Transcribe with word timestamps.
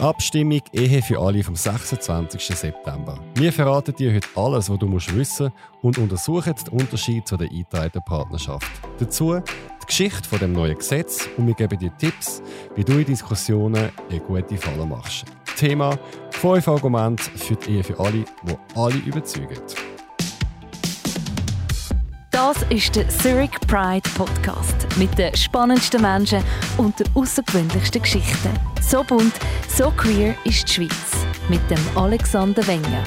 Abstimmung 0.00 0.60
Ehe 0.72 1.02
für 1.02 1.18
alle 1.18 1.42
vom 1.42 1.56
26. 1.56 2.56
September. 2.56 3.18
Wir 3.34 3.52
verraten 3.52 3.94
dir 3.96 4.14
heute 4.14 4.28
alles, 4.36 4.70
was 4.70 4.78
du 4.78 4.86
musst 4.86 5.12
wissen 5.14 5.50
und 5.82 5.98
untersuchen 5.98 6.54
den 6.54 6.80
Unterschied 6.80 7.26
zu 7.26 7.36
der 7.36 7.50
eingetragenen 7.50 8.04
Partnerschaft. 8.04 8.70
Dazu 9.00 9.34
die 9.34 9.86
Geschichte 9.86 10.28
von 10.28 10.38
dem 10.38 10.52
neuen 10.52 10.78
Gesetz 10.78 11.28
und 11.36 11.48
wir 11.48 11.54
geben 11.54 11.78
dir 11.80 11.96
Tipps, 11.98 12.40
wie 12.76 12.84
du 12.84 12.92
in 12.92 13.06
Diskussionen 13.06 13.90
eine 14.08 14.20
gute 14.20 14.56
Falle 14.56 14.86
machst. 14.86 15.24
Thema 15.56 15.98
5 16.30 16.68
Argumente 16.68 17.24
für 17.36 17.56
die 17.56 17.76
Ehe 17.76 17.84
für 17.84 17.98
alle, 17.98 18.24
die 18.44 18.56
alle 18.76 18.96
überzeugen. 18.98 19.58
Das 22.58 22.70
ist 22.70 22.96
der 22.96 23.08
Zurich 23.08 23.52
Pride 23.68 24.08
Podcast 24.16 24.88
mit 24.98 25.16
den 25.16 25.34
spannendsten 25.36 26.02
Menschen 26.02 26.42
und 26.76 26.98
den 26.98 27.06
außergewöhnlichsten 27.14 28.02
Geschichten. 28.02 28.50
So 28.80 29.04
bunt, 29.04 29.32
so 29.68 29.92
queer 29.92 30.34
ist 30.44 30.66
die 30.66 30.72
Schweiz. 30.72 31.26
Mit 31.48 31.60
dem 31.70 31.78
Alexander 31.96 32.66
Wenger. 32.66 33.04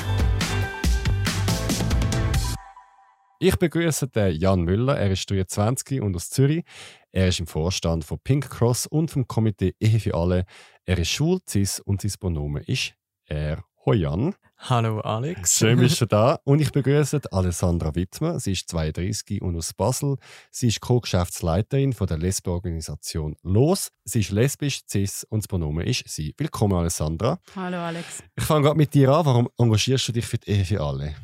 Ich 3.39 3.57
begrüße 3.57 4.07
den 4.07 4.39
Jan 4.39 4.61
Müller. 4.61 4.97
Er 4.97 5.11
ist 5.11 5.29
23 5.29 6.01
und 6.01 6.15
aus 6.15 6.29
Zürich. 6.29 6.63
Er 7.11 7.27
ist 7.27 7.41
im 7.41 7.47
Vorstand 7.47 8.05
von 8.05 8.19
Pink 8.23 8.49
Cross 8.49 8.87
und 8.87 9.11
vom 9.11 9.27
Komitee 9.27 9.75
Ehe 9.81 9.99
für 9.99 10.13
alle. 10.13 10.45
Er 10.85 10.97
ist 10.97 11.09
schwul, 11.09 11.39
cis 11.45 11.81
und 11.81 12.01
sein 12.01 12.13
Pronomen 12.17 12.63
ist 12.63 12.93
er. 13.25 13.65
Hoi 13.83 13.95
Jan. 13.95 14.35
Hallo 14.59 14.99
Alex. 14.99 15.57
Schön 15.57 15.79
bist 15.79 15.99
du 15.99 16.05
da. 16.07 16.39
Und 16.43 16.61
ich 16.61 16.71
begrüße 16.71 17.19
Alessandra 17.31 17.95
Wittmer. 17.95 18.39
Sie 18.39 18.51
ist 18.51 18.69
32 18.69 19.41
und 19.41 19.57
aus 19.57 19.73
Basel. 19.73 20.17
Sie 20.51 20.67
ist 20.67 20.81
Co-Geschäftsleiterin 20.81 21.95
der 21.99 22.19
Lesbenorganisation 22.19 23.37
Los. 23.41 23.89
Sie 24.03 24.19
ist 24.19 24.29
lesbisch, 24.29 24.81
cis 24.87 25.23
und 25.23 25.41
das 25.41 25.47
Pronomen 25.47 25.87
ist 25.87 26.07
sie. 26.07 26.35
Willkommen, 26.37 26.73
Alessandra. 26.73 27.39
Hallo 27.55 27.77
Alex. 27.77 28.21
Ich 28.35 28.43
fange 28.43 28.65
gerade 28.65 28.77
mit 28.77 28.93
dir 28.93 29.09
an. 29.09 29.25
Warum 29.25 29.49
engagierst 29.57 30.09
du 30.09 30.11
dich 30.11 30.27
für 30.27 30.37
die 30.37 30.51
Ehe 30.51 30.63
für 30.65 30.79
alle? 30.79 31.15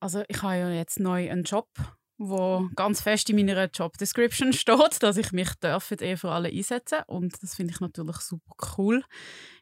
Also 0.00 0.22
ich 0.26 0.42
habe 0.42 0.56
ja 0.56 0.70
jetzt 0.70 0.98
neu 0.98 1.30
einen 1.30 1.44
Job 1.44 1.68
wo 2.18 2.68
ganz 2.74 3.02
fest 3.02 3.28
in 3.28 3.36
meiner 3.36 3.66
Job 3.66 3.98
Description 3.98 4.52
steht, 4.52 4.78
dass 5.02 5.16
ich 5.16 5.32
mich 5.32 5.50
die 5.62 6.04
Ehe 6.04 6.16
für 6.16 6.30
alle 6.30 6.48
einsetzen 6.48 6.98
und 7.06 7.42
das 7.42 7.54
finde 7.54 7.74
ich 7.74 7.80
natürlich 7.80 8.16
super 8.16 8.54
cool. 8.76 9.04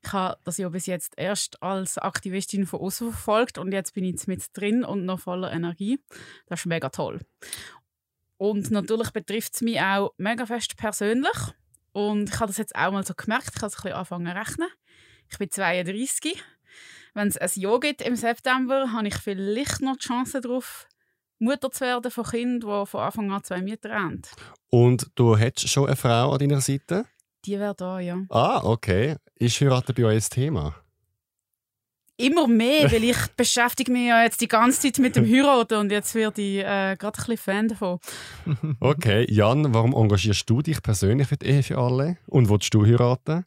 Ich 0.05 0.13
habe 0.13 0.39
das 0.45 0.59
ja 0.59 0.69
bis 0.69 0.87
jetzt 0.87 1.15
erst 1.17 1.63
als 1.63 1.99
Aktivistin 1.99 2.67
von 2.67 2.81
außen 2.81 3.11
verfolgt 3.11 3.59
und 3.59 3.73
jetzt 3.73 3.95
bin 3.95 4.05
ich 4.05 4.27
mit 4.27 4.45
drin 4.53 4.85
und 4.85 5.05
noch 5.05 5.21
voller 5.21 5.53
Energie. 5.53 5.99
Das 6.47 6.61
ist 6.61 6.67
mega 6.67 6.91
toll. 6.91 7.21
Und 8.37 8.71
natürlich 8.71 9.11
betrifft 9.11 9.55
es 9.55 9.61
mich 9.63 9.81
auch 9.81 10.13
mega 10.19 10.47
fest 10.47 10.77
persönlich 10.77 11.55
und 11.93 12.29
ich 12.29 12.35
habe 12.37 12.49
das 12.49 12.59
jetzt 12.59 12.75
auch 12.75 12.93
mal 12.93 13.07
so 13.07 13.15
gemerkt, 13.15 13.53
ich 13.55 13.63
habe 13.63 13.67
es 13.67 13.77
ein 13.77 13.83
bisschen 13.83 13.93
angefangen 13.93 14.27
zu 14.27 14.37
rechnen. 14.37 14.69
Ich 15.31 15.39
bin 15.39 15.51
32. 15.51 16.43
Wenn 17.15 17.29
es 17.29 17.39
ein 17.39 17.51
Jahr 17.55 17.79
gibt 17.79 18.03
im 18.03 18.17
September, 18.17 18.93
habe 18.93 19.07
ich 19.07 19.15
vielleicht 19.15 19.81
noch 19.81 19.97
die 19.97 20.07
Chance 20.07 20.41
darauf, 20.41 20.89
Mutter 21.39 21.71
zu 21.71 21.85
werden 21.85 22.11
von 22.11 22.25
Kindern, 22.25 22.85
die 22.85 22.87
von 22.87 23.01
Anfang 23.01 23.33
an 23.33 23.45
zwei 23.45 23.61
Mütter 23.61 23.91
haben. 23.91 24.23
Und 24.71 25.11
du 25.15 25.37
hättest 25.37 25.69
schon 25.69 25.87
eine 25.87 25.97
Frau 25.97 26.33
an 26.33 26.39
deiner 26.39 26.61
Seite? 26.61 27.07
Die 27.45 27.59
wäre 27.59 27.75
da, 27.75 28.01
ja. 28.01 28.19
Ah, 28.31 28.61
okay. 28.65 29.17
Ist 29.37 29.61
Heiraten 29.61 29.95
bei 29.95 30.05
euch 30.05 30.25
ein 30.25 30.31
Thema? 30.31 30.75
Immer 32.17 32.47
mehr, 32.47 32.91
weil 32.93 33.05
ich 33.05 33.17
beschäftige 33.37 33.91
mich 33.91 34.07
ja 34.07 34.23
jetzt 34.23 34.41
die 34.41 34.47
ganze 34.47 34.83
Zeit 34.83 34.99
mit 34.99 35.17
dem 35.17 35.27
Heiraten 35.27 35.79
und 35.79 35.91
jetzt 35.91 36.15
werde 36.15 36.41
ich 36.41 36.59
äh, 36.59 36.97
gerade 36.97 37.19
ein 37.19 37.25
bisschen 37.27 37.37
Fan 37.37 37.69
davon. 37.69 37.98
Okay, 38.81 39.27
Jan, 39.29 39.75
warum 39.75 39.93
engagierst 39.95 40.48
du 40.48 40.63
dich 40.63 40.81
persönlich 40.81 41.27
für 41.27 41.37
die 41.37 41.47
Ehe 41.47 41.63
für 41.63 41.77
alle? 41.77 42.19
Und 42.27 42.48
willst 42.48 42.73
du 42.73 42.87
heiraten? 42.87 43.45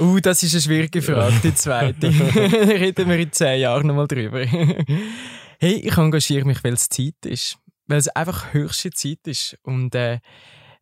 Uh, 0.00 0.18
das 0.20 0.42
ist 0.42 0.54
eine 0.54 0.62
schwierige 0.62 1.02
Frage, 1.02 1.34
die 1.42 1.54
zweite. 1.54 2.08
Reden 2.10 3.08
wir 3.08 3.18
in 3.18 3.32
zehn 3.32 3.60
Jahren 3.60 3.86
nochmal 3.86 4.06
drüber. 4.08 4.44
Hey, 5.60 5.74
ich 5.74 5.96
engagiere 5.96 6.44
mich, 6.44 6.62
weil 6.62 6.74
es 6.74 6.88
Zeit 6.88 7.26
ist. 7.26 7.58
Weil 7.88 7.98
es 7.98 8.06
einfach 8.08 8.52
höchste 8.52 8.90
Zeit 8.90 9.26
ist. 9.26 9.58
Und 9.62 9.92
äh, 9.96 10.20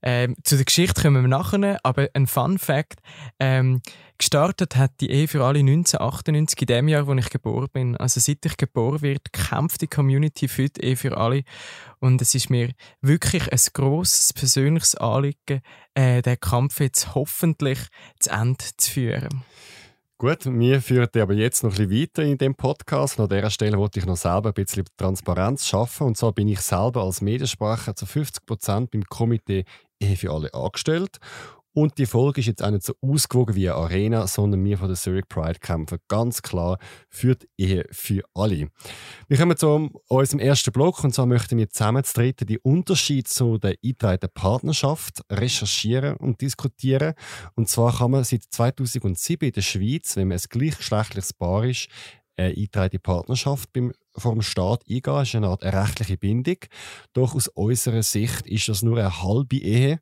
äh, 0.03 0.29
zu 0.45 0.57
der 0.57 0.67
Geschichte 0.67 1.01
kommen 1.01 1.23
wir 1.23 1.29
nachher, 1.29 1.81
aber 1.83 2.09
ein 2.13 2.27
Fun 2.27 2.59
Fact: 2.59 3.01
ähm, 3.41 3.81
Gestartet 4.19 4.77
hat 4.77 4.93
die 5.01 5.11
Ehe 5.11 5.29
für 5.29 5.43
alle 5.45 5.61
1998, 5.61 6.61
in 6.61 6.67
dem 6.67 6.89
Jahr, 6.89 7.07
wo 7.07 7.15
ich 7.15 7.31
geboren 7.31 7.69
bin. 7.73 7.97
Also 7.97 8.21
seit 8.21 8.45
ich 8.45 8.59
geboren 8.59 9.01
werde, 9.01 9.23
kämpft 9.33 9.81
die 9.81 9.87
Community 9.87 10.47
für 10.47 10.69
die 10.69 10.83
Ehe 10.83 10.97
für 10.97 11.17
alle. 11.17 11.43
Und 11.99 12.21
es 12.21 12.35
ist 12.35 12.51
mir 12.51 12.73
wirklich 13.01 13.51
ein 13.51 13.61
grosses 13.73 14.35
persönliches 14.35 14.95
Anliegen, 14.95 15.63
äh, 15.95 16.21
den 16.21 16.39
Kampf 16.39 16.81
jetzt 16.81 17.15
hoffentlich 17.15 17.79
zu 18.21 18.31
Ende 18.31 18.65
zu 18.77 18.91
führen. 18.91 19.43
Gut, 20.19 20.47
wir 20.47 20.81
führen 20.81 21.11
aber 21.21 21.35
jetzt 21.35 21.63
noch 21.63 21.73
ein 21.73 21.89
bisschen 21.89 22.01
weiter 22.01 22.23
in 22.23 22.39
dem 22.39 22.55
Podcast. 22.55 23.21
An 23.21 23.29
dieser 23.29 23.51
Stelle 23.51 23.77
wollte 23.77 23.99
ich 23.99 24.07
noch 24.07 24.17
selber 24.17 24.49
ein 24.49 24.55
bisschen 24.55 24.87
Transparenz 24.97 25.67
schaffen. 25.67 26.07
Und 26.07 26.17
zwar 26.17 26.33
bin 26.33 26.49
ich 26.49 26.61
selber 26.61 27.03
als 27.03 27.21
Mediensprecher 27.21 27.95
zu 27.95 28.07
50 28.07 28.47
Prozent 28.47 28.91
beim 28.93 29.05
Komitee 29.05 29.67
Ehe 30.01 30.17
für 30.17 30.33
alle 30.33 30.55
angestellt. 30.55 31.19
Und 31.79 31.99
die 31.99 32.07
Folge 32.07 32.41
ist 32.41 32.47
jetzt 32.47 32.65
auch 32.65 32.71
nicht 32.71 32.85
so 32.85 32.95
ausgewogen 33.03 33.55
wie 33.55 33.69
eine 33.69 33.77
Arena, 33.79 34.27
sondern 34.27 34.65
wir 34.65 34.79
von 34.79 34.89
der 34.89 34.97
Zurich 34.97 35.29
Pride 35.29 35.59
kämpfen 35.59 35.99
ganz 36.09 36.41
klar 36.41 36.79
für 37.11 37.35
die 37.35 37.49
Ehe 37.59 37.85
für 37.91 38.23
alle. 38.33 38.69
Wir 39.29 39.37
kommen 39.37 39.59
zu 39.59 39.91
unserem 40.09 40.41
ersten 40.41 40.73
Block 40.73 41.05
und 41.05 41.15
zwar 41.15 41.27
möchten 41.27 41.59
wir 41.59 41.69
zusammen 41.69 42.03
zu 42.03 42.33
die 42.33 42.59
Unterschiede 42.61 43.29
zu 43.29 43.59
der 43.59 43.75
eingetragenen 43.85 44.31
Partnerschaft 44.33 45.21
recherchieren 45.31 46.17
und 46.17 46.41
diskutieren. 46.41 47.13
Und 47.57 47.69
zwar 47.69 47.95
kann 47.99 48.11
man 48.11 48.25
seit 48.25 48.45
2007 48.45 49.49
in 49.49 49.53
der 49.53 49.61
Schweiz, 49.61 50.17
wenn 50.17 50.29
man 50.29 50.39
ein 50.39 50.45
gleichgeschlechtliches 50.49 51.35
Paar 51.35 51.67
ist, 51.67 51.89
eine 52.39 52.49
eingetragene 52.49 53.01
Partnerschaft 53.01 53.71
beim 53.75 53.93
vom 54.17 54.41
Staat 54.41 54.83
eingehen. 54.89 55.23
Ist 55.23 55.35
eine 55.35 55.49
Art 55.49 55.63
rechtliche 55.63 56.17
Bindung. 56.17 56.57
Doch 57.13 57.35
aus 57.35 57.49
unserer 57.49 58.03
Sicht 58.03 58.47
ist 58.47 58.69
das 58.69 58.81
nur 58.81 58.97
eine 58.97 59.23
halbe 59.23 59.57
Ehe 59.57 60.01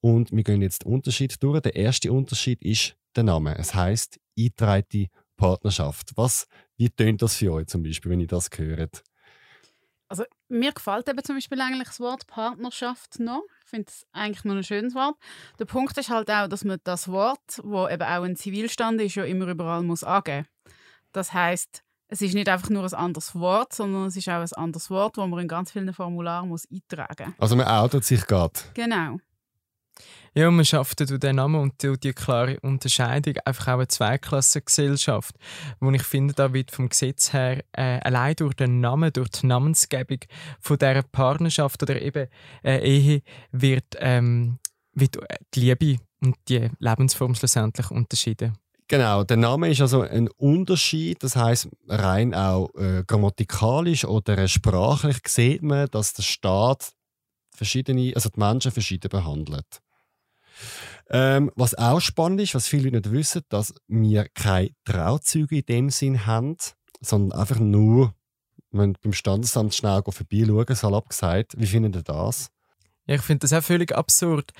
und 0.00 0.32
wir 0.32 0.42
gehen 0.42 0.62
jetzt 0.62 0.84
den 0.84 0.92
Unterschied 0.92 1.42
durch. 1.42 1.60
Der 1.60 1.76
erste 1.76 2.12
Unterschied 2.12 2.62
ist 2.62 2.96
der 3.16 3.24
Name. 3.24 3.56
Es 3.58 3.74
heißt 3.74 4.18
eingetragene 4.38 5.08
Partnerschaft. 5.36 6.12
Was, 6.16 6.46
wie 6.76 6.90
tönt 6.90 7.22
das 7.22 7.36
für 7.36 7.52
euch 7.52 7.66
zum 7.66 7.82
Beispiel, 7.82 8.10
wenn 8.10 8.20
ihr 8.20 8.26
das 8.26 8.48
hört? 8.56 9.02
Also 10.08 10.24
mir 10.48 10.72
gefällt 10.72 11.08
eben 11.08 11.22
zum 11.22 11.36
Beispiel 11.36 11.60
eigentlich 11.60 11.86
das 11.86 12.00
Wort 12.00 12.26
Partnerschaft 12.26 13.20
noch. 13.20 13.44
Ich 13.64 13.70
finde 13.70 13.86
es 13.88 14.04
eigentlich 14.12 14.44
noch 14.44 14.56
ein 14.56 14.64
schönes 14.64 14.94
Wort. 14.94 15.14
Der 15.60 15.66
Punkt 15.66 15.96
ist 15.98 16.10
halt 16.10 16.28
auch, 16.30 16.48
dass 16.48 16.64
man 16.64 16.78
das 16.82 17.06
Wort, 17.06 17.60
wo 17.62 17.86
eben 17.88 18.02
auch 18.02 18.24
ein 18.24 18.34
Zivilstand 18.34 19.00
ist, 19.00 19.14
ja 19.14 19.24
immer 19.24 19.46
überall 19.46 19.84
muss 19.84 20.02
angeben. 20.02 20.48
Das 21.12 21.32
heißt, 21.32 21.84
es 22.08 22.22
ist 22.22 22.34
nicht 22.34 22.48
einfach 22.48 22.70
nur 22.70 22.82
ein 22.82 22.92
anderes 22.92 23.36
Wort, 23.36 23.72
sondern 23.72 24.06
es 24.06 24.16
ist 24.16 24.28
auch 24.28 24.40
ein 24.40 24.52
anderes 24.54 24.90
Wort, 24.90 25.16
das 25.16 25.28
man 25.28 25.38
in 25.38 25.46
ganz 25.46 25.70
vielen 25.70 25.92
Formularen 25.94 26.48
muss 26.48 26.66
eintragen 26.68 27.28
muss. 27.28 27.38
Also 27.38 27.54
man 27.54 27.68
outet 27.68 28.04
sich 28.04 28.26
gerade. 28.26 28.58
Genau. 28.74 29.18
Ja, 30.34 30.50
man 30.50 30.64
schafft 30.64 31.00
durch 31.00 31.18
den 31.18 31.36
Namen 31.36 31.60
und 31.60 31.82
durch 31.82 31.98
die 31.98 32.12
klare 32.12 32.60
Unterscheidung 32.60 33.34
einfach 33.44 33.68
auch 33.68 33.78
eine 33.78 33.88
Zweiklassengesellschaft, 33.88 35.34
wo 35.80 35.90
ich 35.90 36.02
finde, 36.02 36.34
da 36.34 36.52
wird 36.52 36.70
vom 36.70 36.88
Gesetz 36.88 37.32
her 37.32 37.64
äh, 37.72 37.98
allein 38.00 38.36
durch 38.36 38.54
den 38.54 38.80
Namen, 38.80 39.12
durch 39.12 39.28
die 39.30 39.46
Namensgebung 39.46 40.18
von 40.60 40.78
dieser 40.78 41.02
Partnerschaft 41.02 41.82
oder 41.82 42.00
eben 42.00 42.28
äh, 42.62 42.78
Ehe 42.78 43.22
wird, 43.50 43.96
ähm, 43.98 44.58
wird 44.94 45.18
die 45.54 45.60
Liebe 45.60 45.96
und 46.22 46.36
die 46.48 46.70
Lebensform 46.78 47.34
schlussendlich 47.34 47.90
unterschieden. 47.90 48.56
Genau, 48.90 49.22
der 49.22 49.36
Name 49.36 49.70
ist 49.70 49.80
also 49.80 50.02
ein 50.02 50.28
Unterschied, 50.36 51.22
das 51.22 51.36
heißt 51.36 51.68
rein 51.88 52.34
auch 52.34 52.74
äh, 52.74 53.04
grammatikalisch 53.06 54.04
oder 54.04 54.48
sprachlich 54.48 55.18
sieht 55.28 55.62
man, 55.62 55.88
dass 55.90 56.12
der 56.12 56.24
Staat 56.24 56.92
verschiedene, 57.54 58.12
also 58.16 58.30
die 58.30 58.40
Menschen 58.40 58.72
verschieden 58.72 59.08
behandelt. 59.08 59.80
Ähm, 61.10 61.50
was 61.56 61.74
auch 61.74 62.00
spannend 62.00 62.40
ist, 62.40 62.54
was 62.54 62.68
viele 62.68 62.90
nicht 62.90 63.10
wissen, 63.10 63.42
dass 63.48 63.74
wir 63.88 64.28
keine 64.34 64.70
Trauzeuge 64.84 65.58
in 65.58 65.66
dem 65.66 65.90
Sinn 65.90 66.26
haben, 66.26 66.56
sondern 67.00 67.40
einfach 67.40 67.58
nur, 67.58 68.14
beim 68.70 68.94
Standesamt 69.12 69.74
schnell 69.74 70.02
vorbeischauen, 70.02 70.76
salopp 70.76 71.08
gesagt. 71.08 71.54
Wie 71.58 71.66
findet 71.66 71.96
ihr 71.96 72.02
das? 72.02 72.50
Ich 73.10 73.22
finde 73.22 73.40
das 73.40 73.52
auch 73.52 73.62
völlig 73.62 73.94
absurd. 73.94 74.52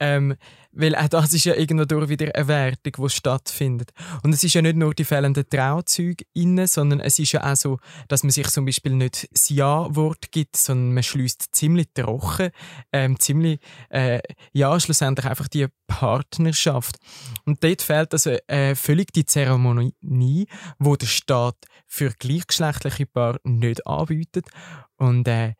Ähm, 0.00 0.36
weil 0.72 0.94
auch 0.94 1.08
das 1.08 1.32
ist 1.32 1.44
ja 1.44 1.54
irgendwo 1.54 1.84
durch 1.84 2.08
wieder 2.08 2.32
eine 2.34 2.46
Wertung, 2.46 3.04
die 3.04 3.10
stattfindet. 3.10 3.90
Und 4.22 4.32
es 4.32 4.44
ist 4.44 4.54
ja 4.54 4.62
nicht 4.62 4.76
nur 4.76 4.94
die 4.94 5.04
fehlenden 5.04 5.48
Trauzeuge 5.48 6.24
innen, 6.34 6.66
sondern 6.66 7.00
es 7.00 7.18
ist 7.18 7.32
ja 7.32 7.50
auch 7.50 7.56
so, 7.56 7.78
dass 8.06 8.22
man 8.22 8.30
sich 8.30 8.48
zum 8.48 8.64
Beispiel 8.64 8.92
nicht 8.92 9.28
das 9.32 9.48
Ja-Wort 9.48 10.30
gibt, 10.30 10.56
sondern 10.56 10.94
man 10.94 11.02
schließt 11.02 11.48
ziemlich 11.52 11.88
trocken, 11.94 12.50
ähm, 12.92 13.18
ziemlich, 13.18 13.60
äh, 13.88 14.20
ja, 14.52 14.78
schlussendlich 14.78 15.26
einfach 15.26 15.48
die 15.48 15.66
Partnerschaft. 15.86 16.96
Und 17.44 17.64
dort 17.64 17.82
fehlt 17.82 18.12
also 18.12 18.36
äh, 18.46 18.74
völlig 18.74 19.12
die 19.12 19.24
Zeremonie, 19.24 20.46
wo 20.78 20.96
der 20.96 21.06
Staat 21.06 21.56
für 21.86 22.12
gleichgeschlechtliche 22.18 23.06
Paare 23.06 23.40
nicht 23.42 23.86
anbietet. 23.86 24.46
Und 24.96 25.26
äh, 25.26 25.54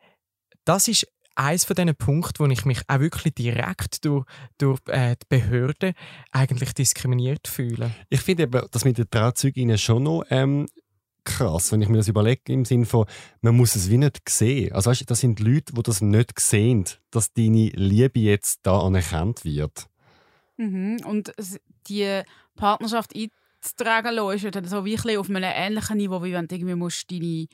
das 0.65 0.87
ist 0.87 1.07
eines 1.39 1.63
von 1.63 1.75
diesen 1.75 1.95
Punkten, 1.95 2.39
wo 2.39 2.45
ich 2.47 2.65
mich 2.65 2.81
auch 2.87 2.99
wirklich 2.99 3.33
direkt 3.33 4.03
durch, 4.03 4.25
durch 4.57 4.79
äh, 4.87 5.15
die 5.15 5.25
Behörden 5.29 5.93
eigentlich 6.31 6.73
diskriminiert 6.73 7.47
fühle. 7.47 7.91
Ich 8.09 8.21
finde 8.21 8.43
eben, 8.43 8.61
dass 8.71 8.83
mit 8.83 8.97
den 8.97 9.09
Trauzeuginnen 9.09 9.77
schon 9.77 10.03
noch 10.03 10.23
ähm, 10.29 10.67
krass, 11.23 11.71
wenn 11.71 11.81
ich 11.81 11.87
mir 11.87 11.97
das 11.97 12.09
überlege, 12.09 12.51
im 12.51 12.65
Sinne 12.65 12.85
von, 12.85 13.05
man 13.41 13.55
muss 13.55 13.75
es 13.75 13.89
wie 13.89 13.97
nicht 13.97 14.27
sehen. 14.27 14.73
Also 14.73 14.89
weißt, 14.89 15.09
das 15.09 15.21
sind 15.21 15.39
Leute, 15.39 15.73
die 15.73 15.81
das 15.81 16.01
nicht 16.01 16.39
sehen, 16.39 16.85
dass 17.11 17.31
deine 17.31 17.69
Liebe 17.69 18.19
jetzt 18.19 18.59
da 18.63 18.79
anerkannt 18.79 19.45
wird. 19.45 19.87
Mhm. 20.57 20.97
Und 21.05 21.31
die 21.87 22.21
Partnerschaft 22.55 23.13
einzutragen 23.15 24.13
lassen, 24.13 24.35
ist 24.35 24.43
ja 24.43 24.51
dann 24.51 24.65
so 24.65 24.83
wie 24.83 24.97
ein 24.97 25.17
auf 25.17 25.29
einem 25.29 25.43
ähnlichen 25.43 25.97
Niveau, 25.97 26.21
wie 26.21 26.33
wenn 26.33 26.47
du 26.47 26.55
irgendwie 26.55 26.75
musst 26.75 27.09
deine 27.09 27.47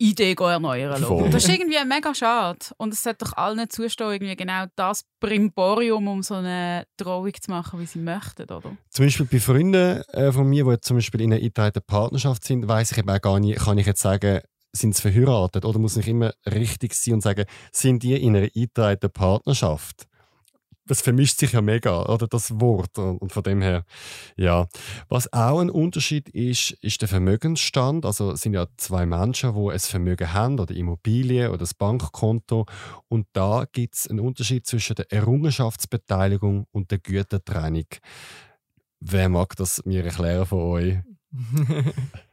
Idee 0.00 0.34
erneuern 0.34 1.02
musst. 1.02 1.34
Das 1.34 1.44
ist 1.44 1.50
irgendwie 1.50 1.76
mega 1.86 2.14
schade. 2.14 2.58
Und 2.78 2.94
es 2.94 3.02
sollte 3.02 3.26
doch 3.26 3.36
allen 3.36 3.68
zustehen, 3.68 4.12
irgendwie 4.12 4.34
genau 4.34 4.64
das 4.74 5.04
Brimborium, 5.20 6.08
um 6.08 6.22
so 6.22 6.34
eine 6.34 6.86
Trauung 6.96 7.32
zu 7.38 7.50
machen, 7.50 7.80
wie 7.80 7.86
sie 7.86 7.98
möchten, 7.98 8.44
oder? 8.44 8.76
Zum 8.88 9.04
Beispiel 9.04 9.26
bei 9.26 9.38
Freunden 9.38 10.02
äh, 10.12 10.32
von 10.32 10.48
mir, 10.48 10.64
die 10.64 10.80
zum 10.80 10.96
Beispiel 10.96 11.20
in 11.20 11.32
einer 11.32 11.42
eingetragenen 11.42 11.84
Partnerschaft 11.86 12.44
sind, 12.44 12.66
weiß 12.66 12.92
ich 12.92 12.98
eben 12.98 13.10
auch 13.10 13.20
gar 13.20 13.38
nicht, 13.40 13.60
kann 13.60 13.76
ich 13.76 13.86
jetzt 13.86 14.00
sagen, 14.00 14.40
sind 14.72 14.94
sie 14.94 15.02
verheiratet 15.02 15.64
oder 15.64 15.78
muss 15.78 15.96
ich 15.96 16.08
immer 16.08 16.32
richtig 16.46 16.94
sein 16.94 17.14
und 17.14 17.20
sagen, 17.20 17.44
sind 17.72 18.02
die 18.02 18.14
in 18.14 18.36
einer 18.36 18.48
eingetragenen 18.54 19.12
Partnerschaft? 19.12 20.06
Das 20.90 21.02
vermischt 21.02 21.38
sich 21.38 21.52
ja 21.52 21.60
mega, 21.60 22.06
oder 22.06 22.26
das 22.26 22.60
Wort. 22.60 22.98
Und 22.98 23.32
von 23.32 23.44
dem 23.44 23.62
her, 23.62 23.84
ja. 24.36 24.66
Was 25.08 25.32
auch 25.32 25.60
ein 25.60 25.70
Unterschied 25.70 26.28
ist, 26.30 26.72
ist 26.82 27.00
der 27.00 27.08
Vermögensstand. 27.08 28.04
Also 28.04 28.32
es 28.32 28.40
sind 28.40 28.54
ja 28.54 28.66
zwei 28.76 29.06
Menschen, 29.06 29.54
die 29.54 29.70
ein 29.70 29.78
Vermögen 29.78 30.32
haben, 30.32 30.58
oder 30.58 30.74
Immobilien 30.74 31.50
oder 31.50 31.58
das 31.58 31.74
Bankkonto. 31.74 32.66
Und 33.06 33.28
da 33.32 33.66
gibt 33.70 33.94
es 33.94 34.08
einen 34.08 34.18
Unterschied 34.18 34.66
zwischen 34.66 34.96
der 34.96 35.12
Errungenschaftsbeteiligung 35.12 36.66
und 36.72 36.90
der 36.90 36.98
Gütertrennung. 36.98 37.86
Wer 38.98 39.28
mag 39.28 39.54
das 39.56 39.84
mir 39.84 40.04
erklären 40.04 40.46
von 40.46 40.58
euch? 40.58 40.98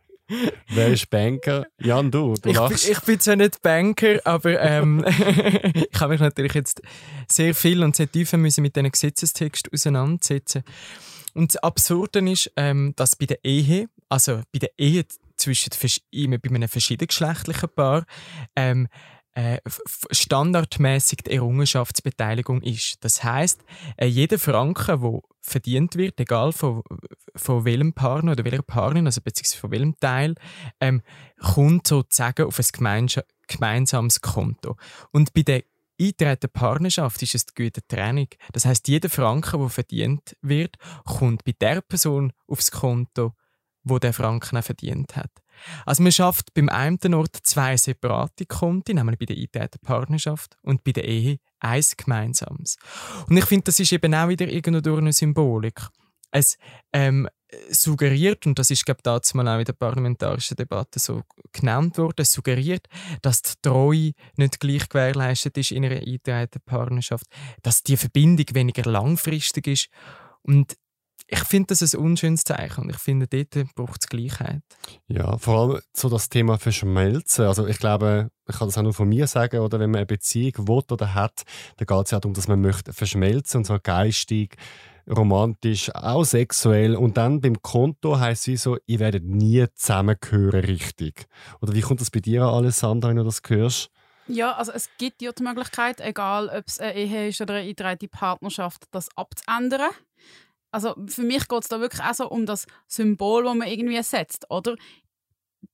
Wer 0.69 0.87
ist 0.89 1.09
Banker? 1.09 1.65
Jan, 1.79 2.11
du. 2.11 2.35
du 2.35 2.49
ich, 2.49 2.59
bin, 2.59 2.91
ich 2.91 2.99
bin 3.01 3.19
zwar 3.19 3.35
nicht 3.37 3.61
Banker, 3.61 4.19
aber 4.25 4.59
ähm, 4.61 5.05
ich 5.73 5.99
habe 5.99 6.13
mich 6.13 6.19
natürlich 6.19 6.53
jetzt 6.53 6.81
sehr 7.27 7.55
viel 7.55 7.83
und 7.83 7.95
sehr 7.95 8.11
tief 8.11 8.33
müssen 8.33 8.61
mit 8.61 8.75
diesen 8.75 8.91
Gesetzestext 8.91 9.71
auseinandersetzen. 9.73 10.63
Und 11.33 11.53
das 11.53 11.63
Absurde 11.63 12.19
ist, 12.29 12.51
ähm, 12.57 12.93
dass 12.95 13.15
bei 13.15 13.25
der 13.25 13.43
Ehe, 13.43 13.89
also 14.09 14.41
bei 14.51 14.59
der 14.59 14.71
Ehe 14.77 15.05
zwischen 15.37 15.69
bei 16.11 16.49
einem 16.49 16.67
verschiedengeschlechtlichen 16.67 17.69
Paar, 17.69 18.05
ähm, 18.55 18.87
äh, 19.37 19.59
standardmäßig 20.09 21.19
die 21.27 21.33
Errungenschaftsbeteiligung 21.33 22.63
ist. 22.63 22.97
Das 23.01 23.23
heißt, 23.23 23.61
äh, 23.97 24.07
jeder 24.07 24.39
Franken, 24.39 24.99
der 24.99 25.21
verdient 25.41 25.95
wird, 25.95 26.19
egal 26.19 26.51
von, 26.51 26.81
von 27.35 27.63
welchem 27.63 27.93
Partner 27.93 28.31
oder 28.31 28.43
welcher 28.45 28.63
Partnerin, 28.63 29.05
also 29.05 29.21
beziehungsweise 29.21 29.59
von 29.59 29.71
welchem 29.71 29.95
Teil, 29.99 30.33
ähm, 30.81 31.03
kommt 31.39 31.85
sozusagen 31.85 32.47
auf 32.47 32.59
ein 32.59 33.07
gemeinsames 33.47 34.21
Konto. 34.21 34.75
Und 35.11 35.35
bei 35.35 35.43
der 35.43 35.63
eingetreten 36.01 36.49
Partnerschaft 36.51 37.21
ist 37.21 37.35
es 37.35 37.45
die 37.45 37.63
gute 37.63 37.85
Trennung. 37.87 38.29
Das 38.53 38.65
heißt, 38.65 38.87
jeder 38.87 39.09
Franken, 39.09 39.59
der 39.59 39.69
verdient 39.69 40.35
wird, 40.41 40.77
kommt 41.05 41.43
bei 41.43 41.53
der 41.61 41.81
Person 41.81 42.33
aufs 42.47 42.71
Konto, 42.71 43.33
wo 43.83 43.99
der 43.99 44.13
Franken 44.13 44.57
auch 44.57 44.63
verdient 44.63 45.15
hat. 45.15 45.31
Also 45.85 46.03
man 46.03 46.11
schafft 46.11 46.53
beim 46.53 46.69
einen 46.69 47.13
Ort 47.13 47.37
zwei 47.43 47.77
separate 47.77 48.45
Konten, 48.45 48.95
nämlich 48.95 49.19
bei 49.19 49.25
der 49.25 49.37
eingetragenen 49.37 49.81
Partnerschaft 49.83 50.57
und 50.61 50.83
bei 50.83 50.91
der 50.91 51.05
Ehe 51.05 51.39
eins 51.59 51.97
gemeinsames. 51.97 52.77
Und 53.27 53.37
ich 53.37 53.45
finde, 53.45 53.65
das 53.65 53.79
ist 53.79 53.91
eben 53.91 54.13
auch 54.13 54.29
wieder 54.29 54.47
irgendwo 54.47 54.81
durch 54.81 54.99
eine 54.99 55.13
Symbolik. 55.13 55.87
Es 56.31 56.57
ähm, 56.93 57.27
suggeriert, 57.69 58.45
und 58.45 58.59
das 58.59 58.71
ist, 58.71 58.85
glaube 58.85 58.99
ich, 58.99 59.03
dazu 59.03 59.37
mal 59.37 59.47
auch 59.47 59.59
in 59.59 59.65
der 59.65 59.73
parlamentarischen 59.73 60.57
Debatte 60.57 60.99
so 60.99 61.23
genannt 61.53 61.97
worden, 61.97 62.21
es 62.21 62.31
suggeriert, 62.31 62.87
dass 63.21 63.41
die 63.41 63.53
Treue 63.61 64.11
nicht 64.35 64.59
gleich 64.59 64.89
gewährleistet 64.89 65.57
ist 65.57 65.71
in 65.71 65.85
einer 65.85 65.95
eingetragenen 65.95 66.61
Partnerschaft, 66.65 67.25
dass 67.63 67.83
die 67.83 67.97
Verbindung 67.97 68.45
weniger 68.53 68.89
langfristig 68.89 69.67
ist. 69.67 69.89
Und 70.41 70.77
ich 71.27 71.39
finde 71.39 71.67
das 71.67 71.93
ein 71.93 71.99
unschönes 71.99 72.43
Zeichen 72.43 72.83
und 72.83 72.89
ich 72.89 72.97
finde, 72.97 73.27
dort 73.27 73.75
braucht 73.75 74.01
es 74.01 74.07
Gleichheit. 74.07 74.61
Ja, 75.07 75.37
vor 75.37 75.59
allem 75.59 75.81
so 75.93 76.09
das 76.09 76.29
Thema 76.29 76.57
Verschmelzen. 76.57 77.45
Also 77.45 77.67
ich 77.67 77.79
glaube, 77.79 78.29
ich 78.47 78.55
kann 78.55 78.67
das 78.67 78.77
auch 78.77 78.83
nur 78.83 78.93
von 78.93 79.09
mir 79.09 79.27
sagen, 79.27 79.59
oder 79.59 79.79
wenn 79.79 79.91
man 79.91 79.99
eine 79.99 80.05
Beziehung 80.05 80.67
will 80.67 80.83
oder 80.89 81.13
hat, 81.13 81.43
dann 81.77 81.85
geht 81.85 82.05
es 82.05 82.11
ja 82.11 82.19
darum, 82.19 82.33
dass 82.33 82.47
man 82.47 82.61
möchte 82.61 82.93
verschmelzen 82.93 83.59
und 83.59 83.65
zwar 83.65 83.79
geistig, 83.79 84.55
romantisch, 85.09 85.93
auch 85.93 86.23
sexuell. 86.23 86.95
Und 86.95 87.17
dann 87.17 87.41
beim 87.41 87.61
Konto 87.61 88.19
heisst 88.19 88.47
es 88.47 88.63
so, 88.63 88.77
ihr 88.85 88.99
werdet 88.99 89.25
nie 89.25 89.65
zusammengehören 89.75 90.63
richtig. 90.63 91.27
Oder 91.61 91.73
wie 91.73 91.81
kommt 91.81 91.99
das 91.99 92.11
bei 92.11 92.19
dir 92.19 92.43
an, 92.43 92.53
Alessandra, 92.53 93.09
wenn 93.09 93.17
du 93.17 93.23
das 93.23 93.41
hörst? 93.47 93.89
Ja, 94.29 94.53
also 94.53 94.73
es 94.73 94.89
gibt 94.97 95.21
ja 95.21 95.31
die 95.31 95.43
Möglichkeit, 95.43 96.01
egal 96.01 96.49
ob 96.49 96.67
es 96.67 96.79
eine 96.79 96.95
Ehe 96.95 97.29
ist 97.29 97.39
oder 97.39 97.55
eine 97.55 97.63
eingetragene 97.63 98.09
Partnerschaft, 98.09 98.83
das 98.91 99.07
abzuändern 99.15 99.91
also 100.71 100.95
für 101.07 101.23
mich 101.23 101.47
geht 101.47 101.63
es 101.63 101.69
da 101.69 101.79
wirklich 101.79 102.01
auch 102.03 102.13
so 102.13 102.29
um 102.29 102.45
das 102.45 102.65
Symbol, 102.87 103.43
das 103.45 103.55
man 103.55 103.67
irgendwie 103.67 104.01
setzt, 104.03 104.49
oder? 104.49 104.75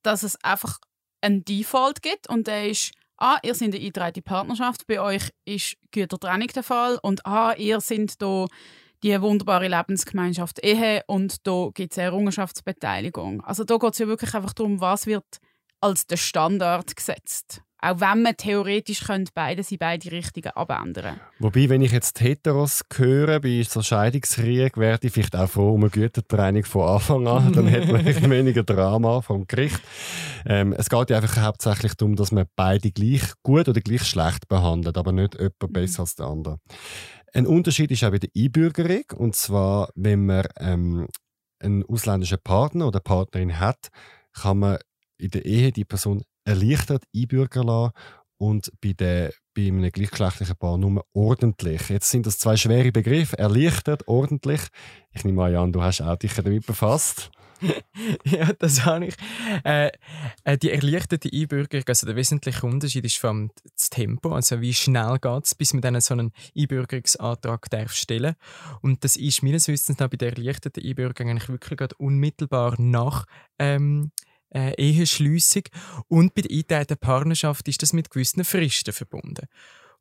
Dass 0.02 0.24
es 0.24 0.42
einfach 0.44 0.80
einen 1.22 1.44
Default 1.46 2.02
gibt 2.02 2.30
und 2.30 2.48
der 2.48 2.70
ist, 2.70 2.92
ah, 3.18 3.38
ihr 3.44 3.56
seid 3.56 3.70
eine 3.70 3.78
eingetragene 3.78 4.24
Partnerschaft, 4.24 4.88
bei 4.88 5.00
euch 5.00 5.30
ist 5.46 5.78
Gütertrennung 5.92 6.48
der 6.48 6.64
Fall 6.64 7.00
und 7.02 7.26
ah, 7.26 7.54
ihr 7.58 7.80
seid 7.82 8.22
da 8.22 8.46
die 9.04 9.22
wunderbare 9.22 9.68
Lebensgemeinschaft 9.68 10.64
Ehe 10.64 11.04
und 11.08 11.46
da 11.46 11.70
gibt 11.74 11.92
es 11.92 11.98
Errungenschaftsbeteiligung. 11.98 13.44
Also 13.44 13.66
da 13.66 13.78
geht 13.78 13.94
es 13.94 14.00
ja 14.00 14.08
wirklich 14.08 14.34
einfach 14.34 14.54
darum, 14.54 14.80
was 14.80 15.06
wird 15.06 15.26
als 15.82 16.08
der 16.08 16.18
Standard 16.18 16.96
gesetzt. 16.96 17.62
Auch 17.84 18.00
wenn 18.00 18.22
man 18.22 18.38
theoretisch 18.38 19.02
könnte 19.02 19.34
beide 19.36 19.62
sie 19.62 19.76
beide 19.76 20.10
Richtigen 20.10 20.52
abändern. 20.52 21.20
Wobei, 21.40 21.68
wenn 21.68 21.82
ich 21.82 21.92
jetzt 21.92 22.22
Heteros 22.22 22.82
höre 22.96 23.42
bei 23.42 23.62
so 23.64 23.82
Scheidungskrieg, 23.82 24.78
wäre 24.78 25.00
ich 25.02 25.12
vielleicht 25.12 25.36
auch 25.36 25.50
froh 25.50 25.74
um 25.74 25.82
eine 25.82 25.90
Gütertraining 25.90 26.64
von 26.64 26.88
Anfang 26.88 27.28
an. 27.28 27.52
Dann 27.52 27.68
hätte 27.68 27.92
man 27.92 28.06
weniger 28.32 28.64
Drama 28.64 29.20
vom 29.20 29.48
Gericht. 29.48 29.82
Ähm, 30.46 30.72
es 30.72 30.90
geht 30.90 31.10
ja 31.10 31.18
einfach 31.18 31.42
hauptsächlich 31.42 31.96
darum, 31.96 32.16
dass 32.16 32.32
man 32.32 32.46
beide 32.56 32.90
gleich 32.90 33.34
gut 33.44 33.68
oder 33.68 33.82
gleich 33.82 34.04
schlecht 34.04 34.48
behandelt, 34.48 34.98
aber 34.98 35.12
nicht 35.12 35.36
jemand 35.36 35.62
mhm. 35.62 35.74
besser 35.74 36.02
als 36.04 36.16
der 36.16 36.28
andere. 36.28 36.60
Ein 37.34 37.46
Unterschied 37.48 37.92
ist 37.92 38.06
auch 38.06 38.12
bei 38.12 38.20
der 38.20 38.30
Einbürgerung. 38.34 39.04
Und 39.18 39.36
zwar, 39.36 39.90
wenn 39.96 40.26
man 40.26 40.46
ähm, 40.58 41.08
einen 41.60 41.84
ausländischen 41.84 42.38
Partner 42.42 42.88
oder 42.88 43.02
Partnerin 43.02 43.60
hat, 43.60 43.90
kann 44.32 44.60
man 44.60 44.78
in 45.18 45.32
der 45.32 45.44
Ehe 45.44 45.74
die 45.74 45.84
Person 45.84 46.24
erleichtert 46.46 47.04
einbürgern 47.16 47.68
lassen 47.68 47.94
und 48.38 48.72
bei, 48.82 48.94
der, 48.94 49.34
bei 49.56 49.68
einem 49.68 49.90
gleichgeschlechtlichen 49.90 50.58
Paar 50.58 50.78
nur 50.78 51.06
ordentlich. 51.14 51.90
Jetzt 51.90 52.10
sind 52.10 52.26
das 52.26 52.40
zwei 52.40 52.58
schwere 52.58 52.92
Begriffe. 52.92 53.38
Erleichtert, 53.38 54.08
ordentlich. 54.08 54.62
Ich 55.12 55.24
nehme 55.24 55.44
an, 55.44 55.54
Jan, 55.54 55.72
du 55.72 55.82
hast 55.82 56.02
auch 56.02 56.18
dich 56.18 56.34
damit 56.34 56.66
befasst. 56.66 57.32
ja, 58.26 58.52
das 58.60 58.86
habe 58.86 59.08
ich. 59.08 59.16
Äh, 59.64 59.92
äh, 60.44 60.58
die 60.58 60.72
erleichterte 60.72 61.30
Einbürgerung, 61.32 61.86
also 61.88 62.06
der 62.06 62.16
wesentliche 62.16 62.66
Unterschied 62.66 63.06
ist 63.06 63.18
vor 63.18 63.48
das 63.78 63.90
Tempo, 63.90 64.34
also 64.34 64.60
wie 64.60 64.74
schnell 64.74 65.18
geht 65.20 65.46
es, 65.46 65.56
bis 65.56 65.74
man 65.74 65.82
dann 65.82 66.02
so 66.02 66.14
einen 66.14 66.34
Einbürgerungsantrag 66.58 67.70
darf 67.70 67.94
stellen 67.94 68.36
Und 68.82 69.04
das 69.04 69.16
ist 69.16 69.44
meines 69.44 69.68
Wissens 69.68 70.00
nach 70.00 70.10
bei 70.10 70.18
der 70.18 70.36
erleichterten 70.36 70.84
Einbürgerung 70.84 71.32
eigentlich 71.32 71.50
wirklich 71.50 72.00
unmittelbar 72.00 72.76
nach 72.78 73.26
ähm, 73.60 74.12
äh, 74.54 74.74
Eheschliessung. 74.76 75.64
Und 76.08 76.34
bei 76.36 76.42
der 76.42 76.52
eingeteilten 76.52 76.98
Partnerschaft 76.98 77.68
ist 77.68 77.82
das 77.82 77.94
mit 77.94 78.10
gewissen 78.10 78.44
Fristen 78.44 78.94
verbunden. 78.94 79.48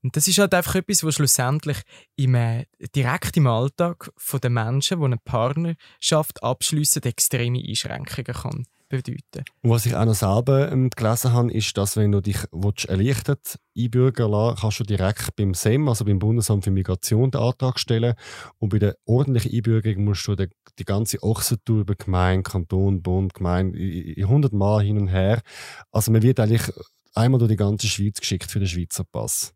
Und 0.02 0.16
das 0.16 0.26
ist 0.26 0.38
halt 0.38 0.52
einfach 0.52 0.74
etwas, 0.74 1.04
was 1.04 1.14
schlussendlich 1.14 1.78
im, 2.16 2.34
äh, 2.34 2.66
direkt 2.94 3.36
im 3.36 3.46
Alltag 3.46 4.10
der 4.42 4.50
Menschen, 4.50 4.98
die 4.98 5.04
eine 5.04 5.18
Partnerschaft 5.18 6.42
abschließen, 6.42 7.02
extreme 7.04 7.62
Einschränkungen 7.64 8.34
kann 8.34 8.66
bedeuten. 8.96 9.44
Und 9.62 9.70
was 9.70 9.86
ich 9.86 9.94
auch 9.94 10.04
noch 10.04 10.14
selber 10.14 10.70
ähm, 10.70 10.90
gelesen 10.90 11.32
habe, 11.32 11.52
ist, 11.52 11.76
dass 11.76 11.96
wenn 11.96 12.12
du 12.12 12.20
dich 12.20 12.38
willst, 12.52 12.86
erleichtert 12.86 13.58
einbürgern 13.76 14.30
lassen 14.30 14.60
kannst 14.60 14.80
du 14.80 14.84
direkt 14.84 15.34
beim 15.36 15.54
SEM, 15.54 15.88
also 15.88 16.04
beim 16.04 16.18
Bundesamt 16.18 16.64
für 16.64 16.70
Migration, 16.70 17.30
den 17.30 17.40
Antrag 17.40 17.78
stellen. 17.78 18.14
Und 18.58 18.68
bei 18.68 18.78
der 18.78 18.96
ordentlichen 19.06 19.52
Einbürgerung 19.52 20.04
musst 20.04 20.26
du 20.26 20.34
die, 20.34 20.48
die 20.78 20.84
ganze 20.84 21.22
Ochsentour 21.22 21.80
über 21.80 21.94
Gemeinde, 21.94 22.42
Kanton, 22.42 23.02
Bund, 23.02 23.34
Gemeinde, 23.34 23.78
100 23.78 24.52
Mal 24.52 24.82
hin 24.82 24.98
und 24.98 25.08
her. 25.08 25.40
Also 25.90 26.12
man 26.12 26.22
wird 26.22 26.38
eigentlich 26.40 26.72
einmal 27.14 27.38
durch 27.38 27.50
die 27.50 27.56
ganze 27.56 27.86
Schweiz 27.86 28.20
geschickt 28.20 28.50
für 28.50 28.58
den 28.58 28.68
Schweizer 28.68 29.04
Pass. 29.04 29.54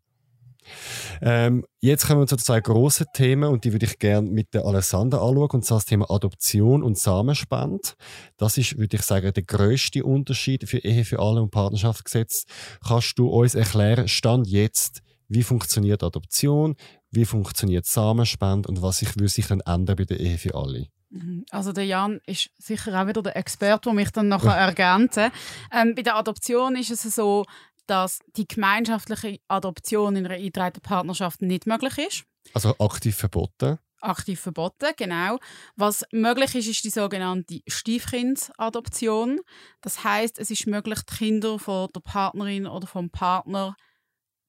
Ähm, 1.21 1.65
jetzt 1.79 2.07
kommen 2.07 2.21
wir 2.21 2.27
zu 2.27 2.37
zwei 2.37 2.61
grossen 2.61 3.07
Themen 3.13 3.49
und 3.49 3.63
die 3.63 3.73
würde 3.73 3.85
ich 3.85 3.99
gerne 3.99 4.29
mit 4.29 4.53
der 4.53 4.65
Alessander 4.65 5.21
anschauen, 5.21 5.49
und 5.51 5.65
zwar 5.65 5.77
das 5.77 5.85
Thema 5.85 6.09
Adoption 6.09 6.83
und 6.83 6.97
Samenspende. 6.97 7.89
Das 8.37 8.57
ist, 8.57 8.77
würde 8.77 8.97
ich 8.97 9.03
sagen, 9.03 9.31
der 9.33 9.43
grösste 9.43 10.03
Unterschied 10.03 10.67
für 10.67 10.79
Ehe 10.79 11.05
für 11.05 11.19
alle 11.19 11.41
und 11.41 11.51
Partnerschaftsgesetz. 11.51 12.45
Kannst 12.85 13.17
du 13.17 13.27
uns 13.27 13.55
erklären, 13.55 14.07
Stand 14.07 14.47
jetzt, 14.47 15.01
wie 15.27 15.43
funktioniert 15.43 16.03
Adoption, 16.03 16.75
wie 17.11 17.25
funktioniert 17.25 17.85
Samenspende 17.85 18.69
und 18.69 18.81
was 18.81 18.99
sich, 18.99 19.15
würde 19.15 19.29
sich 19.29 19.47
dann 19.47 19.61
ändern 19.61 19.95
bei 19.95 20.05
der 20.05 20.19
Ehe 20.19 20.37
für 20.37 20.55
alle. 20.55 20.87
Mhm. 21.09 21.45
Also 21.51 21.71
der 21.71 21.85
Jan 21.85 22.19
ist 22.25 22.49
sicher 22.57 23.01
auch 23.01 23.07
wieder 23.07 23.21
der 23.21 23.37
Experte, 23.37 23.83
der 23.85 23.93
mich 23.93 24.11
dann 24.11 24.27
nachher 24.27 24.57
ergänzen 24.57 25.31
ähm, 25.71 25.95
Bei 25.95 26.01
der 26.01 26.17
Adoption 26.17 26.75
ist 26.75 26.91
es 26.91 27.15
so, 27.15 27.45
dass 27.87 28.19
die 28.35 28.47
gemeinschaftliche 28.47 29.39
Adoption 29.47 30.15
in 30.15 30.25
einer 30.25 30.35
eingetragenen 30.35 30.81
Partnerschaft 30.81 31.41
nicht 31.41 31.65
möglich 31.65 31.97
ist. 31.97 32.23
Also 32.53 32.75
aktiv 32.79 33.15
verboten? 33.15 33.79
Aktiv 33.99 34.39
verboten, 34.39 34.93
genau. 34.95 35.39
Was 35.75 36.05
möglich 36.11 36.53
ist, 36.55 36.67
ist 36.67 36.83
die 36.83 36.89
sogenannte 36.89 37.61
Stiefkindadoption. 37.67 39.39
Das 39.81 40.03
heißt, 40.03 40.37
es 40.37 40.51
ist 40.51 40.67
möglich, 40.67 40.99
die 41.01 41.15
Kinder 41.15 41.57
von 41.57 41.89
der 41.95 42.01
Partnerin 42.01 42.67
oder 42.67 42.85
vom 42.85 43.09
Partner 43.09 43.75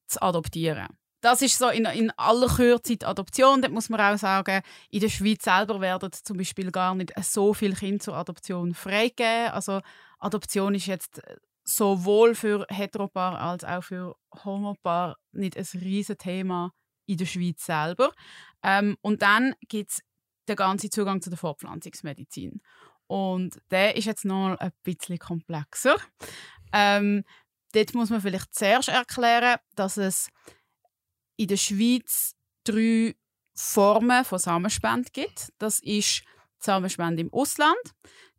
zu 0.07 0.21
adoptieren. 0.21 0.87
Das 1.21 1.41
ist 1.41 1.57
so 1.57 1.67
in, 1.69 1.85
in 1.85 2.11
aller 2.11 2.47
Kürze 2.47 2.95
die 2.95 3.05
Adoption. 3.05 3.61
Dort 3.61 3.73
muss 3.73 3.89
man 3.89 3.99
auch 3.99 4.17
sagen, 4.17 4.61
in 4.89 5.01
der 5.01 5.09
Schweiz 5.09 5.43
selber 5.43 5.81
werden 5.81 6.11
zum 6.13 6.37
Beispiel 6.37 6.71
gar 6.71 6.95
nicht 6.95 7.13
so 7.23 7.53
viele 7.53 7.75
Kinder 7.75 7.99
zur 7.99 8.15
Adoption 8.15 8.73
freigegeben. 8.73 9.51
Also 9.51 9.81
Adoption 10.19 10.75
ist 10.75 10.85
jetzt 10.85 11.21
sowohl 11.69 12.35
für 12.35 12.65
Heteropaar 12.69 13.39
als 13.39 13.63
auch 13.63 13.83
für 13.83 14.15
Homopaar 14.43 15.17
nicht 15.31 15.57
ein 15.57 15.65
riesiges 15.79 16.17
Thema 16.17 16.71
in 17.05 17.17
der 17.17 17.25
Schweiz 17.25 17.65
selber. 17.65 18.11
Ähm, 18.63 18.97
und 19.01 19.21
dann 19.21 19.53
gibt 19.67 19.91
es 19.91 20.01
den 20.47 20.55
ganzen 20.55 20.91
Zugang 20.91 21.21
zu 21.21 21.29
der 21.29 21.37
Fortpflanzungsmedizin. 21.37 22.61
Und 23.07 23.61
der 23.71 23.95
ist 23.95 24.05
jetzt 24.05 24.25
noch 24.25 24.55
ein 24.57 24.71
bisschen 24.83 25.17
komplexer. 25.19 25.97
Ähm, 26.73 27.23
dort 27.73 27.93
muss 27.93 28.09
man 28.09 28.21
vielleicht 28.21 28.53
zuerst 28.53 28.89
erklären, 28.89 29.57
dass 29.75 29.97
es 29.97 30.29
in 31.37 31.47
der 31.47 31.57
Schweiz 31.57 32.35
drei 32.63 33.15
Formen 33.55 34.25
von 34.25 34.39
Samenspende 34.39 35.09
gibt. 35.11 35.51
Das 35.57 35.79
ist 35.79 36.21
die 36.21 36.65
Samenspende 36.65 37.21
im 37.21 37.33
Ausland, 37.33 37.79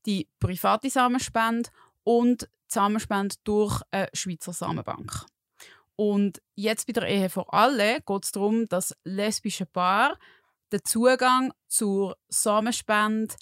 die 0.06 0.28
private 0.38 0.90
Samenspende 0.90 1.70
und 2.04 2.48
Samenspende 2.72 3.36
durch 3.44 3.82
eine 3.90 4.08
Schweizer 4.12 4.52
Samenbank. 4.52 5.26
Und 5.96 6.40
jetzt 6.54 6.86
bei 6.86 6.94
der 6.94 7.08
Ehe 7.08 7.28
vor 7.28 7.52
alle 7.52 8.00
geht 8.00 8.24
es 8.24 8.32
darum, 8.32 8.66
dass 8.68 8.96
lesbische 9.04 9.66
Paar 9.66 10.18
den 10.72 10.82
Zugang 10.84 11.52
zur 11.68 12.16
Samenspende 12.28 13.34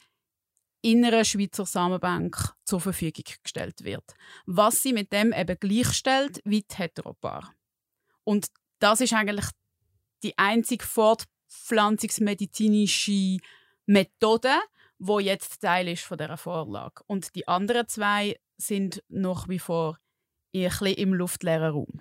in 0.81 1.05
einer 1.05 1.25
Schweizer 1.25 1.67
Samenbank 1.67 2.55
zur 2.65 2.81
Verfügung 2.81 3.25
gestellt 3.43 3.83
wird. 3.85 4.15
Was 4.47 4.81
sie 4.83 4.93
mit 4.93 5.13
dem 5.13 5.33
eben 5.33 5.59
gleichstellt 5.59 6.41
wie 6.45 6.63
die 6.63 6.77
Heteropaar. 6.77 7.53
Und 8.25 8.47
das 8.79 9.01
ist 9.01 9.13
eigentlich 9.13 9.47
die 10.23 10.39
einzige 10.39 10.85
fortpflanzungsmedizinische 10.85 13.39
Methode, 13.87 14.55
wo 14.99 15.19
jetzt 15.21 15.61
Teil 15.61 15.89
ist 15.89 16.05
von 16.05 16.19
der 16.19 16.37
Vorlage. 16.37 17.03
Und 17.07 17.35
die 17.35 17.49
anderen 17.49 17.89
zwei 17.89 18.39
sind 18.59 19.03
nach 19.09 19.49
wie 19.49 19.59
vor 19.59 19.99
ein 20.55 20.95
im 20.95 21.15
luftleeren 21.15 21.73
Raum. 21.73 22.01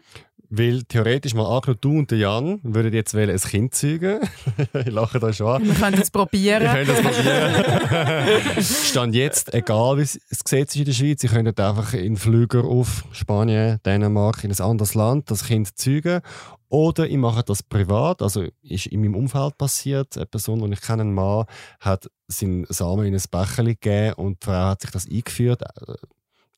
Weil 0.50 0.84
theoretisch 0.84 1.34
mal 1.34 1.46
angenommen, 1.46 1.80
du 1.82 2.00
und 2.00 2.12
der 2.12 2.20
Jan 2.20 2.60
würden 2.64 2.94
jetzt 2.94 3.14
ein 3.14 3.38
Kind 3.38 3.76
zeugen. 3.76 4.22
ich 4.74 4.92
lache 4.92 5.20
da 5.20 5.34
schon 5.34 5.48
an. 5.48 5.66
Wir 5.66 5.74
können 5.74 6.00
das 6.00 6.10
probieren. 6.10 6.62
Wir 6.62 6.70
können 6.70 6.88
das 6.88 7.02
probieren. 7.02 8.64
Stand 8.64 9.16
jetzt, 9.16 9.54
egal 9.54 9.98
wie 9.98 10.04
das 10.04 10.44
Gesetz 10.46 10.74
ist 10.74 10.80
in 10.80 10.86
der 10.86 10.94
Schweiz, 10.94 11.22
Sie 11.22 11.28
können 11.28 11.54
einfach 11.58 11.94
in 11.94 12.16
Flüger 12.16 12.64
auf 12.64 13.04
Spanien, 13.12 13.80
Dänemark, 13.86 14.46
in 14.46 14.52
ein 14.52 14.62
anderes 14.62 14.96
Land 14.96 15.30
das 15.30 15.44
Kind 15.48 15.78
zeugen. 15.78 16.22
Oder 16.70 17.08
ich 17.08 17.18
mache 17.18 17.44
das 17.44 17.62
privat, 17.62 18.22
also 18.22 18.46
ist 18.62 18.88
in 18.88 19.02
meinem 19.02 19.16
Umfeld 19.16 19.58
passiert. 19.58 20.16
Eine 20.16 20.28
Person, 20.28 20.60
die 20.62 20.74
ich 20.74 20.82
kenne, 20.82 21.04
ein 21.04 21.14
Mann, 21.14 21.46
hat 21.82 22.10
seinen 22.30 22.66
Samen 22.70 23.06
in 23.06 23.14
ein 23.14 23.22
Becherchen 23.30 23.66
gegeben 23.66 24.14
und 24.14 24.44
die 24.44 24.46
Frau 24.46 24.54
hat 24.54 24.82
sich 24.82 24.92
das 24.92 25.10
eingeführt 25.10 25.62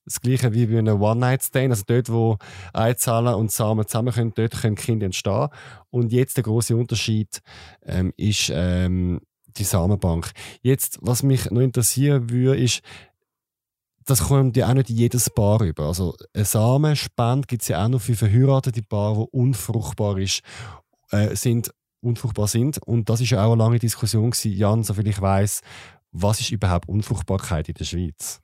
das 0.09 0.21
gleiche 0.21 0.53
wie 0.53 0.65
bei 0.65 0.79
einem 0.79 1.01
One-Night-Stand, 1.01 1.69
also 1.71 1.83
dort, 1.85 2.11
wo 2.11 2.37
Eizellen 2.73 3.35
und 3.35 3.51
Samen 3.51 3.87
zusammen 3.87 4.13
können, 4.13 4.33
dort 4.35 4.59
können 4.59 4.75
Kinder 4.75 5.05
entstehen. 5.05 5.49
Und 5.91 6.11
jetzt 6.11 6.35
der 6.37 6.43
große 6.43 6.75
Unterschied 6.75 7.41
ähm, 7.83 8.11
ist 8.17 8.51
ähm, 8.53 9.21
die 9.45 9.63
Samenbank. 9.63 10.31
Jetzt, 10.61 10.97
was 11.01 11.21
mich 11.21 11.51
noch 11.51 11.61
interessieren 11.61 12.29
würde, 12.29 12.59
ist, 12.59 12.81
das 14.05 14.23
kommt 14.23 14.57
ja 14.57 14.67
auch 14.67 14.73
nicht 14.73 14.89
jedes 14.89 15.29
Paar 15.29 15.61
über. 15.61 15.85
Also 15.85 16.15
eine 16.33 16.45
Samenspende 16.45 17.45
gibt 17.45 17.61
es 17.61 17.67
ja 17.67 17.85
auch 17.85 17.89
noch 17.89 18.01
für 18.01 18.15
verheiratete 18.15 18.81
Paare, 18.81 19.25
die 19.25 19.37
unfruchtbar 19.37 20.17
ist, 20.17 20.41
äh, 21.11 21.35
sind, 21.35 21.71
unfruchtbar 22.01 22.47
sind. 22.47 22.81
Und 22.81 23.09
das 23.09 23.21
ist 23.21 23.29
ja 23.29 23.45
auch 23.45 23.51
eine 23.51 23.61
lange 23.61 23.77
Diskussion 23.77 24.31
gewesen. 24.31 24.53
Jan, 24.53 24.83
soviel 24.83 25.07
ich 25.07 25.21
weiß, 25.21 25.61
was 26.11 26.39
ist 26.39 26.51
überhaupt 26.51 26.89
Unfruchtbarkeit 26.89 27.69
in 27.69 27.75
der 27.75 27.85
Schweiz? 27.85 28.41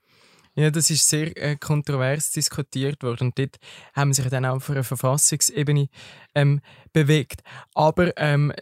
Ja, 0.56 0.72
das 0.72 0.90
ist 0.90 1.08
sehr 1.08 1.36
äh, 1.36 1.58
kontrovers 1.58 2.32
diskutiert 2.32 3.04
worden. 3.04 3.28
Und 3.28 3.40
dort 3.40 3.58
haben 3.94 4.14
sich 4.14 4.26
dann 4.28 4.46
auch 4.46 4.56
auf 4.56 4.70
einer 4.70 4.86
Verfassungsebene 4.86 5.90
ähm, 6.34 6.62
bewegt. 6.94 7.42
Aber 7.74 8.16
ähm, 8.18 8.54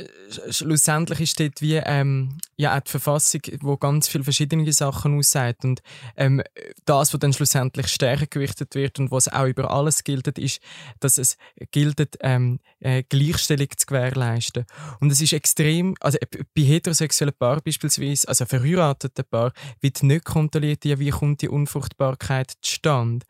schlussendlich 0.50 1.22
ist 1.22 1.40
dort 1.40 1.62
wie 1.62 1.76
ähm, 1.76 2.38
ja, 2.56 2.78
auch 2.78 2.82
die 2.82 2.92
Verfassung, 2.92 3.42
wo 3.62 3.78
ganz 3.78 4.08
viele 4.08 4.24
verschiedene 4.24 4.72
Sachen 4.72 5.18
aussagt. 5.18 5.64
Und 5.66 5.82
ähm, 6.16 6.42
das, 6.86 7.14
was 7.14 7.20
dann 7.20 7.34
schlussendlich 7.34 7.88
stärker 7.88 8.28
gewichtet 8.28 8.76
wird 8.76 9.00
und 9.00 9.12
was 9.12 9.28
auch 9.28 9.46
über 9.46 9.72
alles 9.72 10.04
gilt, 10.04 10.28
ist, 10.38 10.62
dass 11.00 11.18
es 11.18 11.38
gilt, 11.72 12.18
ähm, 12.22 12.60
äh, 12.80 13.04
Gleichstellung 13.04 13.70
zu 13.76 13.86
gewährleisten. 13.88 14.66
Und 15.00 15.12
es 15.12 15.22
ist 15.22 15.34
extrem, 15.34 15.96
also 16.00 16.18
äh, 16.20 16.44
bei 16.56 16.62
heterosexuellen 16.62 17.36
Paaren 17.38 17.62
beispielsweise, 17.66 18.28
also 18.28 18.46
verheirateten 18.46 19.26
Paaren, 19.30 19.54
wird 19.82 20.04
nicht 20.04 20.26
kontrolliert, 20.26 20.84
wie 20.84 21.10
kommt 21.10 21.42
die 21.42 21.50
Unfruchtbarkeit 21.50 22.54
zustande. 22.62 23.26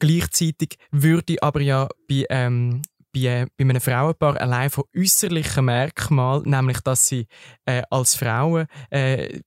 Gleichzeitig 0.00 0.76
würde 0.90 1.42
aber 1.42 1.60
ja 1.60 1.88
bei 2.08 2.26
ähm, 2.28 2.82
bei, 3.14 3.46
bei 3.56 3.64
einem 3.64 3.80
Frauenpaar 3.80 4.40
allein 4.40 4.70
von 4.70 4.84
äußerlichen 4.96 5.64
Merkmalen, 5.64 6.50
nämlich 6.50 6.80
dass 6.80 7.06
sie 7.06 7.26
äh, 7.64 7.82
als 7.90 8.16
Frauen 8.16 8.66
äh, 8.90 9.40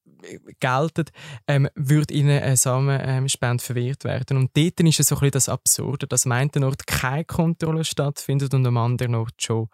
gelten, 0.59 1.05
ähm, 1.47 1.69
würde 1.75 2.13
ihnen 2.13 2.41
eine 2.41 2.57
Samenspende 2.57 3.63
verwehrt 3.63 4.03
werden. 4.03 4.38
Und 4.38 4.51
dort 4.55 4.79
ist 4.79 5.00
es 5.00 5.07
so 5.07 5.15
ein 5.15 5.19
bisschen 5.19 5.31
das 5.31 5.50
Absurde, 5.50 6.07
dass 6.07 6.25
am 6.25 6.31
einen 6.31 6.63
Ort 6.63 6.88
keine 6.88 7.25
Kontrolle 7.25 7.83
stattfindet 7.83 8.53
und 8.53 8.65
am 8.65 8.77
anderen 8.77 9.15
Ort 9.15 9.41
schon. 9.41 9.67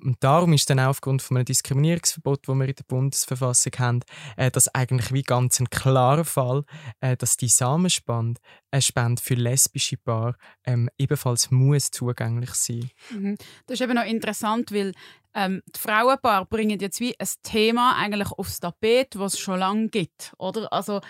Und 0.00 0.16
darum 0.20 0.52
ist 0.52 0.70
dann 0.70 0.80
auch 0.80 0.88
aufgrund 0.88 1.22
von 1.22 1.36
einem 1.36 1.44
Diskriminierungsverbot, 1.44 2.46
das 2.46 2.54
wir 2.54 2.68
in 2.68 2.74
der 2.74 2.84
Bundesverfassung 2.84 3.72
haben, 3.78 4.00
äh, 4.36 4.50
das 4.50 4.72
eigentlich 4.74 5.12
wie 5.12 5.22
ganz 5.22 5.60
ein 5.60 5.70
klarer 5.70 6.24
Fall, 6.24 6.64
äh, 7.00 7.16
dass 7.16 7.36
die 7.36 7.48
Samenspende, 7.48 8.40
eine 8.70 8.82
Spende 8.82 9.22
für 9.22 9.34
lesbische 9.34 9.96
Paare, 9.96 10.36
ähm, 10.64 10.88
ebenfalls 10.98 11.50
muss 11.50 11.90
zugänglich 11.90 12.54
sein. 12.54 12.90
Mhm. 13.10 13.36
Das 13.66 13.74
ist 13.74 13.80
eben 13.80 13.94
noch 13.94 14.04
interessant, 14.04 14.72
weil 14.72 14.92
ähm, 15.34 15.62
die 15.74 15.80
Frauenpaare 15.80 16.46
bringen 16.46 16.80
jetzt 16.80 17.00
wie 17.00 17.18
ein 17.18 17.28
Thema 17.42 17.96
eigentlich 17.96 18.30
aufs 18.32 18.60
Tapet, 18.60 19.18
was 19.18 19.34
es 19.34 19.40
schon 19.40 19.58
lange 19.58 19.88
gibt, 19.88 20.32
oder? 20.38 20.72
Also 20.72 21.00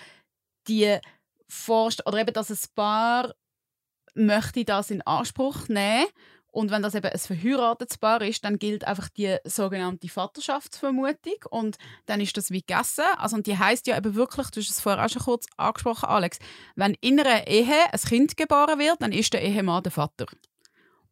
die 0.66 0.98
Vorst 1.48 2.06
oder 2.06 2.18
eben, 2.18 2.32
dass 2.32 2.50
ein 2.50 2.58
Paar 2.74 3.34
möchte 4.14 4.64
das 4.64 4.90
in 4.90 5.02
Anspruch 5.02 5.68
nehmen 5.68 6.06
und 6.50 6.70
wenn 6.70 6.82
das 6.82 6.94
eben 6.94 7.10
ein 7.10 7.18
verheiratetes 7.18 7.98
Paar 7.98 8.22
ist, 8.22 8.44
dann 8.44 8.58
gilt 8.58 8.84
einfach 8.84 9.08
die 9.10 9.36
sogenannte 9.44 10.08
Vaterschaftsvermutung 10.08 11.36
und 11.50 11.76
dann 12.06 12.20
ist 12.20 12.36
das 12.36 12.50
wie 12.50 12.60
gegessen. 12.60 13.04
Also 13.18 13.36
und 13.36 13.46
die 13.46 13.58
heißt 13.58 13.86
ja 13.86 13.96
eben 13.96 14.14
wirklich, 14.14 14.48
du 14.50 14.60
hast 14.60 14.70
es 14.70 14.80
vorher 14.80 15.04
auch 15.04 15.10
schon 15.10 15.22
kurz 15.22 15.46
angesprochen, 15.56 16.08
Alex, 16.08 16.38
wenn 16.74 16.94
in 17.00 17.20
einer 17.20 17.46
Ehe 17.46 17.92
ein 17.92 18.00
Kind 18.00 18.36
geboren 18.36 18.78
wird, 18.78 19.02
dann 19.02 19.12
ist 19.12 19.32
der 19.32 19.42
Ehemann 19.42 19.82
der 19.82 19.92
Vater. 19.92 20.26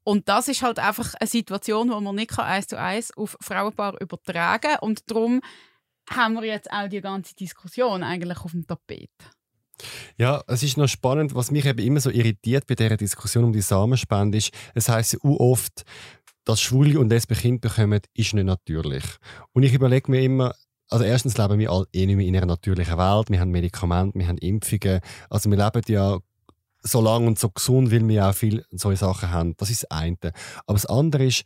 Und 0.05 0.28
das 0.28 0.49
ist 0.49 0.62
halt 0.62 0.78
einfach 0.78 1.14
eine 1.14 1.28
Situation, 1.28 1.90
wo 1.90 2.00
man 2.00 2.14
nicht 2.14 2.38
eins 2.38 2.69
zu 2.69 2.78
eins 2.78 3.14
auf 3.16 3.37
Frauenpaar 3.40 4.00
übertragen 4.00 4.71
kann. 4.71 4.78
Und 4.81 5.11
darum 5.11 5.40
haben 6.09 6.35
wir 6.35 6.45
jetzt 6.45 6.71
auch 6.71 6.88
die 6.88 7.00
ganze 7.00 7.35
Diskussion 7.35 8.05
eigentlich 8.05 8.38
auf 8.38 8.52
dem 8.52 8.66
Tapet. 8.66 9.11
Ja, 10.16 10.42
es 10.47 10.62
ist 10.62 10.76
noch 10.76 10.88
spannend, 10.88 11.35
was 11.35 11.50
mich 11.50 11.66
eben 11.66 11.78
immer 11.78 12.00
so 12.00 12.11
irritiert 12.11 12.66
bei 12.66 12.75
dieser 12.75 12.97
Diskussion 12.97 13.45
um 13.45 13.52
die 13.52 13.61
Samenspende 13.61 14.38
ist, 14.38 14.52
es 14.75 14.88
heisst 14.88 15.12
ja 15.12 15.18
oft, 15.23 15.83
dass 16.45 16.61
Schwule 16.61 16.99
und 16.99 17.11
lesbische 17.11 17.42
Kinder 17.42 17.68
bekommen, 17.68 18.00
ist 18.14 18.35
nicht 18.35 18.45
natürlich. 18.45 19.04
Und 19.52 19.64
ich 19.64 19.75
überlege 19.75 20.11
mir 20.11 20.23
immer, 20.23 20.54
also 20.88 21.04
erstens 21.04 21.37
leben 21.37 21.59
wir 21.59 21.71
alle 21.71 21.87
eh 21.92 22.06
nicht 22.06 22.16
mehr 22.16 22.26
in 22.26 22.37
einer 22.37 22.47
natürlichen 22.47 22.97
Welt, 22.97 23.30
wir 23.30 23.40
haben 23.40 23.50
Medikamente, 23.50 24.18
wir 24.18 24.28
haben 24.28 24.38
Impfungen, 24.38 25.00
also 25.28 25.50
wir 25.50 25.59
leben 25.59 25.83
ja 25.88 26.18
so 26.83 27.00
lange 27.00 27.26
und 27.26 27.38
so 27.38 27.50
gesund, 27.50 27.90
weil 27.90 28.06
wir 28.06 28.28
auch 28.28 28.35
viele 28.35 28.64
solche 28.71 28.99
Sachen 28.99 29.30
haben. 29.30 29.56
Das 29.56 29.71
ist 29.71 29.83
das 29.83 29.90
eine. 29.90 30.16
Aber 30.66 30.75
das 30.75 30.87
andere 30.87 31.26
ist, 31.26 31.42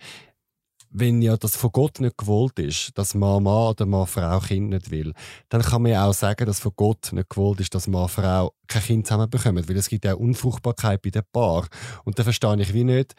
wenn 0.91 1.23
ja 1.23 1.37
das 1.37 1.57
von 1.57 1.71
Gott 1.73 2.01
nicht 2.01 2.19
gewollt 2.19 2.59
ist, 2.59 2.97
dass 2.99 3.15
man 3.15 3.43
Mann 3.43 3.71
oder 3.71 3.87
Mann 3.87 4.07
Frau 4.07 4.41
Kind 4.41 4.71
nicht 4.71 4.91
will, 4.91 5.15
dann 5.49 5.63
kann 5.63 5.83
man 5.83 5.93
ja 5.93 6.07
auch 6.07 6.15
sagen, 6.15 6.47
dass 6.47 6.61
von 6.61 6.73
Gott 6.75 7.13
nicht 7.13 7.31
gewollt 7.31 7.61
ist, 7.61 7.75
dass 7.75 7.87
Mann 7.87 8.09
Frau 8.09 8.53
kein 8.67 8.83
Kind 8.83 9.07
zusammen 9.07 9.31
bekommen, 9.31 9.69
weil 9.69 9.77
es 9.77 9.89
gibt 9.89 10.05
ja 10.05 10.15
Unfruchtbarkeit 10.15 11.01
bei 11.03 11.11
dem 11.11 11.23
Paar. 11.33 11.69
Und 12.05 12.19
da 12.19 12.25
verstehe 12.25 12.61
ich 12.61 12.75
wie 12.75 12.85
nicht, 12.85 13.15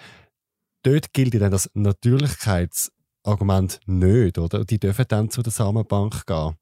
dort 0.84 1.14
gilt 1.14 1.40
dann 1.40 1.52
das 1.52 1.70
Natürlichkeitsargument 1.74 3.80
nicht, 3.86 4.38
oder? 4.38 4.66
Die 4.66 4.80
dürfen 4.80 5.06
dann 5.08 5.30
zu 5.30 5.42
der 5.42 5.54
Samenbank 5.54 6.26
gehen. 6.26 6.56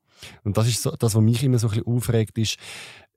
Und 0.44 0.58
das 0.58 0.68
ist 0.68 0.84
so, 0.84 0.92
das, 0.92 1.16
was 1.16 1.22
mich 1.22 1.44
immer 1.44 1.60
so 1.60 1.68
ein 1.68 1.76
bisschen 1.76 1.88
aufregt, 1.88 2.38
ist, 2.38 2.58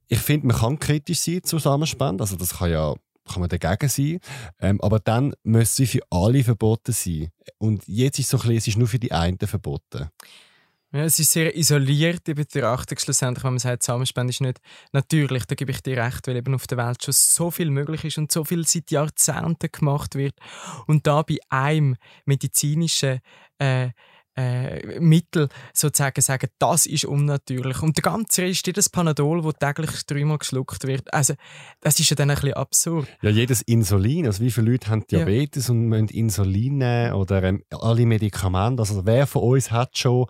ich 0.08 0.18
finde, 0.18 0.46
man 0.46 0.56
kann 0.56 0.78
kritisch 0.78 1.20
sein 1.20 1.40
Samenspende. 1.44 2.22
Also 2.22 2.36
das 2.36 2.58
kann 2.58 2.70
ja 2.70 2.94
kann 3.28 3.40
man 3.40 3.48
dagegen 3.48 3.88
sein. 3.88 4.18
Ähm, 4.60 4.80
aber 4.80 4.98
dann 4.98 5.34
müssen 5.42 5.74
sie 5.74 5.86
für 5.86 6.00
alle 6.10 6.44
verboten 6.44 6.92
sein. 6.92 7.28
Und 7.58 7.82
jetzt 7.86 8.18
ist 8.18 8.26
es 8.26 8.30
so 8.30 8.36
ein 8.38 8.40
bisschen, 8.42 8.56
es 8.56 8.68
ist 8.68 8.78
nur 8.78 8.88
für 8.88 8.98
die 8.98 9.12
einen 9.12 9.38
verboten. 9.38 10.08
Ja, 10.94 11.04
es 11.04 11.18
ist 11.18 11.32
sehr 11.32 11.56
isolierte 11.56 12.34
Betrachtung 12.34 12.98
schlussendlich, 12.98 13.42
wenn 13.44 13.52
man 13.52 13.58
sagt, 13.58 13.82
Zusammenspende 13.82 14.30
ist 14.30 14.42
nicht 14.42 14.60
natürlich. 14.92 15.46
Da 15.46 15.54
gebe 15.54 15.70
ich 15.70 15.80
dir 15.80 15.96
recht, 15.96 16.26
weil 16.28 16.36
eben 16.36 16.54
auf 16.54 16.66
der 16.66 16.76
Welt 16.76 17.02
schon 17.02 17.14
so 17.14 17.50
viel 17.50 17.70
möglich 17.70 18.04
ist 18.04 18.18
und 18.18 18.30
so 18.30 18.44
viel 18.44 18.66
seit 18.66 18.90
Jahrzehnten 18.90 19.72
gemacht 19.72 20.16
wird. 20.16 20.34
Und 20.86 21.06
da 21.06 21.22
bei 21.22 21.38
einem 21.48 21.96
medizinischen 22.26 23.20
äh, 23.56 23.88
äh, 24.36 25.00
Mittel 25.00 25.48
sozusagen 25.72 26.20
sagen, 26.20 26.48
das 26.58 26.86
ist 26.86 27.04
unnatürlich. 27.04 27.82
Und 27.82 27.96
der 27.96 28.02
ganze 28.02 28.42
Rest, 28.42 28.66
jedes 28.66 28.88
Panadol, 28.88 29.42
das 29.42 29.54
täglich 29.54 30.06
dreimal 30.06 30.38
geschluckt 30.38 30.86
wird, 30.86 31.12
also 31.12 31.34
das 31.80 31.98
ist 32.00 32.10
ja 32.10 32.16
dann 32.16 32.30
ein 32.30 32.36
bisschen 32.36 32.54
absurd. 32.54 33.08
Ja, 33.20 33.30
jedes 33.30 33.62
Insulin, 33.62 34.26
also 34.26 34.42
wie 34.42 34.50
viele 34.50 34.70
Leute 34.70 34.88
haben 34.90 35.06
Diabetes 35.06 35.68
ja. 35.68 35.74
und 35.74 35.86
müssen 35.86 36.08
Insulin 36.08 36.78
nehmen 36.78 37.12
oder 37.14 37.42
ähm, 37.42 37.62
alle 37.70 38.06
Medikamente, 38.06 38.82
also 38.82 39.04
wer 39.04 39.26
von 39.26 39.42
uns 39.42 39.70
hat 39.70 39.96
schon 39.98 40.26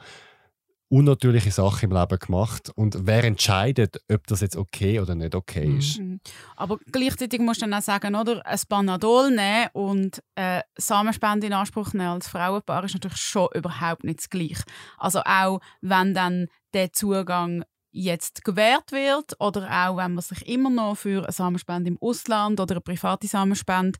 unnatürliche 0.93 1.51
Sachen 1.51 1.91
im 1.91 1.97
Leben 1.97 2.19
gemacht 2.19 2.71
und 2.75 3.07
wer 3.07 3.25
entscheidet, 3.25 3.97
ob 4.13 4.27
das 4.27 4.43
jetzt 4.43 4.57
okay 4.57 5.01
oder 5.01 5.15
nicht 5.15 5.35
okay 5.35 5.79
ist. 5.79 5.99
Mhm. 5.99 6.21
Aber 6.55 6.79
gleichzeitig 6.93 7.41
musst 7.41 7.63
du 7.63 7.65
dann 7.65 7.73
auch 7.73 7.83
sagen, 7.83 8.15
oder, 8.15 8.45
ein 8.45 8.59
Panadol 8.69 9.31
nehmen 9.31 9.69
und 9.73 10.23
äh, 10.35 10.61
Samenspende 10.77 11.47
in 11.47 11.55
Anspruch 11.55 11.95
nehmen 11.95 12.09
als 12.09 12.29
Frauenpaar 12.29 12.85
ist 12.85 12.93
natürlich 12.93 13.17
schon 13.17 13.49
überhaupt 13.55 14.05
nicht 14.05 14.19
das 14.19 14.29
Gleiche. 14.29 14.65
Also 14.99 15.21
auch 15.25 15.61
wenn 15.81 16.13
dann 16.13 16.49
der 16.75 16.93
Zugang 16.93 17.65
jetzt 17.91 18.45
gewährt 18.45 18.93
wird 18.93 19.41
oder 19.41 19.71
auch 19.71 19.97
wenn 19.97 20.13
man 20.13 20.23
sich 20.23 20.47
immer 20.47 20.69
noch 20.69 20.97
für 20.97 21.23
eine 21.23 21.33
Samenspende 21.33 21.89
im 21.89 21.99
Ausland 22.03 22.61
oder 22.61 22.75
eine 22.75 22.83
private 22.83 23.27
Samenspende 23.27 23.99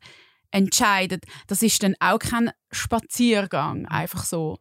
entscheidet, 0.51 1.25
das 1.47 1.63
ist 1.63 1.81
dann 1.81 1.95
auch 1.99 2.19
kein 2.19 2.51
Spaziergang, 2.71 3.87
einfach 3.87 4.25
so 4.25 4.59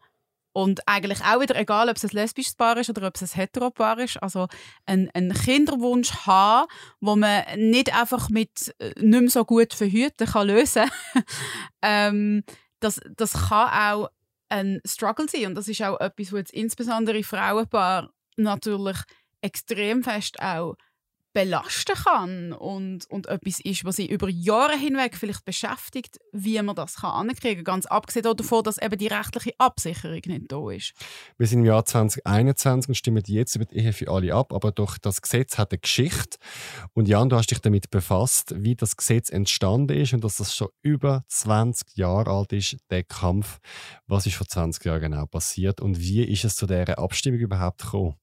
und 0.52 0.86
eigentlich 0.86 1.22
auch 1.22 1.40
wieder, 1.40 1.56
egal 1.56 1.88
ob 1.88 1.96
es 1.96 2.04
ein 2.04 2.10
lesbisches 2.10 2.54
Paar 2.54 2.76
ist 2.76 2.90
oder 2.90 3.06
ob 3.06 3.16
es 3.16 3.22
ein 3.22 3.36
Heteropaar 3.36 3.98
ist, 3.98 4.22
also 4.22 4.48
einen, 4.86 5.10
einen 5.10 5.32
Kinderwunsch 5.32 6.12
haben, 6.26 6.68
wo 7.00 7.16
man 7.16 7.44
nicht 7.56 7.94
einfach 7.94 8.28
mit 8.28 8.74
äh, 8.78 8.92
nicht 9.00 9.20
mehr 9.20 9.30
so 9.30 9.44
gut 9.44 9.72
verhüten 9.72 10.26
kann 10.26 10.46
lösen 10.46 10.90
ähm, 11.82 12.44
das, 12.80 13.00
das 13.16 13.32
kann 13.48 13.68
auch 13.68 14.10
ein 14.48 14.80
Struggle 14.84 15.28
sein. 15.28 15.46
Und 15.46 15.54
das 15.54 15.68
ist 15.68 15.82
auch 15.82 15.98
etwas, 16.00 16.32
was 16.32 16.50
insbesondere 16.50 17.22
Frauenpaar 17.22 18.10
natürlich 18.36 18.98
extrem 19.40 20.02
fest 20.02 20.40
auch 20.40 20.76
belasten 21.32 21.96
kann 21.96 22.52
und, 22.52 23.08
und 23.10 23.26
etwas 23.26 23.60
ist, 23.60 23.84
was 23.84 23.96
sie 23.96 24.06
über 24.06 24.28
Jahre 24.28 24.76
hinweg 24.76 25.16
vielleicht 25.16 25.44
beschäftigt, 25.44 26.18
wie 26.32 26.60
man 26.62 26.76
das 26.76 26.96
kann 26.96 27.28
kann. 27.28 27.64
Ganz 27.64 27.86
abgesehen 27.86 28.24
davon, 28.36 28.64
dass 28.64 28.80
eben 28.80 28.98
die 28.98 29.06
rechtliche 29.06 29.52
Absicherung 29.58 30.20
nicht 30.26 30.52
da 30.52 30.70
ist. 30.70 30.92
Wir 31.38 31.46
sind 31.46 31.60
im 31.60 31.64
Jahr 31.66 31.84
2021 31.84 32.88
und 32.88 32.94
stimmen 32.94 33.22
jetzt 33.26 33.56
über 33.56 33.64
die 33.64 33.78
Ehe 33.78 33.92
für 33.92 34.10
alle 34.10 34.34
ab, 34.34 34.52
aber 34.52 34.72
doch 34.72 34.98
das 34.98 35.22
Gesetz 35.22 35.58
hat 35.58 35.72
eine 35.72 35.78
Geschichte. 35.78 36.38
Und 36.94 37.08
Jan, 37.08 37.28
du 37.28 37.36
hast 37.36 37.50
dich 37.50 37.60
damit 37.60 37.90
befasst, 37.90 38.54
wie 38.56 38.74
das 38.74 38.96
Gesetz 38.96 39.30
entstanden 39.30 39.96
ist 39.96 40.12
und 40.12 40.24
dass 40.24 40.36
das 40.36 40.54
schon 40.54 40.68
über 40.82 41.24
20 41.28 41.96
Jahre 41.96 42.30
alt 42.30 42.52
ist, 42.52 42.76
der 42.90 43.04
Kampf. 43.04 43.58
Was 44.06 44.26
ist 44.26 44.36
vor 44.36 44.46
20 44.46 44.84
Jahren 44.84 45.00
genau 45.00 45.26
passiert 45.26 45.80
und 45.80 45.98
wie 45.98 46.22
ist 46.24 46.44
es 46.44 46.56
zu 46.56 46.66
dieser 46.66 46.98
Abstimmung 46.98 47.40
überhaupt 47.40 47.82
gekommen? 47.82 48.16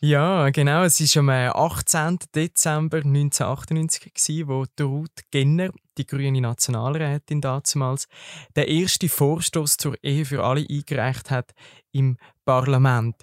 Ja, 0.00 0.50
genau. 0.50 0.84
Es 0.84 1.00
war 1.00 1.20
am 1.22 1.28
18. 1.28 2.14
Äh, 2.14 2.18
Dezember 2.32 2.98
1998, 2.98 4.14
gewesen, 4.14 4.46
wo 4.46 4.64
Ruth 4.80 5.22
Genner, 5.32 5.70
die 5.96 6.06
grüne 6.06 6.40
Nationalrätin 6.40 7.40
damals, 7.40 8.06
der 8.54 8.68
erste 8.68 9.08
Vorstoß 9.08 9.76
zur 9.76 9.96
Ehe 10.04 10.24
für 10.24 10.44
alle 10.44 10.64
eingereicht 10.70 11.32
hat 11.32 11.52
im 11.90 12.16
Parlament. 12.44 13.16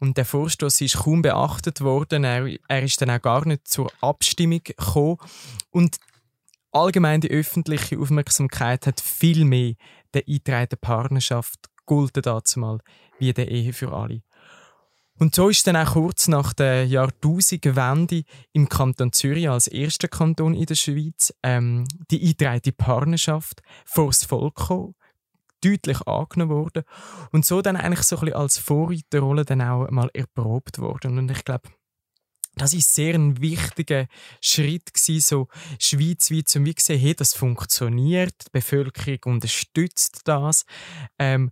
Und 0.00 0.16
der 0.16 0.24
Vorstoß 0.24 0.80
ist 0.80 0.96
kaum 0.96 1.22
beachtet 1.22 1.80
worden. 1.80 2.24
Er, 2.24 2.48
er 2.66 2.82
ist 2.82 3.00
dann 3.00 3.10
auch 3.10 3.22
gar 3.22 3.46
nicht 3.46 3.68
zur 3.68 3.88
Abstimmung 4.00 4.62
gekommen. 4.64 5.18
Und 5.70 5.98
allgemein 6.72 7.20
die 7.20 7.30
öffentliche 7.30 8.00
Aufmerksamkeit 8.00 8.88
hat 8.88 9.00
viel 9.00 9.44
mehr 9.44 9.74
der 10.12 10.24
eingetragenen 10.26 10.80
Partnerschaft 10.80 11.68
gegolten 11.76 12.22
dazumal 12.22 12.80
wie 13.20 13.32
der 13.32 13.48
Ehe 13.48 13.72
für 13.72 13.92
alle. 13.92 14.22
Und 15.18 15.34
so 15.34 15.48
ist 15.48 15.66
dann 15.66 15.76
auch 15.76 15.94
kurz 15.94 16.28
nach 16.28 16.52
der 16.52 16.86
Jahrtausendwende 16.86 18.24
im 18.52 18.68
Kanton 18.68 19.12
Zürich 19.12 19.48
als 19.48 19.66
erster 19.66 20.08
Kanton 20.08 20.54
in 20.54 20.66
der 20.66 20.74
Schweiz 20.74 21.32
ähm, 21.42 21.86
die 22.10 22.20
eingetragene 22.20 22.72
Partnerschaft 22.72 23.62
vor 23.84 24.08
das 24.08 24.24
Volk 24.24 24.56
gekommen, 24.56 24.94
deutlich 25.62 26.06
angenommen 26.06 26.50
worden 26.50 26.84
und 27.32 27.46
so 27.46 27.62
dann 27.62 27.76
eigentlich 27.76 28.02
so 28.02 28.16
ein 28.16 28.20
bisschen 28.20 28.36
als 28.36 28.58
Vorreiterrolle 28.58 29.44
dann 29.44 29.62
auch 29.62 29.90
mal 29.90 30.10
erprobt 30.12 30.78
worden. 30.78 31.18
Und 31.18 31.30
ich 31.30 31.44
glaube, 31.44 31.70
das 32.56 32.72
ist 32.72 32.94
sehr 32.94 33.14
ein 33.14 33.40
wichtiger 33.40 34.06
Schritt 34.40 34.94
gewesen, 34.94 35.20
so 35.20 35.48
schweizweit 35.78 36.48
zum 36.48 36.64
wie 36.64 36.74
gesehen, 36.74 37.00
hey, 37.00 37.14
das 37.14 37.34
funktioniert, 37.34 38.34
die 38.46 38.50
Bevölkerung 38.52 39.34
unterstützt 39.34 40.22
das. 40.24 40.64
Ähm, 41.18 41.50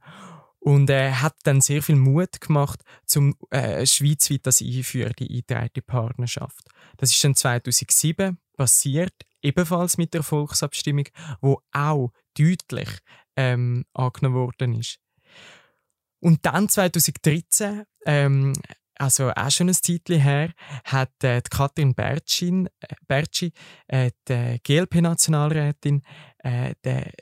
und 0.64 0.88
er 0.88 1.08
äh, 1.08 1.12
hat 1.12 1.36
dann 1.42 1.60
sehr 1.60 1.82
viel 1.82 1.96
Mut 1.96 2.40
gemacht, 2.40 2.80
zum 3.04 3.36
äh, 3.50 3.84
schweizweit 3.84 4.46
das 4.46 4.62
einführen, 4.62 5.12
die 5.18 5.28
eingetragene 5.28 5.82
Partnerschaft. 5.82 6.66
Das 6.96 7.12
ist 7.12 7.22
dann 7.22 7.34
2007 7.34 8.38
passiert, 8.56 9.12
ebenfalls 9.42 9.98
mit 9.98 10.14
der 10.14 10.22
Volksabstimmung, 10.22 11.04
wo 11.42 11.60
auch 11.72 12.12
deutlich 12.38 12.88
ähm, 13.36 13.84
angenommen 13.92 14.36
worden 14.36 14.80
ist. 14.80 15.00
Und 16.20 16.46
dann 16.46 16.70
2013 16.70 17.82
ähm, 18.06 18.54
also 18.98 19.30
auch 19.30 19.50
schon 19.50 19.68
ein 19.68 19.74
Zeitchen 19.74 20.20
her, 20.20 20.52
hat 20.84 21.22
äh, 21.22 21.42
die 21.42 21.50
Katrin 21.50 21.94
Bertschin, 21.94 22.68
äh, 22.80 22.94
Bertschi, 23.06 23.52
äh, 23.88 24.10
die 24.28 24.60
GLP-Nationalrätin, 24.62 26.02
äh, 26.44 26.74
äh, 26.82 27.12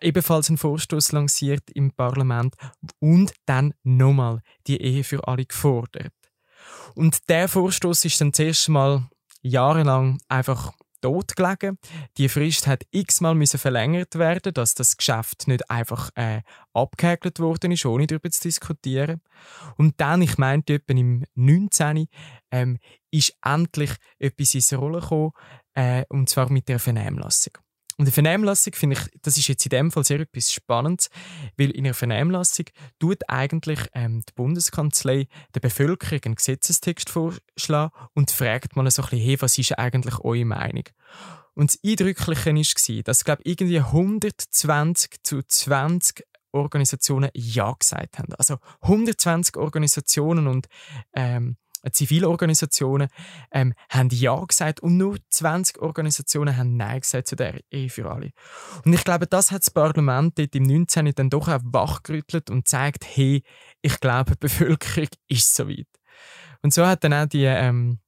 ebenfalls 0.00 0.48
einen 0.48 0.58
Vorstoß 0.58 1.12
lanciert 1.12 1.70
im 1.70 1.90
Parlament 1.92 2.54
und 3.00 3.32
dann 3.46 3.74
nochmal 3.82 4.40
die 4.66 4.80
Ehe 4.80 5.04
für 5.04 5.26
alle 5.26 5.44
gefordert. 5.44 6.12
Und 6.94 7.28
der 7.28 7.48
Vorstoß 7.48 8.04
ist 8.04 8.20
dann 8.20 8.32
zuerst 8.32 8.68
mal 8.68 9.08
jahrelang 9.42 10.18
einfach 10.28 10.72
tot 11.04 11.36
gelegen. 11.36 11.78
Die 12.16 12.30
Frist 12.30 12.66
hat 12.66 12.84
x-mal 12.90 13.46
verlängert 13.46 14.14
werden, 14.14 14.54
dass 14.54 14.74
das 14.74 14.96
Geschäft 14.96 15.46
nicht 15.46 15.70
einfach 15.70 16.10
äh, 16.14 16.40
abgehäkelt 16.72 17.40
worden 17.40 17.72
ist, 17.72 17.84
ohne 17.84 18.06
darüber 18.06 18.30
zu 18.30 18.40
diskutieren. 18.40 19.20
Und 19.76 20.00
dann, 20.00 20.22
ich 20.22 20.38
meinte, 20.38 20.74
etwa 20.74 20.94
im 20.94 21.24
19. 21.34 22.06
Ähm, 22.50 22.78
ist 23.10 23.36
endlich 23.44 23.92
etwas 24.18 24.54
ins 24.54 24.72
Rollen 24.72 25.00
gekommen, 25.00 25.32
äh, 25.74 26.04
und 26.08 26.28
zwar 26.28 26.50
mit 26.50 26.68
der 26.68 26.78
Vernehmlassung. 26.78 27.52
Und 27.96 28.06
eine 28.06 28.12
Vernehmlassung 28.12 28.74
finde 28.74 28.96
ich, 28.96 29.20
das 29.22 29.36
ist 29.36 29.48
jetzt 29.48 29.64
in 29.66 29.70
dem 29.70 29.90
Fall 29.90 30.04
sehr 30.04 30.20
etwas 30.20 30.52
Spannendes, 30.52 31.10
weil 31.56 31.70
in 31.70 31.84
einer 31.84 31.94
Vernehmlassung 31.94 32.66
tut 32.98 33.28
eigentlich 33.28 33.80
ähm, 33.94 34.22
die 34.28 34.32
Bundeskanzlei 34.34 35.28
der 35.54 35.60
Bevölkerung 35.60 36.20
einen 36.24 36.34
Gesetzestext 36.34 37.10
vorschlagen 37.10 37.92
und 38.14 38.30
fragt 38.30 38.76
mal 38.76 38.90
so 38.90 39.02
ein 39.02 39.10
bisschen, 39.10 39.24
hey, 39.24 39.40
was 39.40 39.58
ist 39.58 39.78
eigentlich 39.78 40.18
eure 40.20 40.44
Meinung? 40.44 40.84
Und 41.54 41.70
das 41.70 41.78
Eindrückliche 41.84 42.52
war, 42.52 43.02
dass, 43.04 43.24
glaube 43.24 43.42
ich, 43.44 43.52
irgendwie 43.52 43.78
120 43.78 45.22
zu 45.22 45.42
20 45.42 46.24
Organisationen 46.54 47.30
Ja 47.34 47.72
gesagt 47.72 48.18
haben. 48.18 48.32
Also 48.34 48.58
120 48.80 49.56
Organisationen 49.56 50.46
und 50.46 50.66
ähm, 51.14 51.56
Zivilorganisationen 51.92 53.08
ähm, 53.50 53.74
haben 53.90 54.08
Ja 54.10 54.42
gesagt 54.44 54.80
und 54.80 54.96
nur 54.96 55.16
20 55.30 55.80
Organisationen 55.80 56.56
haben 56.56 56.76
Nein 56.76 57.00
gesagt 57.00 57.26
zu 57.26 57.36
der 57.36 57.60
Ehe 57.70 57.90
für 57.90 58.10
alle. 58.10 58.30
Und 58.84 58.92
ich 58.92 59.04
glaube, 59.04 59.26
das 59.26 59.50
hat 59.50 59.62
das 59.62 59.70
Parlament 59.70 60.38
dort 60.38 60.54
im 60.54 60.64
19. 60.64 61.12
dann 61.14 61.30
doch 61.30 61.48
auch 61.48 61.60
wachgerüttelt 61.64 62.50
und 62.50 62.68
zeigt, 62.68 63.04
hey, 63.04 63.42
ich 63.82 64.00
glaube, 64.00 64.32
die 64.32 64.38
Bevölkerung 64.38 65.08
ist 65.28 65.54
soweit. 65.54 65.88
Und 66.62 66.72
so 66.72 66.86
hat 66.86 67.04
dann 67.04 67.12
auch 67.12 67.26
die 67.26 67.44
ähm, 67.44 67.98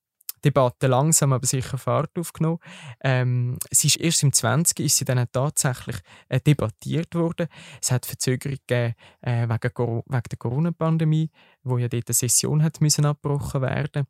Debatte 0.46 0.86
langsam 0.86 1.32
aber 1.32 1.46
sicher 1.46 1.76
Fahrt 1.76 2.16
aufgenommen. 2.16 2.60
Ähm, 3.02 3.58
sie 3.70 3.88
ist 3.88 3.96
erst 3.96 4.22
im 4.22 4.32
20. 4.32 4.78
ist 4.80 4.96
sie 4.96 5.04
dann 5.04 5.26
tatsächlich 5.32 5.96
äh, 6.28 6.40
debattiert 6.40 7.14
worden. 7.14 7.48
Es 7.82 7.90
hat 7.90 8.06
Verzögerungen 8.06 8.58
äh, 8.68 8.94
wegen, 9.22 10.02
wegen 10.06 10.22
der 10.30 10.38
Corona-Pandemie, 10.38 11.30
wo 11.64 11.78
ja 11.78 11.88
dort 11.88 12.08
eine 12.08 12.14
Session 12.14 12.62
hat 12.62 12.80
müssen 12.80 13.04
abgebrochen 13.04 13.62
werden. 13.62 14.06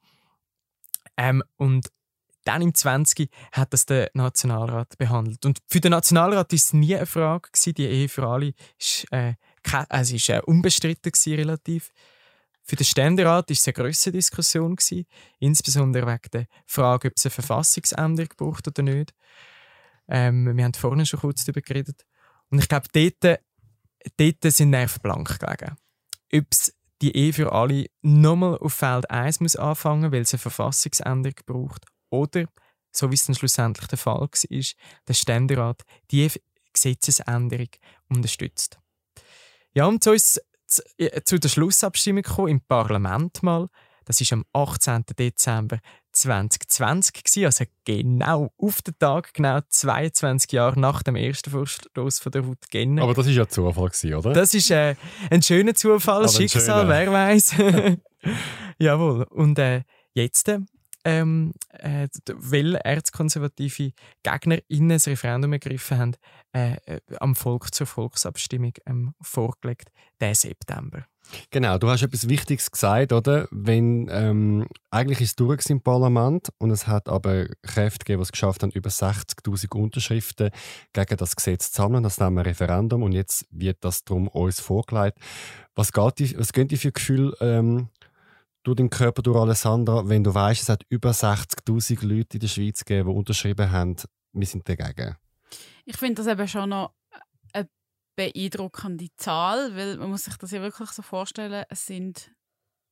Ähm, 1.17 1.43
und 1.57 1.89
dann 2.45 2.63
im 2.63 2.75
20. 2.75 3.31
hat 3.53 3.73
das 3.73 3.87
der 3.87 4.11
Nationalrat 4.15 4.99
behandelt. 4.99 5.45
Und 5.47 5.59
für 5.67 5.81
den 5.81 5.91
Nationalrat 5.91 6.53
war 6.53 6.57
es 6.57 6.73
nie 6.73 6.95
eine 6.95 7.07
Frage 7.07 7.49
gewesen. 7.51 7.75
Die 7.75 7.87
Ehe 7.87 8.09
für 8.09 8.27
alle 8.27 8.53
ist, 8.79 9.07
äh, 9.11 9.35
also 9.89 10.15
ist 10.15 10.29
äh, 10.29 10.43
unbestritten 10.45 11.11
gewesen, 11.11 11.35
relativ. 11.35 11.93
Für 12.67 12.75
den 12.77 12.85
Ständerat 12.85 13.49
war 13.49 13.53
es 13.53 13.67
eine 13.67 13.75
größere 13.75 14.13
Diskussion 14.13 14.75
gewesen, 14.75 15.07
insbesondere 15.39 16.07
wegen 16.07 16.31
der 16.33 16.47
Frage, 16.67 17.09
ob 17.09 17.15
es 17.17 17.25
eine 17.25 17.31
Verfassungsänderung 17.31 18.31
braucht 18.37 18.67
oder 18.67 18.83
nicht. 18.83 19.15
Ähm, 20.09 20.57
wir 20.57 20.65
haben 20.65 20.75
vorhin 20.75 21.07
schon 21.07 21.21
kurz 21.21 21.45
darüber 21.45 21.61
geredet. 21.61 22.05
Und 22.51 22.59
ich 22.59 22.69
glaube, 22.69 22.89
dort, 22.93 23.41
dort 24.17 24.53
sind 24.53 24.71
Nerven 24.71 25.01
blank 25.01 25.39
gelegen. 25.39 25.77
Ob 26.33 26.45
es 26.51 26.75
die 27.03 27.15
Ehe 27.15 27.33
für 27.33 27.53
alle 27.53 27.87
nochmal 28.03 28.59
auf 28.59 28.75
Feld 28.75 29.11
1 29.11 29.41
muss 29.41 29.55
anfangen, 29.55 30.11
weil 30.11 30.23
es 30.23 30.33
eine 30.33 30.41
Verfassungsänderung 30.41 31.37
braucht 31.47 31.85
oder, 32.11 32.47
so 32.91 33.11
wie 33.11 33.15
es 33.15 33.27
dann 33.27 33.37
schlussendlich 33.37 33.87
der 33.87 33.99
Fall 33.99 34.21
war, 34.21 34.29
der 35.09 35.15
Ständerat 35.15 35.83
die 36.11 36.31
Gesetzesänderung 36.73 37.69
unterstützt. 38.09 38.81
Ja, 39.73 39.87
und 39.87 40.03
so 40.03 40.13
ist 40.13 40.43
es 40.97 41.25
zu 41.25 41.39
der 41.39 41.49
Schlussabstimmung 41.49 42.23
gekommen, 42.23 42.49
im 42.49 42.61
Parlament 42.61 43.43
mal. 43.43 43.69
Das 44.05 44.21
war 44.21 44.39
am 44.39 44.45
18. 44.53 45.05
Dezember 45.19 45.79
2020, 46.13 47.13
gewesen, 47.13 47.45
also 47.45 47.65
genau 47.85 48.53
auf 48.57 48.81
den 48.81 48.95
Tag, 48.99 49.35
genau 49.35 49.59
22 49.69 50.53
Jahre 50.53 50.79
nach 50.79 51.03
dem 51.03 51.17
ersten 51.17 51.51
Vorstoß 51.51 52.21
von 52.21 52.33
der 52.33 52.43
Ruth 52.43 52.71
Genner. 52.71 53.03
Aber 53.03 53.15
das 53.15 53.27
war 53.27 53.33
ja 53.33 53.49
Zufall, 53.49 53.89
gewesen, 53.89 54.15
oder? 54.15 54.33
Das 54.33 54.55
ist 54.55 54.71
äh, 54.71 54.95
ein 55.31 55.43
schöner 55.43 55.75
Zufall, 55.75 56.23
ein 56.23 56.29
Schicksal, 56.29 56.89
wer 56.89 57.13
weiß. 57.13 57.57
Jawohl. 58.79 59.25
Und 59.25 59.59
äh, 59.59 59.83
jetzt 60.15 60.51
ähm, 61.07 61.53
äh, 61.69 62.09
weil 62.35 62.75
erzkonservative 62.75 63.93
GegnerInnen 64.25 64.89
das 64.89 65.07
Referendum 65.07 65.53
ergriffen 65.53 65.99
haben, 65.99 66.17
äh, 66.53 66.75
äh, 66.87 67.01
am 67.21 67.37
Volk 67.37 67.73
zur 67.73 67.87
Volksabstimmung 67.87 68.73
ähm, 68.87 69.15
vorgelegt, 69.21 69.93
den 70.21 70.35
September. 70.35 71.07
Genau, 71.51 71.79
du 71.79 71.89
hast 71.89 72.03
etwas 72.03 72.29
Wichtiges 72.29 72.71
gesagt, 72.71 73.13
oder? 73.13 73.49
Wenn 73.51 74.09
ähm, 74.11 74.67
eigentlich 74.91 75.21
ist 75.21 75.31
es 75.31 75.37
durch 75.37 75.67
im 75.67 75.81
Parlament 75.81 76.51
und 76.59 76.71
es 76.71 76.87
hat 76.87 77.09
aber 77.09 77.47
Kräfte 77.63 78.05
gegeben, 78.05 78.21
die 78.21 78.25
es 78.25 78.33
geschafft 78.33 78.63
haben, 78.63 78.71
über 78.71 78.91
60.000 78.91 79.75
Unterschriften 79.75 80.51
gegen 80.93 81.17
das 81.17 81.37
Gesetz 81.37 81.73
zu 81.73 81.83
sammeln. 81.83 82.03
Das 82.03 82.19
nennen 82.19 82.37
wir 82.37 82.47
Referendum 82.47 83.03
und 83.03 83.13
jetzt 83.13 83.47
wird 83.51 83.79
das 83.81 84.05
darum 84.05 84.29
uns 84.29 84.61
vorgelegt. 84.61 85.19
Was, 85.75 85.93
geht 85.93 86.39
was 86.39 86.53
gehen 86.53 86.69
die 86.69 86.77
für 86.77 86.93
Gefühle 86.93 87.37
ähm, 87.41 87.89
durch 88.67 88.77
den 88.77 88.91
Körper 88.91 89.23
durch 89.23 89.39
Alessandra, 89.39 90.09
wenn 90.09 90.25
du 90.25 90.35
weißt, 90.35 90.63
es 90.63 90.69
hat 90.69 90.83
über 90.89 91.13
60.000 91.13 92.05
Leute 92.05 92.37
in 92.37 92.41
der 92.41 92.49
Schweiz 92.49 92.85
gegeben, 92.85 93.11
die 93.11 93.15
unterschrieben 93.15 93.71
haben, 93.71 93.97
wir 94.33 94.47
sind 94.47 94.69
dagegen? 94.69 95.17
Ich 95.85 95.97
finde 95.97 96.17
das 96.17 96.27
eben 96.27 96.49
schon 96.49 96.71
noch 96.71 96.93
eine 97.53 97.69
beeindruckende 98.17 99.07
Zahl, 99.17 99.77
weil 99.77 99.97
man 99.99 100.11
muss 100.11 100.25
sich 100.25 100.37
das 100.37 100.51
ja 100.51 100.61
wirklich 100.61 100.91
so 100.91 101.03
vorstellen, 101.03 101.65
es 101.69 101.87
sind 101.87 102.33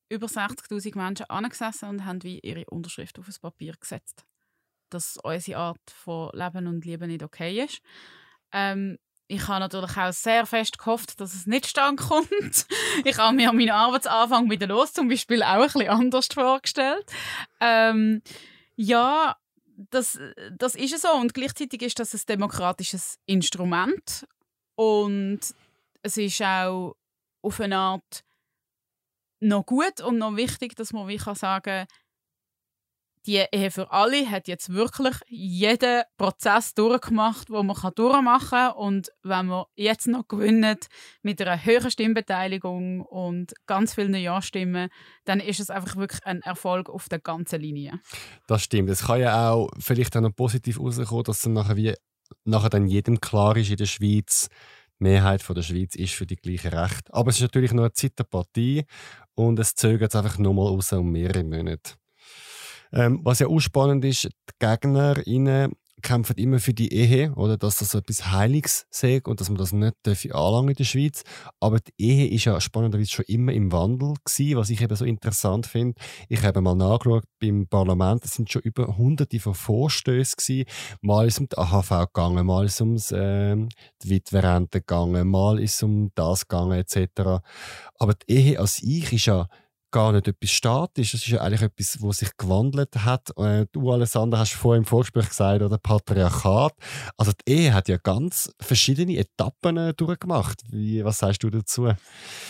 über 0.09 0.29
60.000 0.29 0.97
Menschen 0.97 1.29
angesessen 1.29 1.89
und 1.89 2.05
haben 2.05 2.23
wie 2.23 2.39
ihre 2.39 2.67
Unterschrift 2.67 3.19
auf 3.19 3.27
das 3.27 3.41
Papier 3.41 3.75
gesetzt. 3.79 4.25
Dass 4.91 5.19
unsere 5.25 5.59
Art 5.59 5.91
von 5.91 6.31
Leben 6.35 6.69
und 6.69 6.85
Lieben 6.85 7.09
nicht 7.09 7.25
okay 7.25 7.65
ist. 7.65 7.81
Ähm, 8.53 8.99
ich 9.27 9.49
habe 9.49 9.61
natürlich 9.61 9.97
auch 9.97 10.13
sehr 10.13 10.47
fest 10.47 10.79
gehofft, 10.79 11.21
dass 11.21 11.35
es 11.35 11.47
nicht 11.47 11.67
stand 11.67 12.01
kommt. 12.01 12.67
ich 13.05 13.17
habe 13.17 13.35
mir 13.35 13.53
meinen 13.53 13.71
Arbeitsanfang 13.71 14.51
wieder 14.51 14.67
los 14.67 14.93
zum 14.93 15.09
Beispiel 15.09 15.43
auch 15.43 15.61
ein 15.61 15.63
bisschen 15.63 15.89
anders 15.89 16.27
vorgestellt. 16.27 17.07
Ähm, 17.61 18.23
ja, 18.77 19.37
das, 19.77 20.19
das 20.57 20.75
ist 20.75 21.01
so 21.01 21.13
und 21.13 21.35
gleichzeitig 21.35 21.83
ist 21.83 21.99
das 21.99 22.15
ein 22.15 22.21
demokratisches 22.29 23.19
Instrument 23.27 24.27
und 24.77 25.41
es 26.03 26.17
ist 26.17 26.43
auch 26.43 26.97
auf 27.43 27.61
eine 27.61 27.77
Art 27.77 28.25
noch 29.41 29.67
gut 29.67 30.01
und 30.01 30.19
noch 30.19 30.37
wichtig, 30.37 30.77
dass 30.77 30.93
man 30.93 31.09
wie 31.09 31.17
kann 31.17 31.35
sagen 31.35 31.87
die 33.27 33.43
Ehe 33.51 33.71
für 33.71 33.91
alle 33.91 34.31
hat 34.31 34.49
jetzt 34.49 34.73
wirklich 34.73 35.15
jeden 35.29 36.03
Prozess 36.19 36.75
durchgemacht, 36.75 37.51
wo 37.51 37.63
man 37.63 37.77
durchmachen 37.95 38.49
kann. 38.51 38.73
Und 38.73 39.11
wenn 39.23 39.47
man 39.47 39.65
jetzt 39.75 40.07
noch 40.07 40.29
gewinnt 40.29 40.89
mit 41.23 41.41
einer 41.41 41.65
höheren 41.65 41.91
Stimmbeteiligung 41.91 43.01
und 43.01 43.55
ganz 43.67 43.95
vielen 43.95 44.15
Ja-Stimmen, 44.15 44.91
dann 45.25 45.41
ist 45.41 45.61
es 45.61 45.71
einfach 45.71 45.97
wirklich 45.97 46.25
ein 46.27 46.43
Erfolg 46.43 46.91
auf 46.91 47.09
der 47.09 47.19
ganzen 47.19 47.61
Linie. 47.61 48.01
Das 48.47 48.63
stimmt. 48.63 48.91
Es 48.91 49.07
kann 49.07 49.21
ja 49.21 49.51
auch 49.51 49.71
vielleicht 49.79 50.17
auch 50.17 50.21
noch 50.21 50.35
positiv 50.35 50.79
rauskommen, 50.79 51.25
dass 51.25 51.41
dann 51.41 51.55
nachher, 51.55 51.77
wie, 51.77 51.95
nachher 52.45 52.71
dann 52.71 52.87
jedem 52.87 53.21
klar 53.21 53.57
ist 53.57 53.71
in 53.71 53.77
der 53.77 53.87
Schweiz, 53.87 54.49
die 55.01 55.05
Mehrheit 55.05 55.43
von 55.43 55.55
der 55.55 55.63
Schweiz 55.63 55.95
ist 55.95 56.13
für 56.13 56.27
die 56.27 56.37
gleichen 56.37 56.73
Rechte. 56.73 57.13
Aber 57.13 57.31
es 57.31 57.37
ist 57.37 57.43
natürlich 57.43 57.73
noch 57.73 57.85
eine 57.85 57.93
Zeit 57.93 58.19
der 58.19 58.25
Partie 58.25 58.85
und 59.35 59.59
es 59.59 59.75
zögert 59.75 60.13
es 60.13 60.17
einfach 60.17 60.39
nochmal 60.39 60.69
raus 60.69 60.93
um 60.93 61.11
mehrere 61.11 61.43
Monate. 61.43 61.95
Ähm, 62.95 63.21
was 63.23 63.41
ja 63.41 63.49
auch 63.49 63.61
spannend 63.61 64.05
ist, 64.05 64.25
die 64.25 64.55
GegnerInnen 64.61 65.73
kämpfen 66.05 66.37
immer 66.37 66.61
für 66.61 66.75
die 66.75 66.93
Ehe, 66.93 67.33
oder 67.35 67.57
dass 67.57 67.79
das 67.79 67.91
so 67.91 67.99
etwas 67.99 68.31
Heiliges 68.31 68.87
sei 68.91 69.21
und 69.25 69.41
dass 69.41 69.49
man 69.49 69.59
das 69.59 69.73
nicht 69.73 69.97
anlangen 70.33 70.69
in 70.69 70.75
der 70.77 70.85
Schweiz. 70.85 71.25
Aber 71.59 71.81
die 71.81 71.93
Ehe 71.99 72.29
ist 72.29 72.45
ja 72.45 72.61
spannenderweise 72.61 73.11
schon 73.11 73.25
immer 73.27 73.53
im 73.53 73.73
Wandel 73.73 74.15
gewesen, 74.25 74.57
was 74.57 74.71
ich 74.71 74.83
eben 74.83 74.95
so 74.95 75.05
interessant 75.05 75.67
finde. 75.67 76.01
Ich 76.29 76.43
habe 76.43 76.61
mal 76.61 76.77
nachgeschaut 76.77 77.25
beim 77.41 77.67
Parlament, 77.67 78.25
es 78.25 78.35
sind 78.35 78.53
schon 78.53 78.63
über 78.63 78.97
hunderte 78.97 79.41
von 79.41 79.55
Vorstößen 79.55 80.37
gewesen. 80.37 80.69
Mal 81.01 81.27
ist 81.27 81.35
es 81.35 81.41
um 81.41 81.49
die 81.49 81.59
AHV 81.59 82.13
gegangen, 82.13 82.47
mal 82.47 82.67
ist 82.67 82.75
es 82.75 82.81
um 82.81 83.19
äh, 83.19 83.69
die 84.03 84.11
Witwerrente 84.11 84.81
gegangen, 84.81 85.29
mal 85.29 85.59
ist 85.59 85.77
es 85.77 85.83
um 85.83 86.11
das 86.15 86.47
gegangen 86.47 86.79
etc. 86.79 87.43
Aber 87.99 88.15
die 88.15 88.33
Ehe 88.33 88.61
als 88.61 88.83
ich 88.83 89.13
ist 89.13 89.27
ja 89.27 89.49
gar 89.95 90.11
nicht 90.11 90.27
etwas 90.27 90.51
statisch. 90.51 91.15
Es 91.15 91.21
ist 91.21 91.29
ja 91.29 91.41
eigentlich 91.41 91.63
etwas, 91.63 92.03
was 92.03 92.19
sich 92.19 92.37
gewandelt 92.37 92.97
hat. 93.05 93.31
Äh, 93.39 93.67
du, 93.71 93.93
Alessandra, 93.93 94.41
hast 94.41 94.55
vorhin 94.55 94.83
im 94.83 94.87
Vorgespräch 94.87 95.29
gesagt, 95.29 95.63
oder 95.63 95.79
Patriarchat. 95.79 96.73
Also 97.17 97.31
die 97.31 97.53
Ehe 97.53 97.73
hat 97.73 97.89
ja 97.89 97.97
ganz 97.99 98.53
verschiedene 98.61 99.17
Etappen 99.17 99.77
äh, 99.77 99.95
durchgemacht. 99.95 100.63
Wie, 100.69 101.05
was 101.05 101.19
sagst 101.19 101.45
du 101.45 101.51
dazu? 101.51 101.93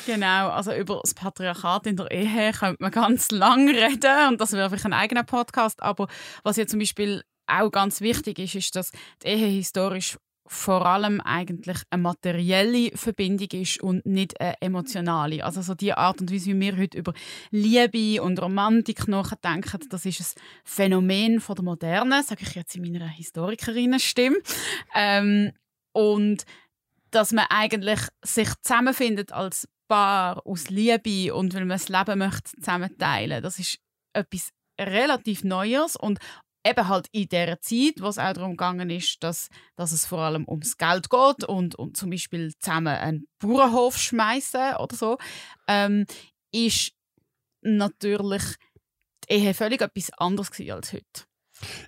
Genau, 0.06 0.48
also 0.48 0.72
über 0.72 1.00
das 1.02 1.12
Patriarchat 1.12 1.86
in 1.86 1.96
der 1.96 2.10
Ehe 2.10 2.52
könnte 2.52 2.82
man 2.82 2.90
ganz 2.90 3.30
lang 3.30 3.68
reden 3.68 4.28
und 4.30 4.40
das 4.40 4.52
wäre 4.52 4.70
vielleicht 4.70 4.86
ein 4.86 4.94
eigener 4.94 5.24
Podcast. 5.24 5.82
Aber 5.82 6.08
was 6.44 6.56
ja 6.56 6.66
zum 6.66 6.78
Beispiel 6.78 7.24
auch 7.46 7.70
ganz 7.70 8.00
wichtig 8.00 8.38
ist, 8.38 8.54
ist, 8.54 8.74
dass 8.74 8.90
die 9.22 9.28
Ehe 9.28 9.48
historisch 9.48 10.16
vor 10.46 10.84
allem 10.84 11.20
eigentlich 11.22 11.78
eine 11.90 12.02
materielle 12.02 12.90
Verbindung 12.96 13.48
ist 13.52 13.82
und 13.82 14.04
nicht 14.04 14.38
eine 14.40 14.60
emotionale. 14.60 15.44
Also 15.44 15.62
so 15.62 15.74
die 15.74 15.94
Art 15.94 16.20
und 16.20 16.30
Weise, 16.32 16.50
wie 16.50 16.60
wir 16.60 16.76
heute 16.76 16.98
über 16.98 17.14
Liebe 17.50 18.22
und 18.22 18.40
Romantik 18.40 19.08
nachdenken, 19.08 19.88
das 19.88 20.04
ist 20.04 20.20
ein 20.20 20.42
Phänomen 20.64 21.40
von 21.40 21.56
der 21.56 21.64
Moderne, 21.64 22.22
sage 22.22 22.42
ich 22.42 22.54
jetzt 22.54 22.76
in 22.76 22.82
meiner 22.82 23.08
Historikerinnenstimme. 23.08 24.36
Ähm, 24.94 25.52
und 25.92 26.44
dass 27.10 27.32
man 27.32 27.46
eigentlich 27.48 28.00
sich 28.22 28.48
zusammenfindet 28.62 29.32
als 29.32 29.68
Paar 29.88 30.46
aus 30.46 30.70
Liebe 30.70 31.34
und 31.34 31.54
weil 31.54 31.64
man 31.64 31.78
das 31.78 31.88
Leben 31.88 32.18
möchte 32.18 32.52
zusammen 32.56 32.96
teilen, 32.98 33.42
das 33.42 33.58
ist 33.58 33.78
etwas 34.12 34.50
relativ 34.80 35.44
Neues 35.44 35.96
und 35.96 36.18
eben 36.64 36.88
halt 36.88 37.08
in 37.12 37.28
der 37.28 37.60
Zeit, 37.60 37.94
wo 38.00 38.08
es 38.08 38.18
auch 38.18 38.32
darum 38.32 38.52
gegangen 38.52 38.90
ist, 38.90 39.22
dass, 39.22 39.48
dass 39.76 39.92
es 39.92 40.06
vor 40.06 40.20
allem 40.20 40.48
ums 40.48 40.76
Geld 40.76 41.10
geht 41.10 41.44
und, 41.44 41.74
und 41.74 41.96
zum 41.96 42.10
Beispiel 42.10 42.54
zusammen 42.58 42.96
einen 42.96 43.26
Bauernhof 43.38 43.98
schmeißen 43.98 44.76
oder 44.76 44.96
so, 44.96 45.18
ähm, 45.68 46.06
ist 46.52 46.92
natürlich 47.60 48.42
die 49.28 49.34
Ehe 49.34 49.54
völlig 49.54 49.80
etwas 49.80 50.10
anderes 50.12 50.50
als 50.70 50.92
heute. 50.92 51.24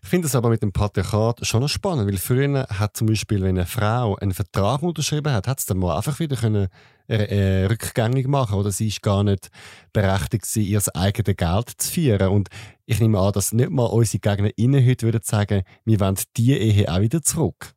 Ich 0.03 0.09
finde 0.09 0.29
es 0.29 0.35
aber 0.35 0.49
mit 0.49 0.63
dem 0.63 0.73
Patriarchat 0.73 1.47
schon 1.47 1.61
noch 1.61 1.69
spannend, 1.69 2.07
weil 2.07 2.19
früher 2.19 2.67
hat 2.69 2.97
zum 2.97 3.09
Beispiel, 3.09 3.43
wenn 3.43 3.59
eine 3.59 3.67
Frau 3.67 4.17
einen 4.17 4.33
Vertrag 4.33 4.83
unterschrieben 4.83 5.33
hat, 5.33 5.49
hat 5.49 5.59
es 5.59 5.67
dann 5.67 5.79
mal 5.79 5.97
einfach 5.97 6.19
wieder 6.21 6.37
können, 6.37 6.69
äh, 7.09 7.67
rückgängig 7.67 8.27
machen 8.27 8.59
oder 8.59 8.71
sie 8.71 8.89
ist 8.89 9.03
gar 9.03 9.23
nicht 9.23 9.51
berechtigt, 9.93 10.47
sie 10.47 10.65
ihr 10.65 10.83
eigenes 10.95 11.37
Geld 11.37 11.71
zu 11.77 11.93
führen. 11.93 12.29
Und 12.29 12.49
ich 12.85 13.01
nehme 13.01 13.19
an, 13.19 13.33
dass 13.33 13.53
nicht 13.53 13.71
mal 13.71 13.87
unsere 13.87 14.21
GegnerInnen 14.21 14.87
heute 14.87 15.07
würden 15.07 15.23
sagen, 15.23 15.63
wir 15.85 16.01
wollen 16.01 16.19
diese 16.37 16.57
Ehe 16.57 16.93
auch 16.93 17.01
wieder 17.01 17.23
zurück. 17.23 17.76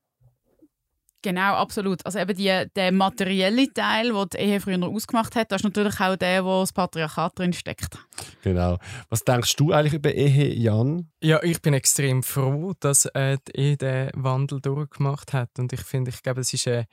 Genau, 1.22 1.56
absolut. 1.56 2.06
Also 2.06 2.20
eben 2.20 2.36
die, 2.36 2.66
der 2.76 2.92
materielle 2.94 3.72
Teil, 3.74 4.14
den 4.14 4.30
die 4.34 4.38
Ehe 4.38 4.62
früher 4.62 4.82
ausgemacht 4.88 5.36
hat, 5.36 5.52
das 5.52 5.62
ist 5.62 5.66
natürlich 5.66 6.00
auch 6.00 6.16
der, 6.16 6.46
wo 6.46 6.62
das 6.62 6.72
Patriarchat 6.72 7.38
drin 7.38 7.52
steckt. 7.52 7.98
Genau. 8.42 8.78
Was 9.10 9.26
denkst 9.26 9.54
du 9.58 9.74
eigentlich 9.74 9.94
über 9.94 10.14
Ehe, 10.14 10.54
Jan? 10.56 11.10
Ja, 11.22 11.44
ich 11.44 11.62
bin 11.62 11.74
extrem 11.74 12.24
froh, 12.24 12.74
dass 12.80 13.04
äh, 13.08 13.38
die 13.48 13.60
Ehe 13.60 13.78
den 13.78 14.12
Wandel 14.14 14.62
durchgemacht 14.62 15.34
hat. 15.34 15.50
Und 15.60 15.74
ich 15.74 15.82
finde, 15.82 16.12
ich 16.12 16.24
glaube, 16.24 16.40
es 16.40 16.54
ist 16.54 16.68
äh, 16.68 16.86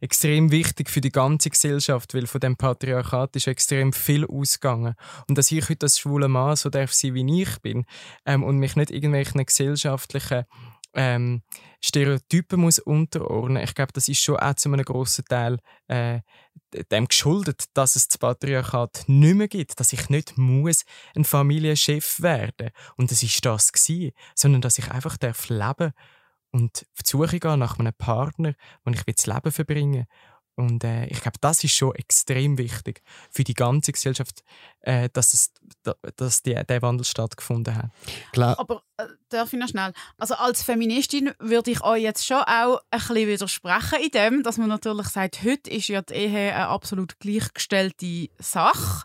extrem 0.00 0.52
wichtig 0.52 0.88
für 0.88 1.00
die 1.00 1.10
ganze 1.10 1.50
Gesellschaft, 1.50 2.14
weil 2.14 2.28
von 2.28 2.40
dem 2.40 2.56
Patriarchat 2.56 3.34
ist 3.34 3.48
extrem 3.48 3.92
viel 3.92 4.24
ausgegangen. 4.26 4.94
Und 5.28 5.38
dass 5.38 5.50
ich 5.50 5.68
heute 5.68 5.86
als 5.86 5.98
schwuler 5.98 6.28
Mann 6.28 6.54
so 6.54 6.70
darf 6.70 6.92
sein, 6.92 7.14
wie 7.14 7.42
ich 7.42 7.58
bin 7.62 7.84
ähm, 8.26 8.44
und 8.44 8.58
mich 8.58 8.76
nicht 8.76 8.92
irgendwelchen 8.92 9.44
gesellschaftlichen 9.44 10.44
ähm, 10.94 11.42
Stereotypen 11.80 12.60
muss 12.60 12.78
unterordnen. 12.78 13.62
Ich 13.62 13.74
glaube, 13.74 13.92
das 13.92 14.08
ist 14.08 14.22
schon 14.22 14.36
auch 14.36 14.54
zu 14.54 14.68
einem 14.68 14.84
grossen 14.84 15.24
Teil 15.24 15.58
äh, 15.88 16.20
dem 16.90 17.08
geschuldet, 17.08 17.64
dass 17.74 17.96
es 17.96 18.08
das 18.08 18.18
Patriarchat 18.18 19.04
nicht 19.06 19.34
mehr 19.34 19.48
gibt, 19.48 19.78
dass 19.78 19.92
ich 19.92 20.08
nicht 20.08 20.38
muss 20.38 20.84
ein 21.14 21.24
Familienchef 21.24 22.20
werden 22.22 22.70
und 22.96 23.10
das 23.10 23.22
ist 23.22 23.44
das 23.44 23.72
gewesen, 23.72 24.12
sondern 24.34 24.62
dass 24.62 24.78
ich 24.78 24.90
einfach 24.90 25.16
darf 25.16 25.48
leben 25.48 25.92
und 26.50 26.86
auf 26.92 27.02
die 27.02 27.10
Suche 27.10 27.56
nach 27.56 27.78
einem 27.78 27.94
Partner, 27.94 28.54
wo 28.84 28.90
ich 28.92 29.02
das 29.02 29.26
Leben 29.26 29.52
verbringen 29.52 30.06
und 30.54 30.84
äh, 30.84 31.06
ich 31.06 31.20
glaube, 31.22 31.38
das 31.40 31.64
ist 31.64 31.74
schon 31.74 31.94
extrem 31.94 32.58
wichtig 32.58 33.02
für 33.30 33.42
die 33.42 33.54
ganze 33.54 33.92
Gesellschaft, 33.92 34.44
äh, 34.80 35.08
dass, 35.12 35.32
es, 35.32 35.52
dass 36.16 36.42
die, 36.42 36.54
der 36.54 36.82
Wandel 36.82 37.04
stattgefunden 37.04 37.74
hat. 37.74 37.90
Klar. 38.32 38.58
Aber 38.58 38.82
äh, 38.98 39.06
darf 39.30 39.52
ich 39.52 39.58
noch 39.58 39.68
schnell? 39.68 39.92
Also 40.18 40.34
als 40.34 40.62
Feministin 40.62 41.32
würde 41.38 41.70
ich 41.70 41.82
euch 41.82 42.02
jetzt 42.02 42.26
schon 42.26 42.42
auch 42.42 42.80
ein 42.90 42.98
bisschen 42.98 43.28
widersprechen 43.28 44.00
in 44.02 44.10
dem, 44.10 44.42
dass 44.42 44.58
man 44.58 44.68
natürlich 44.68 45.08
sagt, 45.08 45.42
heute 45.42 45.70
ist 45.70 45.88
ja 45.88 46.02
die 46.02 46.14
Ehe 46.14 46.54
eine 46.54 46.68
absolut 46.68 47.18
gleichgestellte 47.18 48.28
Sache. 48.38 49.04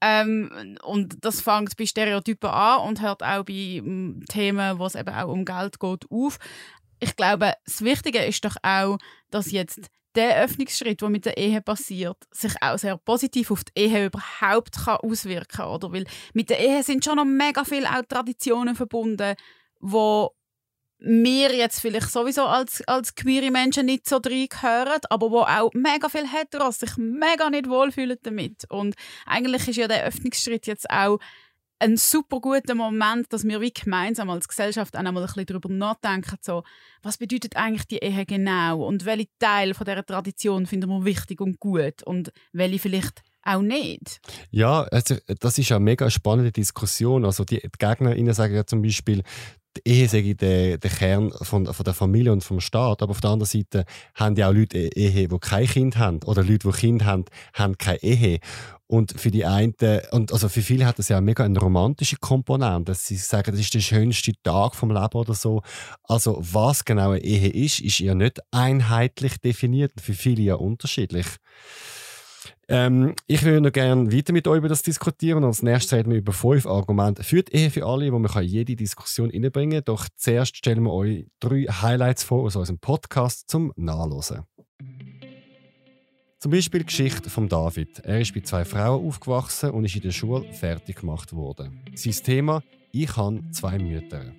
Ähm, 0.00 0.78
und 0.84 1.24
das 1.24 1.40
fängt 1.40 1.76
bei 1.76 1.86
Stereotypen 1.86 2.50
an 2.50 2.82
und 2.82 3.00
hört 3.00 3.22
auch 3.22 3.44
bei 3.44 3.82
um, 3.82 4.24
Themen, 4.26 4.78
wo 4.78 4.86
es 4.86 4.94
eben 4.94 5.12
auch 5.12 5.28
um 5.28 5.44
Geld 5.44 5.80
geht, 5.80 6.10
auf. 6.10 6.38
Ich 7.00 7.16
glaube, 7.16 7.54
das 7.64 7.82
Wichtige 7.82 8.24
ist 8.24 8.44
doch 8.44 8.56
auch, 8.62 8.98
dass 9.30 9.50
jetzt 9.50 9.90
der 10.16 10.42
Öffnungsschritt, 10.42 11.00
der 11.00 11.08
mit 11.08 11.26
der 11.26 11.36
Ehe 11.36 11.60
passiert, 11.60 12.16
sich 12.30 12.54
auch 12.60 12.78
sehr 12.78 12.96
positiv 12.96 13.50
auf 13.50 13.64
die 13.64 13.82
Ehe 13.82 14.06
überhaupt 14.06 14.84
kann 14.84 14.96
auswirken 14.96 15.48
kann. 15.48 15.68
Oder? 15.68 15.92
Weil 15.92 16.06
mit 16.32 16.50
der 16.50 16.60
Ehe 16.60 16.82
sind 16.82 17.04
schon 17.04 17.16
noch 17.16 17.24
mega 17.24 17.64
viele 17.64 17.88
auch 17.88 18.02
Traditionen 18.08 18.74
verbunden, 18.74 19.34
wo 19.80 20.32
wir 20.98 21.54
jetzt 21.54 21.80
vielleicht 21.80 22.10
sowieso 22.10 22.44
als, 22.46 22.82
als 22.88 23.14
queere 23.14 23.50
Menschen 23.50 23.86
nicht 23.86 24.08
so 24.08 24.16
reingehören, 24.16 25.00
aber 25.10 25.30
wo 25.30 25.40
auch 25.40 25.70
mega 25.74 26.08
viele 26.08 26.30
Heteros 26.30 26.78
sich 26.78 26.96
mega 26.96 27.50
nicht 27.50 27.68
wohlfühlen 27.68 28.16
damit. 28.22 28.64
Und 28.70 28.94
eigentlich 29.26 29.68
ist 29.68 29.76
ja 29.76 29.88
der 29.88 30.04
Öffnungsschritt 30.04 30.66
jetzt 30.66 30.88
auch 30.88 31.18
ein 31.78 31.96
super 31.96 32.40
guter 32.40 32.74
Moment, 32.74 33.32
dass 33.32 33.44
wir 33.44 33.60
wie 33.60 33.72
gemeinsam 33.72 34.30
als 34.30 34.48
Gesellschaft 34.48 34.96
auch 34.96 35.00
einmal 35.00 35.22
ein 35.22 35.26
bisschen 35.26 35.46
darüber 35.46 35.68
nachdenken, 35.68 36.36
so, 36.40 36.62
was 37.02 37.18
bedeutet 37.18 37.56
eigentlich 37.56 37.86
die 37.86 37.98
Ehe 37.98 38.24
genau? 38.24 38.86
Und 38.86 39.04
welche 39.04 39.28
Teil 39.38 39.74
von 39.74 39.84
dieser 39.84 40.04
Tradition 40.04 40.66
finden 40.66 40.88
wir 40.88 41.04
wichtig 41.04 41.40
und 41.40 41.60
gut? 41.60 42.02
Und 42.04 42.32
welche 42.52 42.78
vielleicht 42.78 43.22
auch 43.46 43.62
nicht. 43.62 44.20
Ja, 44.50 44.82
also 44.82 45.16
das 45.40 45.58
ist 45.58 45.72
eine 45.72 45.80
mega 45.80 46.10
spannende 46.10 46.52
Diskussion. 46.52 47.24
Also 47.24 47.44
die, 47.44 47.60
die 47.60 47.70
GegnerInnen 47.78 48.34
sagen 48.34 48.54
ja 48.54 48.66
zum 48.66 48.82
Beispiel, 48.82 49.22
die 49.76 49.88
Ehe 49.90 50.08
sei 50.08 50.34
der, 50.38 50.78
der 50.78 50.90
Kern 50.90 51.30
von, 51.42 51.66
von 51.66 51.84
der 51.84 51.94
Familie 51.94 52.32
und 52.32 52.42
vom 52.42 52.60
Staat. 52.60 53.02
Aber 53.02 53.10
auf 53.10 53.20
der 53.20 53.30
anderen 53.30 53.48
Seite 53.48 53.84
haben 54.14 54.36
ja 54.36 54.48
auch 54.48 54.52
Leute 54.52 54.78
Ehe, 54.78 55.28
die 55.28 55.38
kein 55.38 55.66
Kind 55.66 55.96
haben. 55.98 56.20
Oder 56.24 56.42
Leute, 56.42 56.68
die 56.68 56.78
Kind 56.78 57.04
haben, 57.04 57.24
haben 57.54 57.76
keine 57.78 58.02
Ehe. 58.02 58.40
Und 58.88 59.20
für 59.20 59.32
die 59.32 59.44
einen, 59.44 59.74
und 60.12 60.32
also 60.32 60.48
für 60.48 60.62
viele 60.62 60.86
hat 60.86 60.98
das 60.98 61.08
ja 61.08 61.20
mega 61.20 61.44
eine 61.44 61.58
romantische 61.58 62.16
Komponente, 62.16 62.94
sie 62.94 63.16
sagen, 63.16 63.50
das 63.50 63.60
ist 63.60 63.74
der 63.74 63.80
schönste 63.80 64.32
Tag 64.44 64.76
vom 64.76 64.90
Leben 64.90 65.18
oder 65.18 65.34
so. 65.34 65.62
Also 66.04 66.38
was 66.40 66.84
genau 66.84 67.10
eine 67.10 67.24
Ehe 67.24 67.50
ist, 67.50 67.80
ist 67.80 67.98
ja 67.98 68.14
nicht 68.14 68.38
einheitlich 68.52 69.38
definiert, 69.38 69.92
für 70.00 70.14
viele 70.14 70.42
ja 70.42 70.54
unterschiedlich. 70.54 71.26
Ähm, 72.68 73.14
ich 73.28 73.44
würde 73.44 73.60
noch 73.60 73.72
gerne 73.72 74.12
weiter 74.12 74.32
mit 74.32 74.48
euch 74.48 74.58
über 74.58 74.68
das 74.68 74.82
diskutieren. 74.82 75.44
Als 75.44 75.62
nächstes 75.62 75.92
reden 75.92 76.10
wir 76.10 76.18
über 76.18 76.32
fünf 76.32 76.66
Argumente 76.66 77.22
für 77.22 77.42
die 77.42 77.54
Ehe 77.54 77.70
für 77.70 77.86
alle, 77.86 78.12
wo 78.12 78.18
man 78.18 78.44
jede 78.44 78.74
Diskussion 78.74 79.30
reinbringen 79.30 79.84
kann. 79.84 79.94
Doch 79.94 80.08
zuerst 80.16 80.56
stellen 80.56 80.82
wir 80.82 80.92
euch 80.92 81.26
drei 81.38 81.62
Highlights 81.62 82.24
vor 82.24 82.42
aus 82.42 82.56
unserem 82.56 82.78
Podcast 82.78 83.48
zum 83.48 83.72
Nachlesen. 83.76 84.42
Zum 86.38 86.50
Beispiel 86.50 86.80
die 86.80 86.86
Geschichte 86.86 87.30
von 87.30 87.48
David. 87.48 88.00
Er 88.00 88.20
ist 88.20 88.34
bei 88.34 88.40
zwei 88.40 88.64
Frauen 88.64 89.06
aufgewachsen 89.06 89.70
und 89.70 89.84
ist 89.84 89.96
in 89.96 90.02
der 90.02 90.10
Schule 90.10 90.52
fertig 90.52 90.96
gemacht 90.96 91.32
worden. 91.32 91.80
Sein 91.94 92.12
Thema: 92.12 92.62
Ich 92.90 93.16
habe 93.16 93.40
zwei 93.52 93.78
Mütter. 93.78 94.32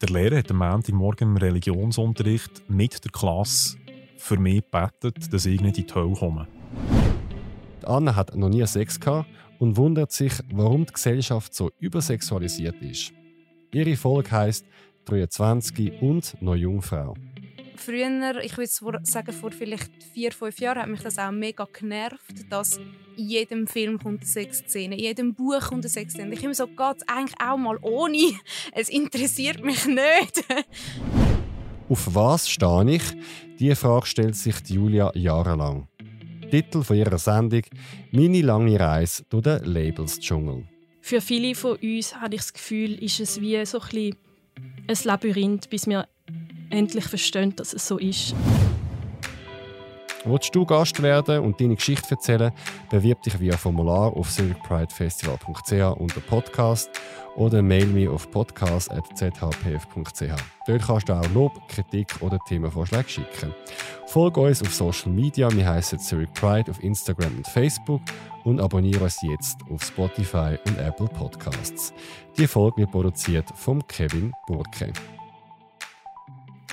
Der 0.00 0.08
Lehrer 0.08 0.38
hat 0.38 0.50
am 0.50 0.58
Montagmorgen 0.58 1.28
im 1.28 1.36
Religionsunterricht 1.36 2.62
mit 2.68 3.04
der 3.04 3.12
Klasse 3.12 3.76
für 4.16 4.38
mich 4.38 4.62
gebetet, 4.62 5.32
dass 5.32 5.44
ich 5.44 5.60
nicht 5.60 5.76
in 5.76 5.86
die 5.86 5.94
Hölle 5.94 6.14
komme. 6.14 6.48
Anne 7.84 8.16
hat 8.16 8.34
noch 8.36 8.48
nie 8.48 8.66
Sex 8.66 8.98
gehabt 8.98 9.28
und 9.58 9.76
wundert 9.76 10.12
sich, 10.12 10.32
warum 10.52 10.86
die 10.86 10.92
Gesellschaft 10.92 11.54
so 11.54 11.70
übersexualisiert 11.78 12.80
ist. 12.82 13.12
Ihre 13.72 13.96
Folge 13.96 14.30
heißt 14.30 14.64
23 15.06 16.02
und 16.02 16.40
noch 16.40 16.56
Jungfrau 16.56 17.14
früher, 17.80 18.44
ich 18.44 18.56
würde 18.56 19.00
sagen 19.02 19.32
vor 19.32 19.50
vielleicht 19.50 19.90
vier, 20.12 20.32
fünf 20.32 20.58
Jahren, 20.60 20.82
hat 20.82 20.88
mich 20.88 21.00
das 21.00 21.18
auch 21.18 21.30
mega 21.30 21.66
genervt, 21.72 22.50
dass 22.50 22.76
in 22.76 23.28
jedem 23.28 23.66
Film 23.66 23.98
kommt 23.98 24.20
eine 24.20 24.26
Sexszene, 24.26 24.94
in 24.96 25.00
jedem 25.00 25.34
Buch 25.34 25.60
kommt 25.60 25.84
eine 25.84 25.88
Sexszene. 25.88 26.32
Ich 26.34 26.44
immer 26.44 26.54
so, 26.54 26.66
geht 26.66 27.08
eigentlich 27.08 27.40
auch 27.42 27.56
mal 27.56 27.78
ohne. 27.82 28.34
Es 28.72 28.88
interessiert 28.88 29.64
mich 29.64 29.86
nicht. 29.86 30.44
Auf 31.88 32.14
was 32.14 32.48
stehe 32.48 32.90
ich? 32.90 33.02
Diese 33.58 33.76
Frage 33.76 34.06
stellt 34.06 34.36
sich 34.36 34.56
Julia 34.68 35.10
jahrelang. 35.14 35.88
Titel 36.50 36.82
ihrer 36.94 37.18
Sendung 37.18 37.62
«Meine 38.10 38.42
lange 38.42 38.78
Reise 38.78 39.24
durch 39.28 39.44
den 39.44 39.64
Labels-Dschungel». 39.64 40.64
Für 41.00 41.20
viele 41.20 41.54
von 41.54 41.76
uns 41.76 42.14
habe 42.16 42.34
ich 42.34 42.40
das 42.42 42.52
Gefühl, 42.52 43.02
ist 43.02 43.20
es 43.20 43.40
wie 43.40 43.64
so 43.64 43.80
ein, 43.80 44.14
ein 44.86 44.98
Labyrinth, 45.04 45.70
bis 45.70 45.86
wir 45.86 46.06
endlich 46.68 47.04
verstehen, 47.04 47.54
dass 47.56 47.72
es 47.72 47.86
so 47.86 47.98
ist. 47.98 48.34
Willst 50.24 50.54
du 50.54 50.66
Gast 50.66 51.02
werden 51.02 51.40
und 51.40 51.60
deine 51.60 51.76
Geschichte 51.76 52.10
erzählen, 52.10 52.52
bewirb 52.90 53.22
dich 53.22 53.40
via 53.40 53.56
Formular 53.56 54.14
auf 54.14 54.30
zurichpridefestival.ch 54.30 55.98
unter 55.98 56.20
Podcast 56.20 56.90
oder 57.36 57.62
mail 57.62 57.86
mir 57.86 58.12
auf 58.12 58.30
podcast.zhpf.ch. 58.30 60.42
Dort 60.66 60.86
kannst 60.86 61.08
du 61.08 61.14
auch 61.14 61.30
Lob, 61.32 61.52
Kritik 61.68 62.08
oder 62.20 62.38
Themenvorschläge 62.46 63.08
schicken. 63.08 63.54
Folge 64.06 64.40
uns 64.40 64.60
auf 64.60 64.74
Social 64.74 65.10
Media, 65.10 65.50
wir 65.50 65.66
heißen 65.66 65.98
Zurich 65.98 66.30
Pride 66.34 66.70
auf 66.70 66.82
Instagram 66.82 67.38
und 67.38 67.46
Facebook 67.46 68.02
und 68.44 68.60
abonniere 68.60 69.04
uns 69.04 69.22
jetzt 69.22 69.60
auf 69.72 69.82
Spotify 69.82 70.58
und 70.66 70.78
Apple 70.78 71.08
Podcasts. 71.08 71.94
Die 72.36 72.46
Folge 72.46 72.82
wird 72.82 72.90
produziert 72.90 73.48
von 73.54 73.86
Kevin 73.88 74.34
Burke. 74.46 74.92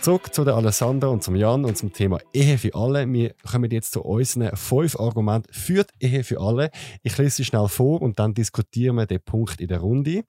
Zurück 0.01 0.33
zu 0.33 0.45
der 0.45 0.55
Alessandra 0.55 1.10
und 1.10 1.23
zum 1.23 1.36
Jan 1.36 1.65
und 1.65 1.77
zum 1.77 1.91
Thema 1.91 2.19
Ehe 2.33 2.57
für 2.57 2.73
alle. 2.75 3.12
Wir 3.12 3.33
kommen 3.49 3.69
jetzt 3.71 3.91
zu 3.91 4.01
unseren 4.03 4.55
fünf 4.55 4.99
Argumenten 4.99 5.51
für 5.51 5.83
die 5.83 6.05
Ehe 6.05 6.23
für 6.23 6.39
alle. 6.39 6.69
Ich 7.03 7.17
lese 7.17 7.38
sie 7.38 7.45
schnell 7.45 7.67
vor 7.67 8.01
und 8.01 8.17
dann 8.19 8.33
diskutieren 8.33 8.95
wir 8.95 9.05
den 9.05 9.21
Punkt 9.21 9.60
in 9.60 9.67
der 9.67 9.79
Runde. 9.79 10.23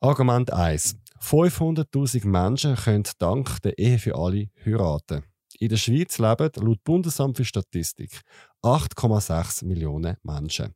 Argument 0.00 0.52
1. 0.52 0.96
500.000 1.20 2.26
Menschen 2.26 2.76
können 2.76 3.04
dank 3.18 3.60
der 3.62 3.78
Ehe 3.78 3.98
für 3.98 4.14
alle 4.16 4.48
heiraten. 4.64 5.24
In 5.58 5.68
der 5.68 5.76
Schweiz 5.76 6.18
leben 6.18 6.50
laut 6.56 6.82
Bundesamt 6.84 7.36
für 7.36 7.44
Statistik 7.44 8.20
8,6 8.62 9.64
Millionen 9.64 10.16
Menschen. 10.22 10.74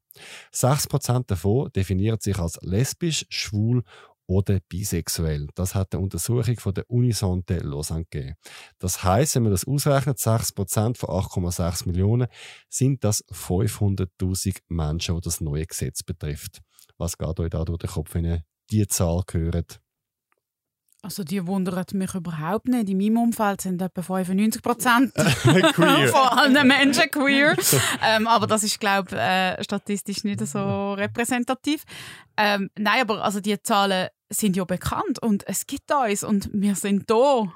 6% 0.55 1.27
davon 1.27 1.71
definieren 1.73 2.21
sich 2.21 2.39
als 2.39 2.59
lesbisch, 2.63 3.27
schwul 3.29 3.83
oder 4.29 4.61
bisexuell. 4.69 5.49
Das 5.55 5.75
hat 5.75 5.95
eine 5.95 6.03
Untersuchung 6.03 6.61
von 6.61 6.75
der 6.75 6.89
Unisonte 6.89 7.59
Lausanne 7.59 8.05
gegeben. 8.11 8.37
Das 8.79 9.03
heißt, 9.03 9.35
wenn 9.35 9.45
man 9.45 9.53
das 9.53 9.67
ausrechnet, 9.67 10.19
6% 10.19 10.97
von 10.99 11.09
8,6 11.09 11.87
Millionen, 11.87 12.29
sind 12.69 13.03
das 13.03 13.25
500.000 13.29 14.59
Menschen, 14.69 15.15
die 15.17 15.21
das 15.23 15.41
neue 15.41 15.67
Gesetz 15.67 16.03
betrifft. 16.03 16.61
Was 16.99 17.17
geht 17.17 17.41
euch 17.41 17.51
da 17.51 17.65
durch 17.65 17.79
den 17.79 17.91
Kopf, 17.91 18.15
wenn 18.15 18.27
ihr 18.27 18.43
diese 18.71 18.89
Zahl 18.89 19.23
hört? 19.33 19.81
Also 21.01 21.23
die 21.23 21.47
wundert 21.47 21.95
mich 21.95 22.13
überhaupt 22.15 22.67
nicht. 22.67 22.89
In 22.89 22.99
meinem 22.99 23.19
Umfeld 23.19 23.61
sind 23.61 23.81
etwa 23.81 24.03
95 24.03 24.63
Prozent 24.63 25.13
von 25.75 25.85
allen 25.85 26.67
Menschen 26.67 27.11
queer. 27.11 27.57
ähm, 28.05 28.27
aber 28.27 28.47
das 28.47 28.65
ist, 28.65 28.81
glaube 28.81 29.11
ich, 29.11 29.17
äh, 29.17 29.63
statistisch 29.63 30.25
nicht 30.25 30.45
so 30.45 30.95
repräsentativ. 30.95 31.85
Ähm, 32.37 32.71
nein, 32.77 33.03
aber 33.03 33.23
also 33.23 33.41
die 33.41 33.61
Zahlen 33.63 34.09
sind 34.29 34.57
ja 34.57 34.65
bekannt 34.65 35.23
und 35.23 35.47
es 35.47 35.67
gibt 35.67 35.91
uns 35.93 36.25
und 36.25 36.51
wir 36.53 36.75
sind 36.75 37.09
da. 37.09 37.53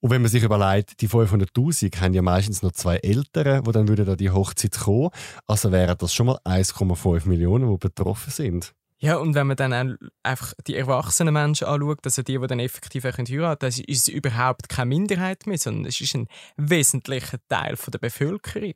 Und 0.00 0.10
wenn 0.10 0.20
man 0.20 0.30
sich 0.30 0.42
überlegt, 0.42 1.00
die 1.00 1.08
500'000 1.08 1.98
haben 2.00 2.12
ja 2.12 2.20
meistens 2.20 2.62
noch 2.62 2.72
zwei 2.72 2.96
Eltern, 2.96 3.64
die 3.64 3.72
dann 3.72 3.88
würden 3.88 4.06
an 4.06 4.18
die 4.18 4.30
Hochzeit 4.30 4.78
kommen. 4.78 5.08
Also 5.46 5.72
wären 5.72 5.96
das 5.96 6.12
schon 6.12 6.26
mal 6.26 6.38
1,5 6.44 7.26
Millionen, 7.26 7.70
die 7.70 7.78
betroffen 7.78 8.30
sind. 8.30 8.74
Ja, 8.98 9.16
und 9.16 9.34
wenn 9.34 9.46
man 9.46 9.56
dann 9.56 9.72
auch 9.72 10.08
einfach 10.22 10.54
die 10.66 10.76
erwachsenen 10.76 11.34
Menschen 11.34 11.66
anschaut, 11.66 11.98
also 12.04 12.22
die, 12.22 12.38
die 12.38 12.46
dann 12.46 12.60
effektiv 12.60 13.04
heiraten 13.04 13.26
können, 13.26 13.56
dann 13.58 13.72
ist 13.86 14.08
überhaupt 14.08 14.68
keine 14.68 14.86
Minderheit 14.86 15.46
mehr, 15.46 15.58
sondern 15.58 15.86
es 15.86 16.00
ist 16.00 16.14
ein 16.14 16.26
wesentlicher 16.56 17.38
Teil 17.48 17.76
der 17.92 17.98
Bevölkerung. 17.98 18.74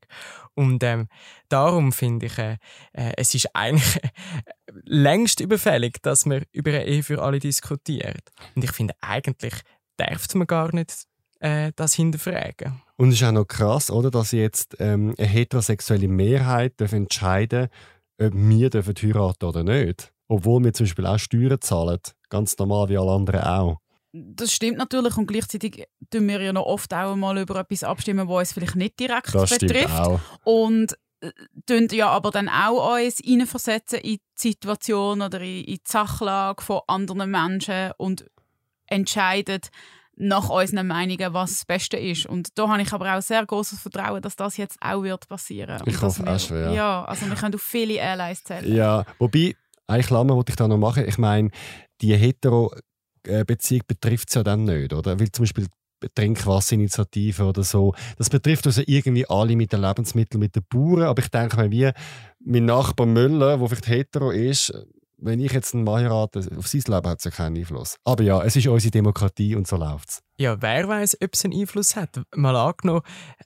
Und 0.54 0.82
ähm, 0.82 1.08
darum 1.48 1.92
finde 1.92 2.26
ich, 2.26 2.38
äh, 2.38 2.58
äh 2.92 3.12
es 3.16 3.34
ist 3.34 3.54
eigentlich 3.54 4.02
äh, 4.02 4.08
längst 4.84 5.40
überfällig, 5.40 6.02
dass 6.02 6.26
man 6.26 6.42
über 6.52 6.70
eine 6.72 6.86
Ehe 6.86 7.02
für 7.02 7.22
alle 7.22 7.38
diskutiert. 7.38 8.30
Und 8.54 8.64
ich 8.64 8.72
finde, 8.72 8.94
eigentlich 9.00 9.54
darf 9.96 10.34
man 10.34 10.46
gar 10.46 10.74
nicht 10.74 11.06
äh, 11.40 11.72
das 11.76 11.94
hinterfragen. 11.94 12.82
Und 12.96 13.10
es 13.10 13.16
ist 13.16 13.22
auch 13.22 13.32
noch 13.32 13.46
krass, 13.46 13.90
oder, 13.90 14.10
dass 14.10 14.32
jetzt 14.32 14.76
ähm, 14.80 15.14
eine 15.16 15.26
heterosexuelle 15.26 16.08
Mehrheit 16.08 16.80
entscheiden 16.80 17.68
darf, 17.68 17.70
ob 18.18 18.34
wir 18.34 18.94
heiraten 19.02 19.44
oder 19.44 19.64
nicht. 19.64 20.12
Obwohl 20.28 20.62
wir 20.62 20.74
zum 20.74 20.84
Beispiel 20.84 21.06
auch 21.06 21.18
Steuern 21.18 21.60
zahlen. 21.60 22.00
Ganz 22.28 22.56
normal 22.58 22.88
wie 22.88 22.98
alle 22.98 23.12
anderen 23.12 23.40
auch. 23.40 23.78
Das 24.12 24.52
stimmt 24.52 24.78
natürlich 24.78 25.16
und 25.16 25.26
gleichzeitig 25.26 25.86
tun 26.10 26.28
wir 26.28 26.40
ja 26.40 26.52
noch 26.52 26.66
oft 26.66 26.92
auch 26.94 27.14
mal 27.14 27.38
über 27.38 27.60
etwas 27.60 27.84
abstimmen, 27.84 28.28
was 28.28 28.38
uns 28.38 28.52
vielleicht 28.52 28.76
nicht 28.76 28.98
direkt 28.98 29.34
das 29.34 29.50
betrifft. 29.50 30.00
Auch. 30.00 30.20
Und 30.44 30.98
äh, 31.20 31.30
tun 31.66 31.88
ja 31.90 32.08
aber 32.08 32.30
dann 32.30 32.48
auch 32.48 32.96
uns 32.96 33.18
hineinversetzen 33.18 34.00
in 34.00 34.16
die 34.16 34.20
Situation 34.34 35.20
oder 35.20 35.40
in 35.40 35.66
die 35.66 35.80
Sachlage 35.86 36.62
von 36.62 36.80
anderen 36.86 37.30
Menschen 37.30 37.92
und 37.98 38.24
entscheiden 38.86 39.60
nach 40.18 40.48
unseren 40.48 40.86
Meinungen, 40.86 41.32
was 41.32 41.50
das 41.50 41.64
Beste 41.64 41.96
ist. 41.96 42.26
Und 42.26 42.58
da 42.58 42.68
habe 42.68 42.82
ich 42.82 42.92
aber 42.92 43.16
auch 43.16 43.22
sehr 43.22 43.44
großes 43.44 43.80
Vertrauen, 43.80 44.20
dass 44.20 44.36
das 44.36 44.56
jetzt 44.56 44.76
auch 44.80 45.02
wird 45.02 45.28
passieren. 45.28 45.80
Ich 45.86 46.00
hoffe 46.02 46.24
wir, 46.24 46.32
auch 46.34 46.40
schwer. 46.40 46.72
Ja, 46.72 47.04
also 47.04 47.26
wir 47.26 47.36
können 47.36 47.54
auf 47.54 47.62
viele 47.62 48.02
Allies 48.02 48.42
zählen. 48.42 48.74
Ja, 48.74 49.04
wobei 49.18 49.54
eine 49.86 50.02
Klammer 50.02 50.34
wollte 50.34 50.50
ich 50.50 50.56
da 50.56 50.66
noch 50.66 50.76
machen. 50.76 51.04
Ich 51.06 51.18
meine, 51.18 51.50
die 52.00 52.14
Hetero-Beziehung 52.14 53.82
betrifft 53.86 54.28
es 54.28 54.34
ja 54.34 54.42
dann 54.42 54.64
nicht, 54.64 54.92
oder? 54.92 55.18
Weil 55.18 55.30
zum 55.30 55.44
Beispiel 55.44 55.66
Trinkwasserinitiative 56.14 57.44
oder 57.44 57.62
so. 57.62 57.94
Das 58.16 58.30
betrifft 58.30 58.66
also 58.66 58.82
irgendwie 58.86 59.28
alle 59.28 59.56
mit 59.56 59.72
den 59.72 59.80
Lebensmitteln, 59.80 60.40
mit 60.40 60.54
den 60.54 60.64
Bauern. 60.68 61.02
Aber 61.02 61.22
ich 61.22 61.28
denke 61.28 61.56
mir, 61.56 61.70
wie 61.70 61.92
mein 62.40 62.66
Nachbar 62.66 63.06
Müller, 63.06 63.56
der 63.56 63.68
vielleicht 63.68 63.88
hetero 63.88 64.30
ist, 64.30 64.72
wenn 65.20 65.40
ich 65.40 65.52
jetzt 65.52 65.74
einen 65.74 65.84
Mann 65.84 66.02
heirate, 66.02 66.48
auf 66.56 66.68
sein 66.68 66.82
Leben 66.86 67.08
hat 67.08 67.18
es 67.18 67.24
ja 67.24 67.30
keinen 67.30 67.56
Einfluss. 67.56 67.96
Aber 68.04 68.22
ja, 68.22 68.42
es 68.42 68.56
ist 68.56 68.66
unsere 68.68 68.90
Demokratie 68.90 69.56
und 69.56 69.66
so 69.66 69.76
läuft 69.76 70.08
es. 70.08 70.22
Ja, 70.40 70.62
wer 70.62 70.86
weiß, 70.86 71.18
ob 71.20 71.34
es 71.34 71.44
einen 71.44 71.58
Einfluss 71.58 71.96
hat. 71.96 72.20
Mal 72.34 72.54
angenommen, 72.54 73.02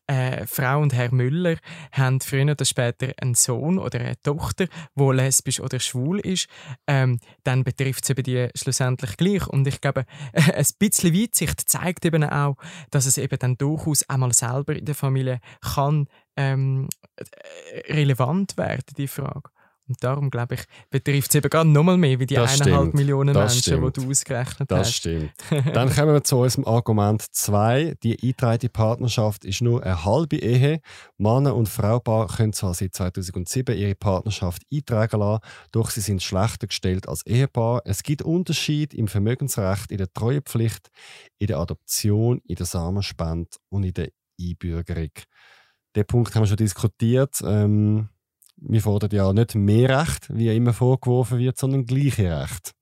äh, 0.06 0.46
Frau 0.46 0.80
und 0.80 0.92
Herr 0.92 1.12
Müller 1.12 1.56
haben 1.90 2.20
früher 2.20 2.50
oder 2.50 2.66
später 2.66 3.12
einen 3.16 3.34
Sohn 3.34 3.78
oder 3.78 4.00
eine 4.00 4.20
Tochter, 4.20 4.66
wo 4.94 5.10
lesbisch 5.10 5.60
oder 5.60 5.80
schwul 5.80 6.20
ist, 6.20 6.48
ähm, 6.86 7.18
dann 7.44 7.64
betrifft 7.64 8.04
es 8.04 8.10
eben 8.10 8.22
die 8.22 8.48
schlussendlich 8.54 9.16
gleich. 9.16 9.46
Und 9.46 9.66
ich 9.66 9.80
glaube, 9.80 10.04
äh, 10.32 10.42
ein 10.52 10.66
bisschen 10.78 11.14
Weitsicht 11.14 11.68
zeigt 11.68 12.04
eben 12.04 12.24
auch, 12.24 12.56
dass 12.90 13.06
es 13.06 13.16
eben 13.16 13.38
dann 13.38 13.56
durchaus 13.56 14.06
einmal 14.10 14.34
selber 14.34 14.76
in 14.76 14.84
der 14.84 14.94
Familie 14.94 15.40
kann 15.62 16.06
ähm, 16.36 16.88
äh, 17.16 17.92
relevant 17.92 18.58
werden, 18.58 18.84
die 18.98 19.08
Frage. 19.08 19.50
Und 19.88 20.02
darum, 20.02 20.30
glaube 20.30 20.54
ich, 20.54 20.64
betrifft 20.90 21.30
es 21.30 21.34
eben 21.34 21.50
gerade 21.50 21.68
nochmal 21.68 21.96
mehr 21.96 22.18
wie 22.20 22.26
die 22.26 22.38
eineinhalb 22.38 22.94
Millionen 22.94 23.34
das 23.34 23.54
Menschen, 23.54 23.62
stimmt. 23.62 23.96
die 23.96 24.00
du 24.00 24.10
ausgerechnet 24.10 24.70
das 24.70 24.78
hast. 24.78 24.88
Das 24.88 24.94
stimmt. 24.94 25.32
Dann 25.74 25.92
kommen 25.92 26.14
wir 26.14 26.22
zu 26.22 26.38
unserem 26.38 26.66
Argument 26.66 27.20
2. 27.20 27.96
Die 28.02 28.12
eingetragene 28.12 28.70
Partnerschaft 28.70 29.44
ist 29.44 29.60
nur 29.60 29.82
eine 29.82 30.04
halbe 30.04 30.36
Ehe. 30.36 30.80
Männer 31.18 31.56
und 31.56 31.68
Fraupaar 31.68 32.28
können 32.28 32.52
zwar 32.52 32.74
seit 32.74 32.94
2007 32.94 33.76
ihre 33.76 33.96
Partnerschaft 33.96 34.62
eintragen 34.72 35.18
lassen, 35.18 35.42
doch 35.72 35.90
sie 35.90 36.00
sind 36.00 36.22
schlechter 36.22 36.68
gestellt 36.68 37.08
als 37.08 37.26
Ehepaar. 37.26 37.82
Es 37.84 38.04
gibt 38.04 38.22
Unterschiede 38.22 38.96
im 38.96 39.08
Vermögensrecht, 39.08 39.90
in 39.90 39.98
der 39.98 40.12
Treuepflicht, 40.12 40.90
in 41.38 41.48
der 41.48 41.58
Adoption, 41.58 42.40
in 42.46 42.54
der 42.54 42.66
Samenspende 42.66 43.50
und 43.68 43.82
in 43.82 43.94
der 43.94 44.10
Einbürgerung. 44.40 45.10
Den 45.94 46.06
Punkt 46.06 46.34
haben 46.34 46.42
wir 46.42 46.46
schon 46.46 46.56
diskutiert. 46.56 47.42
Ähm, 47.44 48.08
wir 48.64 48.80
fordern 48.80 49.10
ja 49.12 49.32
nicht 49.32 49.54
mehr 49.54 50.00
Recht, 50.00 50.28
wie 50.34 50.54
immer 50.54 50.72
vorgeworfen 50.72 51.38
wird, 51.38 51.58
sondern 51.58 51.86
gleiche 51.86 52.40
Recht. 52.40 52.72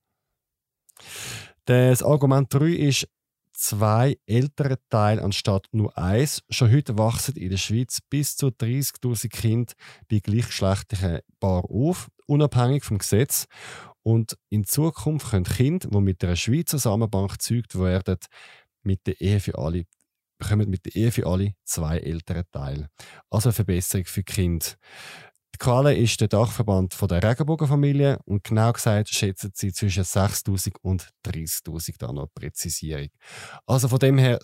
Das 1.65 2.03
Argument 2.03 2.53
3 2.53 2.67
ist 2.67 3.09
zwei 3.53 4.19
ältere 4.27 4.79
Teile 4.89 5.23
anstatt 5.23 5.67
nur 5.73 5.97
eins. 5.97 6.43
Schon 6.49 6.73
heute 6.73 6.99
wachsen 6.99 7.37
in 7.37 7.51
der 7.51 7.59
Schweiz 7.59 8.01
bis 8.09 8.37
zu 8.37 8.49
30.000 8.49 9.29
Kinder 9.29 9.75
bei 10.09 10.19
gleichgeschlechtlichen 10.19 11.21
Paaren 11.39 11.71
auf, 11.71 12.09
unabhängig 12.27 12.85
vom 12.85 12.99
Gesetz. 12.99 13.47
Und 14.03 14.39
in 14.49 14.65
Zukunft 14.65 15.31
können 15.31 15.45
Kinder, 15.45 15.89
die 15.91 16.01
mit 16.01 16.25
einer 16.25 16.37
Schweizer 16.37 16.79
Samenbank 16.79 17.33
gezeugt 17.33 17.79
werden, 17.79 18.19
mit 18.83 19.07
der 19.07 19.21
Ehe 19.21 19.41
für 19.41 19.59
alle 19.59 19.85
bekommen 20.41 20.71
mit 20.71 20.87
der 20.87 20.97
Ehe 20.97 21.13
für 21.13 21.27
alle 21.27 21.55
zwei 21.65 21.99
ältere 21.99 22.49
Teile. 22.51 22.89
Also 23.31 23.51
eine 23.51 23.55
Verbesserung 23.55 24.07
für 24.07 24.25
die 24.25 24.33
Quale 25.61 25.95
ist 25.95 26.19
der 26.23 26.29
Dachverband 26.29 26.95
von 26.95 27.07
der 27.07 27.23
Regenbogenfamilie 27.23 28.19
und 28.25 28.43
genau 28.45 28.73
gesagt 28.73 29.11
schätzen 29.11 29.53
sie 29.55 29.75
zwischen 29.75 30.05
6.000 30.05 30.77
und 30.81 31.11
30.000 31.27 31.97
da 31.99 32.13
noch 32.15 32.29
Präzisierung. 32.35 33.09
Also 33.67 33.89
von 33.89 33.99
dem 33.99 34.17
her, 34.17 34.39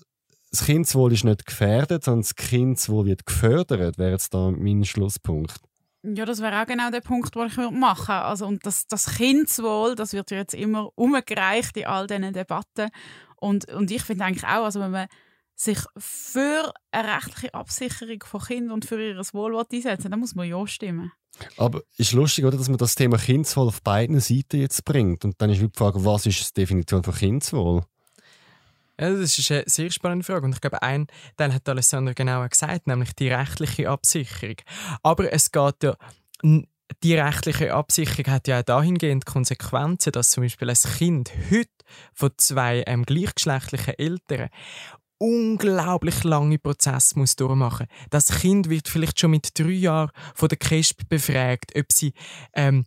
das 0.51 0.67
Kindeswohl 0.67 1.15
ist 1.15 1.25
nicht 1.25 1.47
gefährdet, 1.47 2.05
sondern 2.05 2.21
das 2.21 2.35
Kindeswohl 2.35 3.07
wird 3.07 3.25
gefördert, 3.25 3.97
wäre 3.97 4.11
jetzt 4.11 4.35
da 4.35 4.51
mein 4.51 4.85
Schlusspunkt. 4.85 5.57
Ja, 6.03 6.27
das 6.27 6.43
wäre 6.43 6.61
auch 6.61 6.67
genau 6.67 6.91
der 6.91 7.01
Punkt, 7.01 7.35
den 7.35 7.47
ich 7.47 7.57
machen 7.57 8.09
würde. 8.09 8.23
Also, 8.23 8.47
und 8.47 8.67
das, 8.67 8.87
das 8.87 9.17
Kindeswohl, 9.17 9.95
das 9.95 10.13
wird 10.13 10.31
ja 10.31 10.37
jetzt 10.37 10.55
immer 10.55 10.91
umgereicht 10.97 11.79
in 11.79 11.87
all 11.87 12.07
diesen 12.07 12.35
Debatten. 12.35 12.91
Und, 13.37 13.73
und 13.73 13.91
ich 13.91 14.03
finde 14.03 14.25
eigentlich 14.25 14.45
auch, 14.45 14.65
also 14.65 14.81
wenn 14.81 14.91
man 14.91 15.07
sich 15.57 15.79
für 15.97 16.73
eine 16.91 17.15
rechtliche 17.17 17.55
Absicherung 17.55 18.23
von 18.25 18.41
Kindern 18.41 18.73
und 18.73 18.85
für 18.85 19.03
ihr 19.03 19.17
Wohl 19.33 19.59
einsetzen 19.59 20.11
dann 20.11 20.21
muss 20.21 20.35
man 20.35 20.49
ja 20.49 20.67
stimmen. 20.67 21.13
Aber 21.57 21.83
es 21.93 22.01
ist 22.01 22.13
lustig, 22.13 22.45
oder, 22.45 22.57
dass 22.57 22.69
man 22.69 22.79
das 22.79 22.95
Thema 22.95 23.19
Kindeswohl 23.19 23.69
auf 23.69 23.83
beiden 23.83 24.21
Seiten 24.21 24.61
jetzt 24.61 24.85
bringt. 24.85 25.25
Und 25.25 25.41
dann 25.41 25.51
ist 25.51 25.61
die 25.61 25.69
Frage, 25.75 26.05
was 26.05 26.27
ist 26.27 26.57
die 26.57 26.61
Definition 26.61 27.03
von 27.03 27.15
Kindeswohl? 27.15 27.83
Ja, 28.99 29.11
das 29.11 29.39
ist 29.39 29.51
eine 29.51 29.65
sehr 29.67 29.91
spannende 29.91 30.25
Frage. 30.25 30.47
Und 30.47 30.55
ich 30.55 30.61
glaube, 30.61 30.81
ein 30.83 31.07
Teil 31.37 31.53
hat 31.53 31.69
Alessandro 31.69 32.15
genau 32.15 32.47
gesagt, 32.49 32.87
nämlich 32.87 33.13
die 33.15 33.29
rechtliche 33.29 33.91
Absicherung. 33.91 34.57
Aber 35.03 35.31
es 35.33 35.53
geht 35.53 35.83
ja 35.83 35.97
die 37.03 37.15
rechtliche 37.15 37.75
Absicherung 37.75 38.33
hat 38.33 38.49
ja 38.49 38.61
auch 38.61 38.65
dahingehend 38.65 39.27
Konsequenzen, 39.27 40.13
dass 40.13 40.31
zum 40.31 40.45
Beispiel 40.45 40.71
ein 40.71 40.77
Kind 40.77 41.33
heute 41.51 41.71
von 42.15 42.31
zwei 42.37 42.85
ähm, 42.87 43.05
gleichgeschlechtlichen 43.05 43.99
Eltern 43.99 44.49
unglaublich 45.19 46.25
lange 46.25 46.59
Prozess 46.59 47.17
muss 47.17 47.37
durchmachen. 47.37 47.87
Das 48.11 48.41
Kind 48.41 48.69
wird 48.69 48.89
vielleicht 48.89 49.21
schon 49.21 49.31
mit 49.31 49.59
drei 49.59 49.71
Jahren 49.71 50.11
von 50.35 50.49
der 50.49 50.59
KESB 50.59 51.09
befragt, 51.09 51.73
ob 51.77 51.91
sie 51.93 52.13
ähm, 52.55 52.85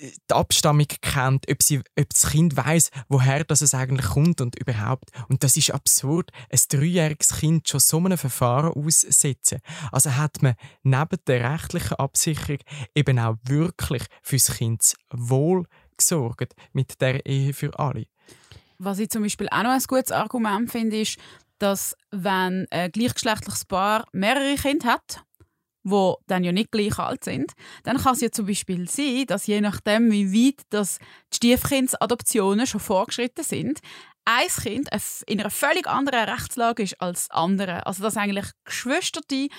die 0.00 0.12
Abstammung 0.34 0.86
kennt, 1.00 1.50
ob, 1.50 1.62
sie, 1.62 1.78
ob 1.78 2.10
das 2.10 2.30
Kind 2.30 2.56
weiß, 2.56 2.90
woher 3.08 3.44
das 3.44 3.62
es 3.62 3.74
eigentlich 3.74 4.06
kommt 4.06 4.40
und 4.40 4.58
überhaupt. 4.58 5.10
Und 5.28 5.42
das 5.42 5.56
ist 5.56 5.72
absurd, 5.72 6.30
ein 6.50 6.60
dreijähriges 6.68 7.38
Kind 7.38 7.68
schon 7.68 7.80
so 7.80 7.98
einem 7.98 8.18
Verfahren 8.18 8.72
aussetzen. 8.72 9.58
Also 9.92 10.16
hat 10.16 10.42
man 10.42 10.54
neben 10.82 11.18
der 11.26 11.52
rechtlichen 11.52 11.94
Absicherung 11.94 12.58
eben 12.94 13.18
auch 13.18 13.36
wirklich 13.44 14.04
fürs 14.22 14.56
Kind 14.56 14.94
Wohl 15.10 15.66
gesorgt 15.96 16.54
mit 16.72 17.00
der 17.00 17.26
Ehe 17.26 17.52
für 17.52 17.78
alle. 17.78 18.06
Was 18.82 18.98
ich 18.98 19.10
zum 19.10 19.22
Beispiel 19.22 19.46
auch 19.50 19.62
noch 19.62 19.72
ein 19.72 19.82
gutes 19.86 20.10
Argument 20.10 20.70
finde, 20.70 21.02
ist, 21.02 21.18
dass 21.58 21.94
wenn 22.10 22.66
ein 22.70 22.90
gleichgeschlechtliches 22.90 23.66
Paar 23.66 24.06
mehrere 24.12 24.54
Kinder 24.54 24.94
hat, 24.94 25.22
wo 25.82 26.16
dann 26.26 26.44
ja 26.44 26.52
nicht 26.52 26.72
gleich 26.72 26.98
alt 26.98 27.24
sind, 27.24 27.52
dann 27.84 27.98
kann 27.98 28.14
es 28.14 28.22
ja 28.22 28.30
zum 28.30 28.46
Beispiel 28.46 28.88
sein, 28.88 29.26
dass 29.26 29.46
je 29.46 29.60
nachdem, 29.60 30.10
wie 30.10 30.32
weit 30.32 30.62
das 30.70 30.98
die 31.30 31.36
Stiefkindsadoptionen 31.36 32.66
schon 32.66 32.80
vorgeschritten 32.80 33.44
sind, 33.44 33.80
ein 34.24 34.48
Kind 34.48 34.88
in 35.26 35.40
einer 35.40 35.50
völlig 35.50 35.86
anderen 35.86 36.30
Rechtslage 36.30 36.82
ist 36.82 37.02
als 37.02 37.30
andere. 37.30 37.86
Also 37.86 38.02
dass 38.02 38.16
eigentlich 38.16 38.46
Geschwister, 38.64 39.20
die 39.30 39.50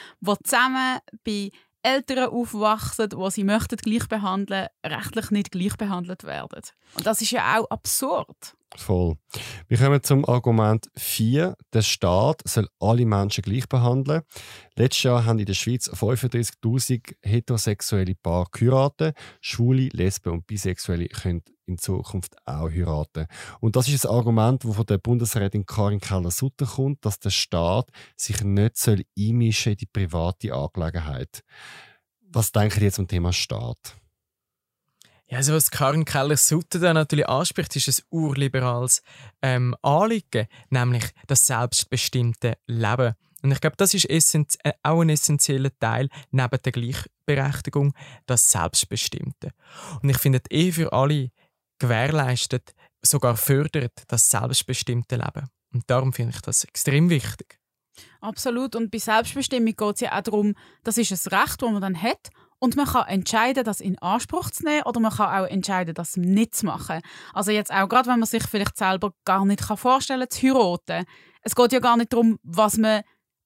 zusammen 0.44 0.98
bei 1.24 1.52
Eltern 1.84 2.30
aufwachsen, 2.30 3.10
die 3.10 3.32
sie 3.32 3.44
möchten 3.44 3.78
gleich 3.78 4.08
behandeln, 4.08 4.68
rechtlich 4.84 5.30
nicht 5.30 5.52
gleich 5.52 5.78
behandelt 5.78 6.24
werden. 6.24 6.62
Und 6.96 7.06
das 7.06 7.22
ist 7.22 7.32
ja 7.32 7.60
auch 7.60 7.70
absurd. 7.70 8.56
Voll. 8.78 9.18
Wir 9.68 9.78
kommen 9.78 10.02
zum 10.02 10.24
Argument 10.24 10.88
4. 10.96 11.56
Der 11.74 11.82
Staat 11.82 12.42
soll 12.46 12.70
alle 12.80 13.06
Menschen 13.06 13.42
gleich 13.42 13.68
behandeln. 13.68 14.22
Letztes 14.76 15.04
Jahr 15.04 15.26
haben 15.26 15.40
in 15.40 15.46
der 15.46 15.54
Schweiz 15.54 15.90
35.000 15.90 17.16
heterosexuelle 17.22 18.16
Paare 18.16 18.48
geheiratet. 18.52 19.18
Schwule, 19.42 19.90
Lesben 19.92 20.32
und 20.32 20.48
Bisexuelle 20.48 21.10
können 21.10 21.44
in 21.66 21.78
Zukunft 21.78 22.36
auch 22.46 22.70
heiraten. 22.70 23.28
Und 23.60 23.76
das 23.76 23.90
ist 23.90 24.06
ein 24.06 24.16
Argument, 24.16 24.64
das 24.64 24.76
von 24.76 24.86
der 24.86 24.98
Bundesrätin 24.98 25.66
Karin 25.66 26.00
Keller-Sutter 26.00 26.66
kommt, 26.66 27.06
dass 27.06 27.20
der 27.20 27.30
Staat 27.30 27.90
sich 28.16 28.42
nicht 28.42 28.78
soll 28.78 29.04
einmischen 29.18 29.74
in 29.74 29.78
die 29.78 29.86
private 29.86 30.54
Angelegenheit. 30.54 31.44
Was 32.22 32.52
denken 32.54 32.80
Sie 32.80 32.92
zum 32.92 33.08
Thema 33.08 33.34
Staat? 33.34 34.01
Ja, 35.32 35.38
also 35.38 35.54
was 35.54 35.72
Karin 35.72 36.04
Keller-Sutter 36.04 36.80
da 36.80 36.94
natürlich 36.94 37.30
anspricht, 37.30 37.74
ist 37.78 37.88
ein 37.88 38.06
urliberales 38.10 39.02
ähm, 39.42 39.74
Anliegen, 39.82 40.48
nämlich 40.70 41.06
das 41.28 41.46
selbstbestimmte 41.46 42.58
Leben. 42.68 43.16
Und 43.42 43.54
ich 43.54 43.62
glaube, 43.62 43.78
das 43.78 43.94
ist 43.94 44.36
äh, 44.36 44.74
auch 44.84 45.00
ein 45.00 45.10
essentieller 45.10 45.72
Teil 45.80 46.10
neben 46.32 46.62
der 46.62 46.72
Gleichberechtigung, 46.74 47.94
das 48.26 48.52
Selbstbestimmte. 48.52 49.52
Und 50.04 50.10
ich 50.10 50.18
finde, 50.18 50.42
Ehe 50.50 50.74
für 50.74 50.92
alle 50.92 51.32
gewährleistet, 51.80 52.74
sogar 53.02 53.38
fördert 53.38 54.04
das 54.10 54.30
selbstbestimmte 54.30 55.16
Leben. 55.16 55.48
Und 55.74 55.90
darum 55.90 56.12
finde 56.12 56.34
ich 56.36 56.42
das 56.42 56.66
extrem 56.66 57.10
wichtig. 57.10 57.58
Absolut. 58.20 58.76
Und 58.76 58.92
bei 58.92 58.98
Selbstbestimmung 58.98 59.76
geht 59.78 59.96
es 59.96 60.02
ja 60.02 60.18
auch 60.18 60.24
darum, 60.24 60.56
das 60.84 60.98
ist 60.98 61.12
ein 61.12 61.40
Recht, 61.40 61.62
das 61.62 61.72
man 61.72 61.82
dann 61.82 62.02
hat 62.02 62.30
und 62.62 62.76
man 62.76 62.86
kann 62.86 63.08
entscheiden, 63.08 63.64
das 63.64 63.82
in 63.82 63.98
Anspruch 64.00 64.52
zu 64.52 64.64
nehmen 64.64 64.84
oder 64.84 65.00
man 65.00 65.12
kann 65.12 65.44
auch 65.44 65.48
entscheiden, 65.48 65.96
das 65.96 66.16
nicht 66.16 66.54
zu 66.54 66.68
machen. 66.68 67.02
Also 67.34 67.50
jetzt 67.50 67.74
auch 67.74 67.90
gerade, 67.90 68.08
wenn 68.08 68.20
man 68.20 68.28
sich 68.28 68.44
vielleicht 68.44 68.78
selber 68.78 69.14
gar 69.26 69.46
nicht 69.46 69.64
vorstellen 69.64 70.22
kann, 70.22 70.30
zu 70.30 70.48
heiraten. 70.48 71.06
Es 71.42 71.56
geht 71.56 71.74
ja 71.74 71.80
gar 71.80 71.98
nicht 71.98 72.14
darum, 72.14 72.38
was 72.44 72.78
man 72.78 73.02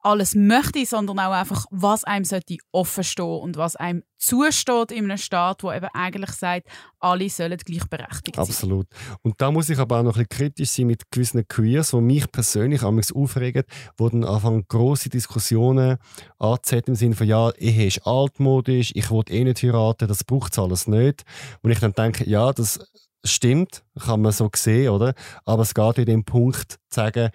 alles 0.06 0.36
möchte, 0.36 0.86
sondern 0.86 1.20
auch 1.20 1.32
einfach, 1.32 1.66
was 1.72 2.04
einem 2.04 2.26
sollte 2.26 2.58
offen 2.72 3.04
stehen 3.04 3.26
und 3.26 3.58
was 3.58 3.76
einem 3.76 4.04
zusteht 4.18 4.92
in 4.92 5.06
einem 5.06 5.18
Staat, 5.18 5.64
wo 5.64 5.72
eben 5.72 5.88
eigentlich 5.94 6.32
sagt, 6.32 6.68
alle 7.00 7.30
sollen 7.30 7.58
gleichberechtigt 7.58 8.36
sein. 8.36 8.46
Absolut. 8.46 8.88
Und 9.24 9.42
da 9.42 9.52
muss 9.52 9.70
ich 9.70 9.80
aber 9.80 10.00
auch 10.00 10.04
noch 10.04 10.18
ein 10.18 10.26
bisschen 10.28 10.48
kritisch 10.50 10.70
sein 10.70 10.88
mit 10.88 11.10
gewissen 11.12 11.48
Queers, 11.48 11.92
die 11.92 12.02
mich 12.02 12.32
persönlich 12.32 12.84
aufregen, 12.84 13.64
wo 13.98 14.10
dann 14.10 14.24
anfangen 14.24 14.66
grosse 14.68 15.10
Diskussionen 15.10 15.98
anzusetzen 16.38 16.92
im 16.92 16.96
Sinne 16.96 17.16
von, 17.16 17.28
ja, 17.28 17.50
Ehe 17.58 17.88
ist 17.88 18.06
altmodisch, 18.06 18.92
ich 18.94 19.10
will 19.10 19.24
eh 19.28 19.44
nicht 19.44 19.64
heiraten, 19.64 20.08
das 20.08 20.24
braucht 20.24 20.54
es 20.54 20.60
alles 20.60 20.88
nicht. 20.88 21.24
Und 21.62 21.72
ich 21.72 21.80
dann 21.80 21.94
denke, 21.94 22.30
ja, 22.30 22.54
das 22.54 22.80
stimmt, 23.24 23.84
kann 24.00 24.22
man 24.22 24.32
so 24.32 24.50
sehen, 24.56 24.90
oder? 24.90 25.14
Aber 25.46 25.64
es 25.64 25.74
geht 25.74 25.98
in 25.98 26.06
dem 26.06 26.24
Punkt 26.24 26.74
zu 26.74 26.78
sagen, 26.90 27.32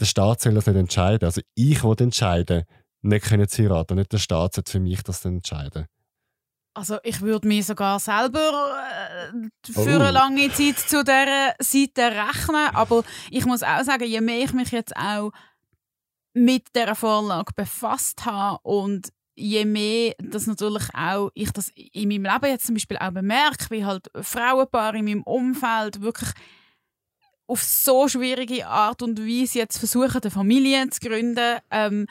der 0.00 0.06
Staat 0.06 0.40
soll 0.40 0.54
das 0.54 0.66
nicht 0.66 0.76
entscheiden. 0.76 1.24
Also 1.24 1.40
ich 1.54 1.82
will 1.82 1.96
entscheiden, 2.00 2.64
nicht 3.02 3.26
können 3.26 3.48
zu 3.48 3.62
heiraten. 3.62 3.96
Nicht 3.96 4.12
der 4.12 4.18
Staat 4.18 4.54
soll 4.54 4.64
für 4.66 4.80
mich 4.80 5.02
das 5.02 5.24
entscheiden. 5.24 5.86
Also 6.76 6.98
ich 7.04 7.20
würde 7.20 7.46
mich 7.46 7.66
sogar 7.66 8.00
selber 8.00 8.76
äh, 9.30 9.72
für 9.72 9.80
oh. 9.80 10.00
eine 10.00 10.10
lange 10.10 10.50
Zeit 10.52 10.78
zu 10.78 11.04
dieser 11.04 11.54
Seite 11.60 12.02
rechnen. 12.02 12.74
Aber 12.74 13.04
ich 13.30 13.46
muss 13.46 13.62
auch 13.62 13.84
sagen, 13.84 14.04
je 14.04 14.20
mehr 14.20 14.44
ich 14.44 14.52
mich 14.52 14.72
jetzt 14.72 14.96
auch 14.96 15.30
mit 16.32 16.74
der 16.74 16.96
Vorlage 16.96 17.52
befasst 17.54 18.24
habe 18.26 18.58
und 18.64 19.10
je 19.36 19.64
mehr 19.64 20.14
das 20.18 20.46
natürlich 20.46 20.88
auch 20.94 21.30
ich 21.34 21.52
das 21.52 21.70
in 21.74 22.08
meinem 22.08 22.24
Leben 22.24 22.46
jetzt 22.46 22.66
zum 22.66 22.74
Beispiel 22.74 22.98
auch 22.98 23.12
bemerke, 23.12 23.66
wie 23.70 23.84
halt 23.84 24.08
Frauenpaare 24.20 24.98
in 24.98 25.04
meinem 25.04 25.22
Umfeld 25.22 26.00
wirklich 26.00 26.30
auf 27.46 27.62
so 27.62 28.08
schwierige 28.08 28.66
Art 28.66 29.02
und 29.02 29.20
Weise 29.20 29.58
jetzt 29.58 29.78
versuchen, 29.78 30.22
eine 30.22 30.30
Familie 30.30 30.88
zu 30.90 31.00
gründen, 31.00 31.58
ähm, 31.70 32.06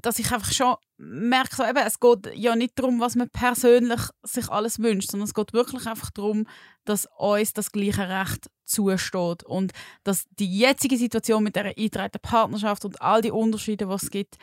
dass 0.00 0.18
ich 0.18 0.32
einfach 0.32 0.52
schon 0.52 0.76
merke, 0.98 1.56
so, 1.56 1.64
eben, 1.64 1.78
es 1.78 2.00
geht 2.00 2.36
ja 2.36 2.54
nicht 2.56 2.78
darum, 2.78 3.00
was 3.00 3.16
man 3.16 3.28
persönlich 3.30 4.00
sich 4.22 4.48
alles 4.48 4.78
wünscht, 4.80 5.10
sondern 5.10 5.26
es 5.26 5.34
geht 5.34 5.52
wirklich 5.52 5.86
einfach 5.86 6.10
darum, 6.10 6.46
dass 6.84 7.08
uns 7.16 7.52
das 7.52 7.72
gleiche 7.72 8.08
Recht 8.08 8.50
zusteht 8.64 9.44
und 9.44 9.72
dass 10.04 10.24
die 10.38 10.58
jetzige 10.58 10.96
Situation 10.96 11.44
mit 11.44 11.56
der 11.56 11.66
eingetragenen 11.66 12.22
Partnerschaft 12.22 12.84
und 12.84 13.00
all 13.02 13.20
die 13.20 13.32
Unterschiede, 13.32 13.86
die 13.86 13.92
es 13.92 14.10
gibt, 14.10 14.36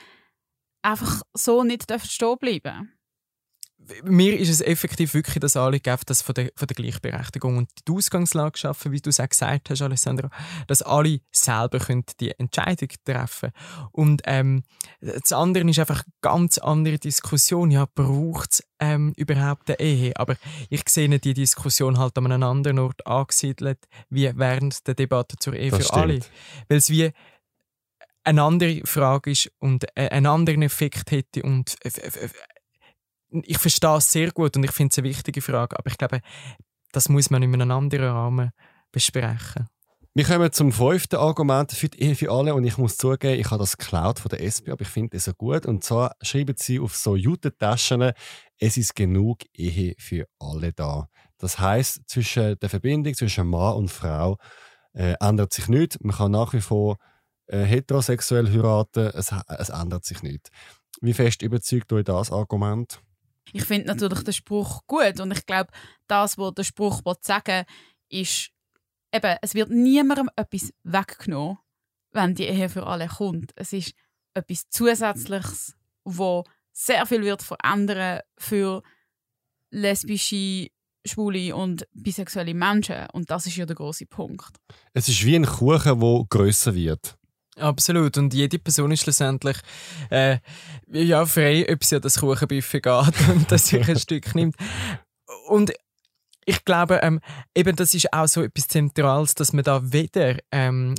einfach 0.82 1.22
so 1.34 1.64
nicht 1.64 1.86
stehen 2.06 2.38
bleiben 2.38 2.99
mir 4.04 4.38
ist 4.38 4.50
es 4.50 4.62
effektiv 4.62 5.14
wirklich 5.14 5.40
das 5.40 5.56
Anliegen, 5.56 5.98
das 6.06 6.22
von 6.22 6.36
der, 6.36 6.52
von 6.56 6.68
der 6.68 6.76
Gleichberechtigung 6.76 7.58
und 7.58 7.70
die 7.88 7.92
Ausgangslage 7.92 8.58
schaffen, 8.58 8.92
wie 8.92 9.02
du 9.02 9.10
es 9.10 9.20
auch 9.20 9.30
gesagt 9.30 9.70
hast, 9.70 9.82
Alessandro, 9.82 10.30
dass 10.68 10.82
alle 10.82 11.22
selber 11.32 11.80
können 11.80 12.04
die 12.20 12.32
Entscheidung 12.32 12.90
treffen 13.06 13.52
Und 13.92 14.22
ähm, 14.26 14.64
das 15.02 15.32
andere 15.34 15.70
ist 15.70 15.80
einfach 15.80 16.04
eine 16.04 16.14
ganz 16.22 16.58
andere 16.58 17.00
Diskussion. 17.00 17.72
Ja, 17.72 17.88
braucht 17.94 18.54
es 18.54 18.64
ähm, 18.80 19.14
überhaupt 19.16 19.70
eine 19.70 19.80
Ehe? 19.80 20.14
Aber 20.16 20.36
ich 20.70 20.88
sehe 20.88 21.20
die 21.20 21.34
Diskussion 21.34 21.98
halt 21.98 22.18
an 22.18 22.32
einem 22.32 22.44
anderen 22.44 22.80
Ort 22.80 23.06
angesiedelt, 23.06 23.80
wie 24.10 24.32
während 24.36 24.88
der 24.88 24.96
Debatte 24.96 25.38
zur 25.38 25.54
Ehe 25.54 25.72
das 25.72 25.80
für 25.80 25.86
stimmt. 25.86 26.02
alle. 26.02 26.20
Weil 26.68 26.78
es 26.78 26.90
wie 26.90 27.12
eine 28.24 28.44
andere 28.44 28.82
Frage 28.86 29.32
ist 29.32 29.52
und 29.60 29.86
äh, 29.96 30.10
einen 30.10 30.28
anderen 30.28 30.62
Effekt 30.62 31.12
hätte 31.12 31.42
und 31.44 31.76
ich 33.32 33.58
verstehe 33.58 33.98
es 33.98 34.12
sehr 34.12 34.32
gut 34.32 34.56
und 34.56 34.64
ich 34.64 34.72
finde 34.72 34.92
es 34.92 34.98
eine 34.98 35.10
wichtige 35.10 35.42
Frage, 35.42 35.78
aber 35.78 35.90
ich 35.90 35.98
glaube, 35.98 36.22
das 36.92 37.10
muss 37.10 37.30
man 37.30 37.44
in 37.44 37.54
einem 37.54 37.72
anderen 37.72 38.10
Rahmen 38.10 38.52
besprechen. 38.92 39.68
Wir 40.16 40.26
kommen 40.26 40.52
zum 40.52 40.72
fünften 40.72 41.18
Argument 41.18 41.72
für 41.72 41.88
die 41.88 42.02
Ehe 42.02 42.16
für 42.16 42.32
alle 42.32 42.54
und 42.56 42.64
ich 42.64 42.78
muss 42.78 42.98
zugeben, 42.98 43.40
ich 43.40 43.46
habe 43.52 43.60
das 43.60 43.78
geklaut 43.78 44.20
von 44.20 44.30
der 44.30 44.42
SP, 44.42 44.72
aber 44.72 44.82
ich 44.82 44.88
finde 44.88 45.16
es 45.16 45.26
so 45.26 45.34
gut. 45.34 45.66
Und 45.68 45.84
zwar 45.84 46.16
schreiben 46.22 46.56
sie 46.58 46.80
auf 46.80 46.96
so 46.96 47.16
Jutetaschen, 47.16 48.12
es 48.58 48.76
ist 48.76 48.96
genug 48.96 49.38
Ehe 49.54 49.94
für 50.00 50.26
alle 50.40 50.74
da. 50.74 51.08
Das 51.38 51.60
heißt, 51.60 52.02
zwischen 52.08 52.58
der 52.60 52.70
Verbindung 52.70 53.14
zwischen 53.14 53.48
Mann 53.48 53.76
und 53.76 53.92
Frau 53.92 54.38
äh, 54.94 55.14
ändert 55.22 55.54
sich 55.54 55.68
nichts. 55.68 55.98
Man 56.02 56.16
kann 56.16 56.32
nach 56.32 56.54
wie 56.54 56.62
vor 56.62 56.98
äh, 57.46 57.64
heterosexuell 57.64 58.52
heiraten, 58.52 59.12
es, 59.14 59.32
es 59.48 59.70
ändert 59.70 60.06
sich 60.06 60.24
nichts. 60.24 60.50
Wie 61.02 61.14
fest 61.14 61.44
überzeugt 61.44 61.94
euch 61.94 62.04
das 62.04 62.32
Argument? 62.32 63.00
Ich 63.54 63.66
finde 63.66 63.88
natürlich 63.88 64.24
den 64.24 64.34
Spruch 64.34 64.82
gut 64.88 65.20
und 65.20 65.32
ich 65.32 65.46
glaube, 65.46 65.72
das, 66.08 66.38
was 66.38 66.54
der 66.54 66.64
Spruch 66.64 67.02
sagen 67.22 67.66
ist, 68.10 68.52
eben, 69.14 69.38
es 69.42 69.54
wird 69.54 69.70
niemandem 69.70 70.30
etwas 70.36 70.74
weggenommen, 70.84 71.58
wenn 72.12 72.36
die 72.36 72.46
Ehe 72.46 72.70
für 72.70 72.86
alle 72.86 73.08
kommt. 73.08 73.52
Es 73.56 73.74
ist 73.74 73.94
etwas 74.34 74.70
Zusätzliches, 74.70 75.76
wo 76.04 76.44
sehr 76.72 77.06
viel 77.06 77.24
wird 77.24 77.42
verändern 77.42 78.22
für 78.38 78.84
lesbische, 79.72 80.68
schwule 81.06 81.56
und 81.56 81.88
bisexuelle 81.94 82.54
Menschen. 82.54 83.08
Und 83.14 83.30
das 83.30 83.46
ist 83.46 83.58
ja 83.58 83.66
der 83.66 83.76
große 83.76 84.06
Punkt. 84.06 84.56
Es 84.94 85.08
ist 85.10 85.24
wie 85.26 85.36
ein 85.36 85.46
Kuchen, 85.46 86.00
der 86.00 86.26
grösser 86.30 86.74
wird. 86.74 87.19
Absolut. 87.60 88.18
Und 88.18 88.34
jede 88.34 88.60
Person 88.60 88.92
ist 88.92 89.02
schlussendlich 89.02 89.58
äh, 90.10 90.38
ja, 90.92 91.26
frei, 91.26 91.66
ob 91.72 91.84
sie 91.84 91.98
an 91.98 92.02
das 92.02 92.20
Kuchenbuffet 92.20 92.82
geht 92.82 93.30
und 93.30 93.52
das 93.52 93.68
sich 93.68 93.88
ein 93.88 94.00
Stück 94.00 94.34
nimmt. 94.36 94.56
Und 95.48 95.72
ich 96.46 96.66
glaube, 96.66 97.00
ähm, 97.04 97.20
eben 97.54 97.76
das 97.76 97.94
ist 97.94 98.12
auch 98.12 98.28
so 98.28 98.42
etwas 98.42 98.68
Zentrales, 98.68 99.36
dass 99.36 99.54
man 99.54 99.64
da 99.64 99.82
weder 99.92 100.38
ähm, 100.52 100.96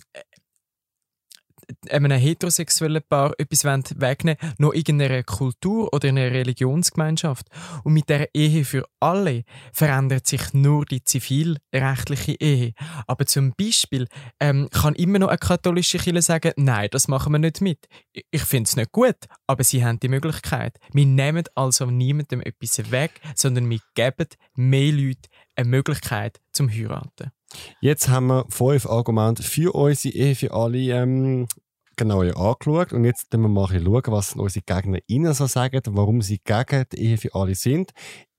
einem 1.91 2.13
heterosexuellen 2.13 3.03
Paar 3.09 3.33
etwas 3.39 3.65
wegnehmen 3.65 4.39
wollen, 4.41 4.55
noch 4.59 4.75
irgendeiner 4.75 5.23
Kultur 5.23 5.93
oder 5.93 6.09
einer 6.09 6.31
Religionsgemeinschaft. 6.31 7.47
Und 7.85 7.93
mit 7.93 8.09
der 8.09 8.35
Ehe 8.35 8.65
für 8.65 8.85
alle 9.01 9.45
verändert 9.73 10.27
sich 10.27 10.53
nur 10.53 10.85
die 10.85 11.03
zivilrechtliche 11.05 12.33
Ehe. 12.41 12.73
Aber 13.07 13.27
zum 13.27 13.53
Beispiel 13.57 14.07
ähm, 14.41 14.69
kann 14.71 14.95
immer 14.95 15.19
noch 15.19 15.29
eine 15.29 15.39
katholische 15.39 15.99
Kirche 15.99 16.23
sagen, 16.23 16.53
nein, 16.57 16.89
das 16.91 17.09
machen 17.09 17.33
wir 17.33 17.39
nicht 17.39 17.61
mit. 17.61 17.87
Ich 18.31 18.43
finde 18.43 18.69
es 18.69 18.77
nicht 18.77 18.93
gut, 18.93 19.17
aber 19.47 19.65
sie 19.65 19.85
haben 19.85 20.01
die 20.01 20.09
Möglichkeit. 20.09 20.79
Wir 20.93 21.07
nehmen 21.07 21.45
also 21.55 21.87
niemandem 21.87 22.41
etwas 22.41 22.91
weg, 22.91 23.21
sondern 23.35 23.69
wir 23.69 23.81
geben 23.95 24.29
mehr 24.55 24.93
Leuten 24.93 25.29
eine 25.57 25.69
Möglichkeit 25.69 26.41
zum 26.53 26.71
Heiraten. 26.71 27.33
Jetzt 27.81 28.09
haben 28.09 28.29
wir 28.29 28.47
fünf 28.49 28.87
Argumente 28.87 29.43
für 29.43 29.75
unsere 29.75 30.15
Ehe 30.15 30.35
für 30.35 30.53
alle 30.53 30.79
ähm, 30.79 31.47
genau 31.97 32.21
angeschaut 32.23 32.93
und 32.93 33.05
jetzt 33.05 33.29
schauen 33.33 33.43
wir 33.43 33.49
mal 33.49 33.69
schauen, 33.69 34.03
was 34.07 34.35
unsere 34.35 34.65
Gegner 34.65 34.99
ihnen 35.07 35.35
so 35.35 35.47
sagen, 35.47 35.81
warum 35.91 36.23
sie 36.23 36.41
gegen 36.45 36.85
die 36.93 36.99
Ehe 36.99 37.19
für 37.19 37.35
alle 37.35 37.55
sind. 37.55 37.93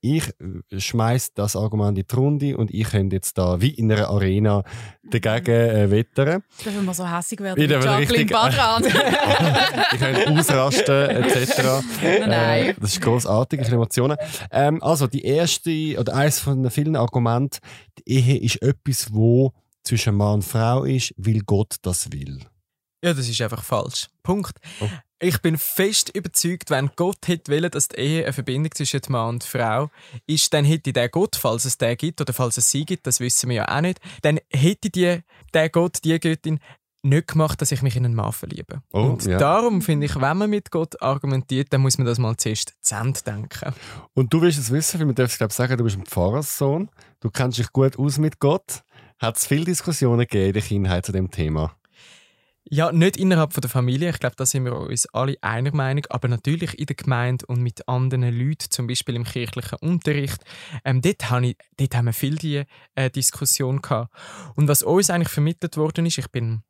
Ich 0.04 0.28
äh, 0.28 0.80
schmeiß 0.80 1.32
das 1.34 1.54
Argument 1.54 1.96
in 1.96 2.04
die 2.04 2.14
Runde 2.14 2.56
und 2.56 2.74
ich 2.74 2.90
könnte 2.90 3.14
jetzt 3.14 3.38
da 3.38 3.60
wie 3.60 3.70
in 3.70 3.90
einer 3.90 4.08
Arena 4.08 4.64
dagegen 5.04 5.52
äh, 5.52 5.90
wettern. 5.92 6.42
Dürfen 6.64 6.84
wir 6.84 6.92
so 6.92 7.08
hässig 7.08 7.38
werden 7.38 7.56
wie 7.56 7.72
Jacqueline 7.72 8.26
Badran. 8.26 8.84
ich 9.92 9.98
könnte 10.00 10.28
ausrasten 10.28 11.08
etc. 11.08 11.62
Nein. 12.26 12.70
Äh, 12.70 12.74
das 12.80 12.94
ist 12.94 13.00
grossartig, 13.00 13.60
Emotionen. 13.60 14.16
Ähm, 14.50 14.82
also 14.82 15.06
die 15.06 15.24
erste 15.24 15.96
oder 15.96 16.16
eines 16.16 16.40
von 16.40 16.64
den 16.64 16.72
vielen 16.72 16.96
Argumenten, 16.96 17.60
die 17.98 18.12
Ehe 18.12 18.38
ist 18.38 18.60
etwas, 18.60 19.14
wo 19.14 19.52
zwischen 19.84 20.16
Mann 20.16 20.34
und 20.34 20.42
Frau 20.42 20.82
ist, 20.82 21.14
weil 21.16 21.42
Gott 21.46 21.76
das 21.82 22.10
will. 22.10 22.40
Ja, 23.04 23.14
das 23.14 23.28
ist 23.28 23.40
einfach 23.40 23.62
falsch. 23.62 24.08
Punkt. 24.24 24.58
Oh. 24.80 24.88
Ich 25.24 25.40
bin 25.40 25.56
fest 25.56 26.10
überzeugt, 26.16 26.70
wenn 26.70 26.90
Gott 26.96 27.28
hätte 27.28 27.52
wollen, 27.52 27.70
dass 27.70 27.86
die 27.86 27.96
Ehe 27.96 28.24
eine 28.24 28.32
Verbindung 28.32 28.72
zwischen 28.74 29.00
Mann 29.06 29.28
und 29.28 29.44
Frau 29.44 29.88
ist, 30.26 30.52
dann 30.52 30.64
hätte 30.64 30.92
der 30.92 31.08
Gott, 31.08 31.36
falls 31.36 31.64
es 31.64 31.78
den 31.78 31.96
gibt 31.96 32.20
oder 32.20 32.32
falls 32.32 32.56
es 32.56 32.68
sie 32.68 32.84
gibt, 32.84 33.06
das 33.06 33.20
wissen 33.20 33.48
wir 33.48 33.56
ja 33.56 33.68
auch 33.68 33.82
nicht, 33.82 34.00
dann 34.22 34.40
hätte 34.52 34.90
die, 34.90 35.20
der 35.54 35.70
Gott, 35.70 35.98
die 36.02 36.18
Göttin 36.18 36.58
nicht 37.02 37.28
gemacht, 37.28 37.62
dass 37.62 37.70
ich 37.70 37.82
mich 37.82 37.94
in 37.94 38.04
einen 38.04 38.16
Mann 38.16 38.32
verliebe. 38.32 38.82
Oh, 38.92 38.98
und 38.98 39.24
ja. 39.24 39.38
darum 39.38 39.80
finde 39.80 40.06
ich, 40.06 40.20
wenn 40.20 40.36
man 40.38 40.50
mit 40.50 40.72
Gott 40.72 41.00
argumentiert, 41.00 41.72
dann 41.72 41.82
muss 41.82 41.98
man 41.98 42.06
das 42.08 42.18
mal 42.18 42.36
zuerst 42.36 42.74
zu 42.80 42.96
Ende 42.96 43.20
denken. 43.22 43.74
Und 44.14 44.32
du 44.32 44.40
willst 44.40 44.58
es 44.58 44.72
wissen, 44.72 44.98
weil 44.98 45.06
man 45.06 45.14
darf 45.14 45.30
es 45.30 45.38
glaube 45.38 45.52
sagen, 45.52 45.78
du 45.78 45.84
bist 45.84 45.98
ein 45.98 46.04
Pfarrerssohn, 46.04 46.90
du 47.20 47.30
kennst 47.30 47.58
dich 47.58 47.72
gut 47.72 47.96
aus 47.96 48.18
mit 48.18 48.40
Gott. 48.40 48.82
Hat 49.20 49.36
es 49.36 49.46
viele 49.46 49.66
Diskussionen 49.66 50.22
gegeben 50.22 50.46
in 50.48 50.52
der 50.54 50.62
Kindheit 50.62 51.06
zu 51.06 51.12
dem 51.12 51.30
Thema? 51.30 51.76
Ja, 52.64 52.92
nicht 52.92 53.16
innerhalb 53.16 53.52
von 53.52 53.60
der 53.60 53.70
Familie, 53.70 54.10
ich 54.10 54.20
glaube, 54.20 54.36
da 54.36 54.46
sind 54.46 54.64
wir 54.64 54.76
uns 54.76 55.06
alle 55.12 55.36
einer 55.42 55.74
Meinung, 55.74 56.06
aber 56.10 56.28
natürlich 56.28 56.78
in 56.78 56.86
der 56.86 56.96
Gemeinde 56.96 57.44
und 57.46 57.60
mit 57.60 57.88
anderen 57.88 58.22
Leuten, 58.22 58.70
zum 58.70 58.86
Beispiel 58.86 59.16
im 59.16 59.24
kirchlichen 59.24 59.78
Unterricht. 59.80 60.42
Ähm, 60.84 61.02
dort, 61.02 61.28
habe 61.28 61.48
ich, 61.48 61.56
dort 61.76 61.94
haben 61.96 62.06
wir 62.06 62.12
viel 62.12 62.36
die 62.36 62.62
äh, 62.94 63.10
Diskussion 63.10 63.82
gehabt. 63.82 64.14
Und 64.54 64.68
was 64.68 64.82
uns 64.84 65.10
eigentlich 65.10 65.28
vermittelt 65.28 65.76
worden 65.76 66.06
ist, 66.06 66.18
ich 66.18 66.30
bin 66.30 66.62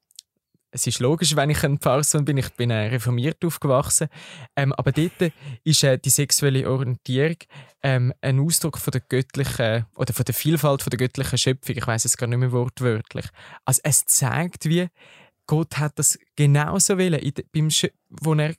es 0.75 0.87
ist 0.87 1.01
logisch, 1.01 1.37
wenn 1.37 1.51
ich 1.51 1.63
ein 1.65 1.79
Pfarrsohn 1.79 2.25
bin, 2.25 2.39
ich 2.39 2.49
bin 2.55 2.71
äh, 2.71 2.87
reformiert 2.87 3.45
aufgewachsen, 3.45 4.09
ähm, 4.57 4.73
aber 4.73 4.91
dort 4.91 5.33
ist 5.65 5.85
äh, 5.85 5.99
die 5.99 6.09
sexuelle 6.09 6.69
Orientierung 6.69 7.37
ähm, 7.83 8.15
ein 8.23 8.41
Ausdruck 8.41 8.79
von 8.79 8.91
der 8.91 9.03
göttlichen 9.03 9.85
oder 9.97 10.15
von 10.15 10.25
der 10.25 10.35
Vielfalt 10.35 10.83
von 10.83 10.91
der 10.91 10.99
göttlichen 10.99 11.37
Schöpfung. 11.37 11.77
Ich 11.77 11.87
weiß 11.87 12.07
es 12.07 12.17
gar 12.17 12.27
nicht 12.27 12.39
mehr 12.39 12.53
wortwörtlich. 12.53 13.27
Also 13.67 13.83
es 13.85 14.07
zeigt, 14.07 14.65
wie 14.65 14.89
Gott 15.47 15.79
hat 15.79 15.99
das 15.99 16.19
genauso 16.37 16.99
wollen, 16.99 17.21
in 17.21 17.35
beim 17.53 17.69
wo 18.11 18.35
er 18.35 18.55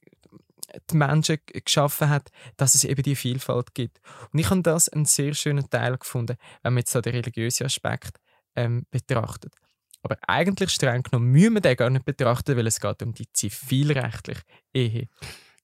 die 0.89 0.97
Menschen 0.97 1.38
geschaffen 1.45 2.09
hat, 2.09 2.29
dass 2.57 2.75
es 2.75 2.84
eben 2.84 3.03
die 3.03 3.15
Vielfalt 3.15 3.73
gibt. 3.73 3.99
Und 4.31 4.39
ich 4.39 4.49
habe 4.49 4.61
das 4.61 4.89
einen 4.89 5.05
sehr 5.05 5.34
schönen 5.34 5.69
Teil 5.69 5.97
gefunden, 5.97 6.38
wenn 6.61 6.73
man 6.73 6.81
jetzt 6.81 6.91
so 6.91 7.01
den 7.01 7.13
religiösen 7.13 7.65
Aspekt 7.65 8.19
ähm, 8.55 8.86
betrachtet. 8.89 9.53
Aber 10.01 10.17
eigentlich 10.27 10.71
streng 10.71 11.03
genommen 11.03 11.31
müssen 11.31 11.53
wir 11.53 11.61
den 11.61 11.77
gar 11.77 11.89
nicht 11.89 12.05
betrachten, 12.05 12.57
weil 12.57 12.67
es 12.67 12.79
geht 12.79 13.01
um 13.01 13.13
die 13.13 13.31
zivilrechtliche 13.31 14.41
Ehe. 14.73 15.07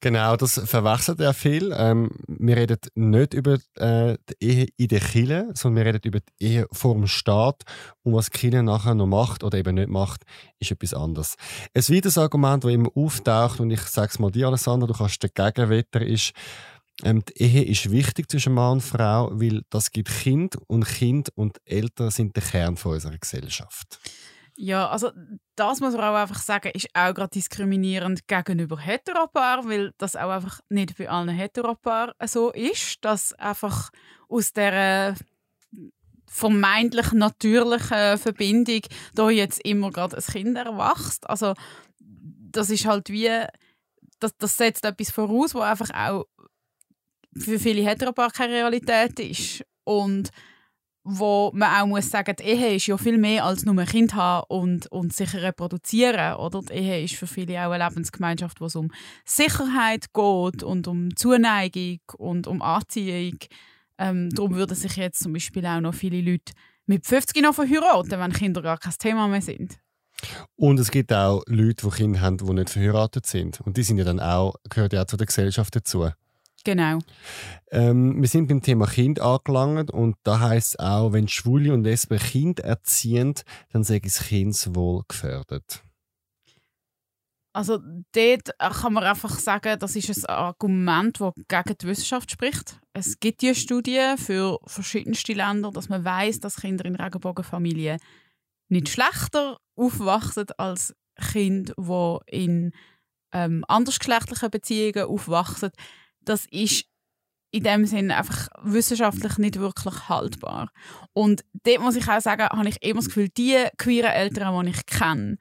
Genau, 0.02 0.38
das 0.38 0.54
verwechselt 0.64 1.20
ja 1.20 1.34
viel. 1.34 1.74
Ähm, 1.76 2.10
wir 2.28 2.56
reden 2.56 2.78
nicht 2.95 3.34
über 3.34 3.58
äh, 3.76 4.18
die 4.30 4.45
Ehe 4.45 4.68
in 4.78 4.88
der 4.88 5.02
Kirche, 5.02 5.50
sondern 5.54 5.84
wir 5.84 5.93
reden 5.93 6.02
über 6.06 6.20
die 6.20 6.45
Ehe 6.45 6.68
vor 6.72 6.93
dem 6.93 7.06
Staat. 7.06 7.64
Und 8.04 8.14
was 8.14 8.30
die 8.30 8.38
Kirche 8.38 8.64
nachher 8.64 8.95
noch 8.95 9.08
macht 9.08 9.43
oder 9.43 9.58
eben 9.58 9.76
nicht 9.76 9.89
macht, 9.89 10.24
ist 10.60 10.72
etwas 10.72 10.93
anderes. 10.93 11.36
Ein 11.74 11.84
weiteres 11.89 12.18
Argument, 12.18 12.64
das 12.64 12.72
immer 12.72 12.89
auftaucht, 12.95 13.60
und 13.60 13.72
ich 13.72 13.82
sage 13.82 14.10
es 14.12 14.20
mal 14.20 14.32
dir, 14.32 14.47
Alessandra, 14.47 14.88
du 14.88 14.93
kannst 14.93 15.22
dagegen 15.22 15.70
wetter, 15.70 16.02
ist, 16.02 16.32
ähm, 17.04 17.22
die 17.26 17.41
Ehe 17.41 17.64
ist 17.66 17.91
wichtig 17.91 18.32
zwischen 18.32 18.54
Mann 18.54 18.74
und 18.74 18.82
Frau, 18.82 19.32
weil 19.34 19.64
das 19.70 19.91
gibt 19.91 20.10
Kind 20.10 20.56
und 20.68 20.86
Kind 20.86 21.30
und 21.36 21.58
Eltern 21.66 22.10
sind 22.10 22.38
der 22.38 22.43
Kern 22.43 22.78
von 22.78 22.93
unserer 22.93 23.18
Gesellschaft. 23.18 24.00
Ja, 24.62 24.89
also 24.89 25.12
das 25.55 25.80
muss 25.80 25.93
man 25.93 26.03
auch 26.03 26.16
einfach 26.16 26.41
sagen, 26.41 26.72
ist 26.74 26.89
auch 26.93 27.14
gerade 27.14 27.30
diskriminierend 27.30 28.28
gegenüber 28.28 28.78
Heteropaaren, 28.78 29.70
weil 29.70 29.93
das 29.97 30.18
auch 30.18 30.30
einfach 30.30 30.60
nicht 30.68 30.97
bei 30.97 31.10
allen 31.10 31.30
Heteropaaren 31.30 32.14
so 32.26 32.51
ist, 32.51 32.97
dass 33.05 33.32
einfach 33.36 33.89
aus 34.28 34.51
der 34.51 35.16
vermeintlich 36.28 37.14
natürlichen 37.14 38.18
Verbindung 38.18 38.82
da 39.16 39.30
jetzt 39.30 39.66
immer 39.66 39.91
gerade 39.91 40.18
ein 40.18 40.24
Kind 40.24 40.57
erwachst. 40.57 41.30
Also 41.30 41.53
das 42.01 42.70
ist 42.70 42.86
halt 42.86 43.07
wie, 43.10 43.30
das, 44.20 44.36
das 44.38 44.57
setzt 44.57 44.84
etwas 44.84 45.10
voraus, 45.10 45.55
wo 45.55 45.62
einfach 45.62 45.89
auch 45.91 46.26
für 47.34 47.60
viele 47.60 47.84
Heteropaare 47.84 48.32
keine 48.32 48.55
Realität 48.55 49.22
ist. 49.22 49.64
Und 49.86 50.32
wo 51.12 51.51
man 51.53 51.82
auch 51.82 51.88
muss 51.88 52.10
sagen, 52.10 52.36
die 52.39 52.43
Ehe 52.43 52.76
ist 52.76 52.88
ja 52.88 52.97
viel 52.97 53.18
mehr 53.18 53.45
als 53.45 53.66
nur 53.66 53.78
ein 53.78 53.88
Kind 53.88 54.14
haben 54.14 54.45
und, 54.47 54.88
und 54.91 55.14
sich 55.14 55.34
reproduzieren. 55.34 56.36
Oder? 56.36 56.62
Die 56.62 56.74
Ehe 56.74 57.03
ist 57.03 57.16
für 57.16 57.28
viele 57.28 57.66
auch 57.66 57.72
eine 57.72 57.84
Lebensgemeinschaft, 57.84 58.62
wo 58.62 58.66
es 58.66 58.76
um 58.76 58.91
Sicherheit 59.26 60.14
geht 60.14 60.64
und 60.64 60.88
um 60.88 61.16
Zuneigung 61.16 61.99
und 62.18 62.47
um 62.47 62.62
Anziehung. 62.62 63.38
Ähm, 63.97 64.30
darum 64.30 64.55
würden 64.55 64.76
sich 64.76 64.95
jetzt 64.95 65.24
zum 65.24 65.34
Beispiel 65.34 65.66
auch 65.66 65.82
noch 65.82 65.93
viele 65.93 66.22
Leute 66.22 66.53
mit 66.86 67.05
50 67.05 67.41
noch 67.43 67.55
verheiraten, 67.55 68.20
wenn 68.20 68.34
Kinder 68.34 68.62
gar 68.62 68.78
kein 68.78 68.93
Thema 68.97 69.28
mehr 69.28 69.41
sind. 69.41 69.78
Und 70.55 70.80
es 70.80 70.91
gibt 70.91 71.14
auch 71.14 71.43
Leute, 71.47 71.88
die 71.88 71.95
Kinder 71.95 72.22
haben, 72.22 72.38
die 72.38 72.53
nicht 72.53 72.70
verheiratet 72.70 73.26
sind. 73.26 73.62
Und 73.62 73.78
die 73.78 73.84
sind 73.84 73.97
ja 73.97 74.03
dann 74.03 74.20
auch, 74.20 74.55
gehören 74.70 74.89
ja 74.91 75.03
auch 75.03 75.07
zu 75.07 75.18
der 75.18 75.28
Gesellschaft 75.28 75.76
dazu. 75.76 76.10
Genau. 76.64 76.99
Ähm, 77.72 78.22
wir 78.22 78.28
sind 78.28 78.47
beim 78.47 78.62
Thema 78.62 78.86
Kind 78.86 79.20
angelangt 79.20 79.91
und 79.91 80.16
da 80.24 80.39
heißt 80.39 80.74
es 80.74 80.80
auch, 80.80 81.14
wenn 81.14 81.28
Schwule 81.28 81.74
und 81.74 81.84
Lesben 81.84 82.20
Kind 82.20 82.60
erziehen, 82.60 83.34
dann 83.72 83.84
sei 83.84 83.99
das 83.99 84.28
Kindeswohl 84.28 85.03
gefährdet. 85.07 85.84
Also 87.51 87.80
dort 88.12 88.57
kann 88.60 88.93
man 88.93 89.03
einfach 89.03 89.39
sagen, 89.39 89.80
das 89.80 89.95
ist 89.95 90.30
ein 90.30 90.36
Argument, 90.36 91.20
das 91.20 91.34
gegen 91.47 91.78
die 91.82 91.88
Wissenschaft 91.88 92.32
spricht. 92.32 92.80
Es 92.93 93.20
gibt 93.20 93.41
die 93.41 93.55
Studien 93.55 94.18
für 94.18 94.60
verschiedenste 94.66 95.34
Länder, 95.34 95.72
dass 95.72 95.89
man 95.89 96.05
weiß, 96.05 96.39
dass 96.41 96.57
Kinder 96.57 96.86
in 96.86 96.95
Regenbogenfamilien 96.95 97.99
nicht 98.70 98.89
schlechter 98.89 99.57
aufwachsen 99.76 100.45
als 100.57 100.95
Kinder, 101.32 101.74
die 101.78 102.38
in 102.38 102.72
ähm, 103.34 103.66
andersgeschlechtlichen 103.68 104.51
Beziehungen 104.51 105.10
aufwachsen. 105.10 105.72
Das 106.30 106.45
ist 106.51 106.86
in 107.51 107.63
dem 107.63 107.86
Sinne 107.86 108.15
einfach 108.15 108.47
wissenschaftlich 108.61 109.38
nicht 109.39 109.59
wirklich 109.59 110.07
haltbar. 110.07 110.71
Und 111.13 111.43
dort 111.63 111.82
muss 111.82 111.95
ich 111.95 112.07
auch 112.07 112.21
sagen, 112.21 112.43
habe 112.43 112.69
ich 112.69 112.82
immer 112.84 112.99
das 112.99 113.07
Gefühl, 113.07 113.30
die 113.30 113.65
queeren 113.77 114.11
Eltern, 114.11 114.65
die 114.65 114.71
ich 114.71 114.86
kenne, 114.86 115.38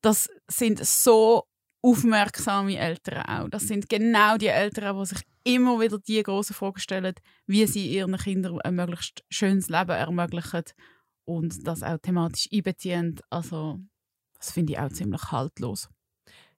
das 0.00 0.28
sind 0.48 0.84
so 0.84 1.44
aufmerksame 1.82 2.76
Eltern 2.76 3.24
auch. 3.26 3.48
Das 3.48 3.68
sind 3.68 3.88
genau 3.88 4.36
die 4.36 4.48
Eltern, 4.48 4.98
die 4.98 5.06
sich 5.06 5.20
immer 5.44 5.80
wieder 5.80 5.98
die 5.98 6.22
großen 6.22 6.56
Fragen 6.56 6.80
stellen, 6.80 7.14
wie 7.46 7.66
sie 7.66 7.86
ihren 7.86 8.16
Kindern 8.16 8.60
ein 8.62 8.74
möglichst 8.74 9.22
schönes 9.30 9.68
Leben 9.68 9.90
ermöglichen 9.90 10.64
und 11.24 11.66
das 11.66 11.82
auch 11.82 11.98
thematisch 11.98 12.48
einbeziehen. 12.52 13.20
Also 13.30 13.78
das 14.38 14.52
finde 14.52 14.72
ich 14.72 14.78
auch 14.78 14.88
ziemlich 14.88 15.30
haltlos. 15.30 15.88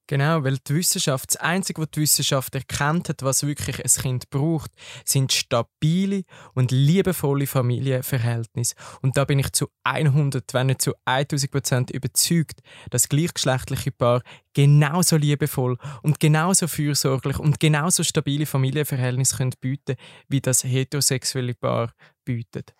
Genau, 0.09 0.44
weil 0.44 0.59
die 0.59 0.74
Wissenschaft, 0.74 1.34
das 1.34 1.40
Einzige, 1.40 1.82
was 1.82 1.90
die 1.90 2.00
Wissenschaft 2.00 2.54
erkannt 2.54 3.09
hat, 3.09 3.22
was 3.24 3.44
wirklich 3.44 3.82
ein 3.82 4.02
Kind 4.02 4.30
braucht, 4.30 4.70
sind 5.04 5.32
stabile 5.32 6.22
und 6.54 6.70
liebevolle 6.70 7.48
Familienverhältnisse. 7.48 8.76
Und 9.02 9.16
da 9.16 9.24
bin 9.24 9.40
ich 9.40 9.50
zu 9.52 9.66
100, 9.82 10.54
wenn 10.54 10.68
nicht 10.68 10.82
zu 10.82 10.94
1000 11.07 11.50
Prozent 11.50 11.90
überzeugt, 11.90 12.61
dass 12.90 13.09
gleichgeschlechtliche 13.09 13.90
Paare 13.90 14.22
genauso 14.54 15.16
liebevoll 15.16 15.76
und 16.02 16.20
genauso 16.20 16.68
fürsorglich 16.68 17.38
und 17.40 17.59
genauso 17.59 18.04
stabile 18.04 18.46
Familienverhältnisse 18.46 19.36
können 19.36 19.54
bieten 19.61 19.96
wie 20.28 20.40
das 20.40 20.62
heterosexuelle 20.62 21.54
Paar 21.54 21.92
bietet. 22.24 22.74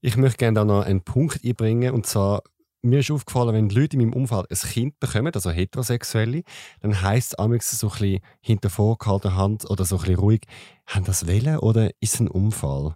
Ich 0.00 0.16
möchte 0.16 0.38
gerne 0.38 0.56
da 0.56 0.64
noch 0.64 0.82
einen 0.82 1.02
Punkt 1.02 1.44
einbringen 1.44 1.94
und 1.94 2.06
zwar 2.06 2.42
mir 2.84 3.00
ist 3.00 3.10
aufgefallen, 3.10 3.54
wenn 3.54 3.70
Leute 3.70 3.96
in 3.96 4.02
meinem 4.02 4.12
Umfeld 4.12 4.50
ein 4.50 4.70
Kind 4.70 5.00
bekommen, 5.00 5.32
also 5.34 5.50
Heterosexuelle, 5.50 6.42
dann 6.80 7.02
heisst 7.02 7.32
es 7.32 7.38
amigs 7.38 7.70
so 7.70 7.88
ein 7.88 7.92
bisschen 7.92 8.20
hinter 8.40 8.70
vorgehaltener 8.70 9.36
Hand 9.36 9.68
oder 9.70 9.84
so 9.84 9.96
ein 9.96 10.00
bisschen 10.00 10.18
ruhig, 10.18 10.42
haben 10.86 11.04
das 11.04 11.26
wollen 11.26 11.58
oder 11.58 11.90
ist 12.00 12.14
es 12.14 12.20
ein 12.20 12.28
Unfall? 12.28 12.94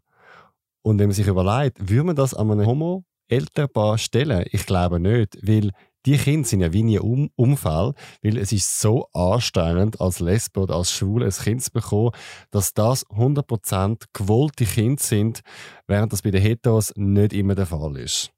Und 0.82 0.98
wenn 0.98 1.08
man 1.08 1.14
sich 1.14 1.26
überlegt, 1.26 1.88
würde 1.88 2.04
man 2.04 2.16
das 2.16 2.34
an 2.34 2.50
einem 2.50 2.66
Homo-Elternpaar 2.66 3.98
stellen? 3.98 4.44
Ich 4.50 4.66
glaube 4.66 5.00
nicht, 5.00 5.36
weil 5.42 5.70
die 6.06 6.16
Kinder 6.16 6.48
sind 6.48 6.60
ja 6.60 6.72
wie 6.72 6.84
nie 6.84 6.98
um 6.98 7.30
Unfall, 7.34 7.94
weil 8.22 8.38
es 8.38 8.52
ist 8.52 8.80
so 8.80 9.08
anstrengend, 9.12 10.00
als 10.00 10.20
Lesbe 10.20 10.60
oder 10.60 10.76
als 10.76 10.92
Schwule 10.92 11.26
ein 11.26 11.32
Kind 11.32 11.62
zu 11.62 11.72
bekommen, 11.72 12.12
dass 12.50 12.72
das 12.72 13.04
100% 13.06 14.04
gewollte 14.12 14.64
Kinder 14.64 15.02
sind, 15.02 15.40
während 15.86 16.12
das 16.12 16.22
bei 16.22 16.30
den 16.30 16.42
Heteros 16.42 16.92
nicht 16.96 17.32
immer 17.32 17.54
der 17.54 17.66
Fall 17.66 17.96
ist 17.96 18.32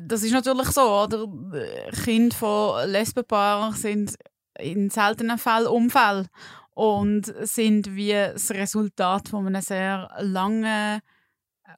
das 0.00 0.22
ist 0.22 0.32
natürlich 0.32 0.68
so, 0.68 0.82
oder? 0.82 1.26
Kinder 2.04 2.34
von 2.34 2.88
Lesbenpaaren 2.90 3.74
sind 3.74 4.14
in 4.58 4.90
seltenen 4.90 5.38
Fällen 5.38 5.66
Unfälle 5.66 6.26
und 6.74 7.32
sind 7.42 7.94
wie 7.96 8.12
das 8.12 8.50
Resultat 8.50 9.28
von 9.28 9.46
einem 9.46 9.62
sehr 9.62 10.10
langen 10.20 11.00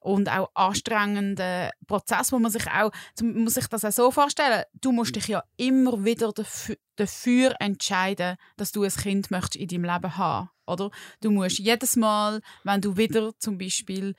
und 0.01 0.29
auch 0.29 0.49
anstrengenden 0.53 1.69
Prozess, 1.85 2.31
wo 2.31 2.39
man 2.39 2.51
sich 2.51 2.65
auch, 2.67 2.91
man 3.21 3.43
muss 3.43 3.55
sich 3.55 3.67
das 3.67 3.83
auch 3.83 3.91
so 3.91 4.11
vorstellen, 4.11 4.63
du 4.79 4.91
musst 4.91 5.15
dich 5.15 5.27
ja 5.27 5.43
immer 5.57 6.03
wieder 6.05 6.31
dafür, 6.31 6.77
dafür 6.95 7.55
entscheiden, 7.59 8.37
dass 8.57 8.71
du 8.71 8.83
ein 8.83 8.91
Kind 8.91 9.31
möchtest 9.31 9.57
in 9.57 9.67
deinem 9.67 9.85
Leben 9.85 10.17
haben, 10.17 10.49
oder? 10.65 10.91
Du 11.21 11.31
musst 11.31 11.59
jedes 11.59 11.95
Mal, 11.95 12.41
wenn 12.63 12.81
du 12.81 12.95
wieder 12.95 13.31
zum 13.37 13.57
Beispiel 13.57 14.15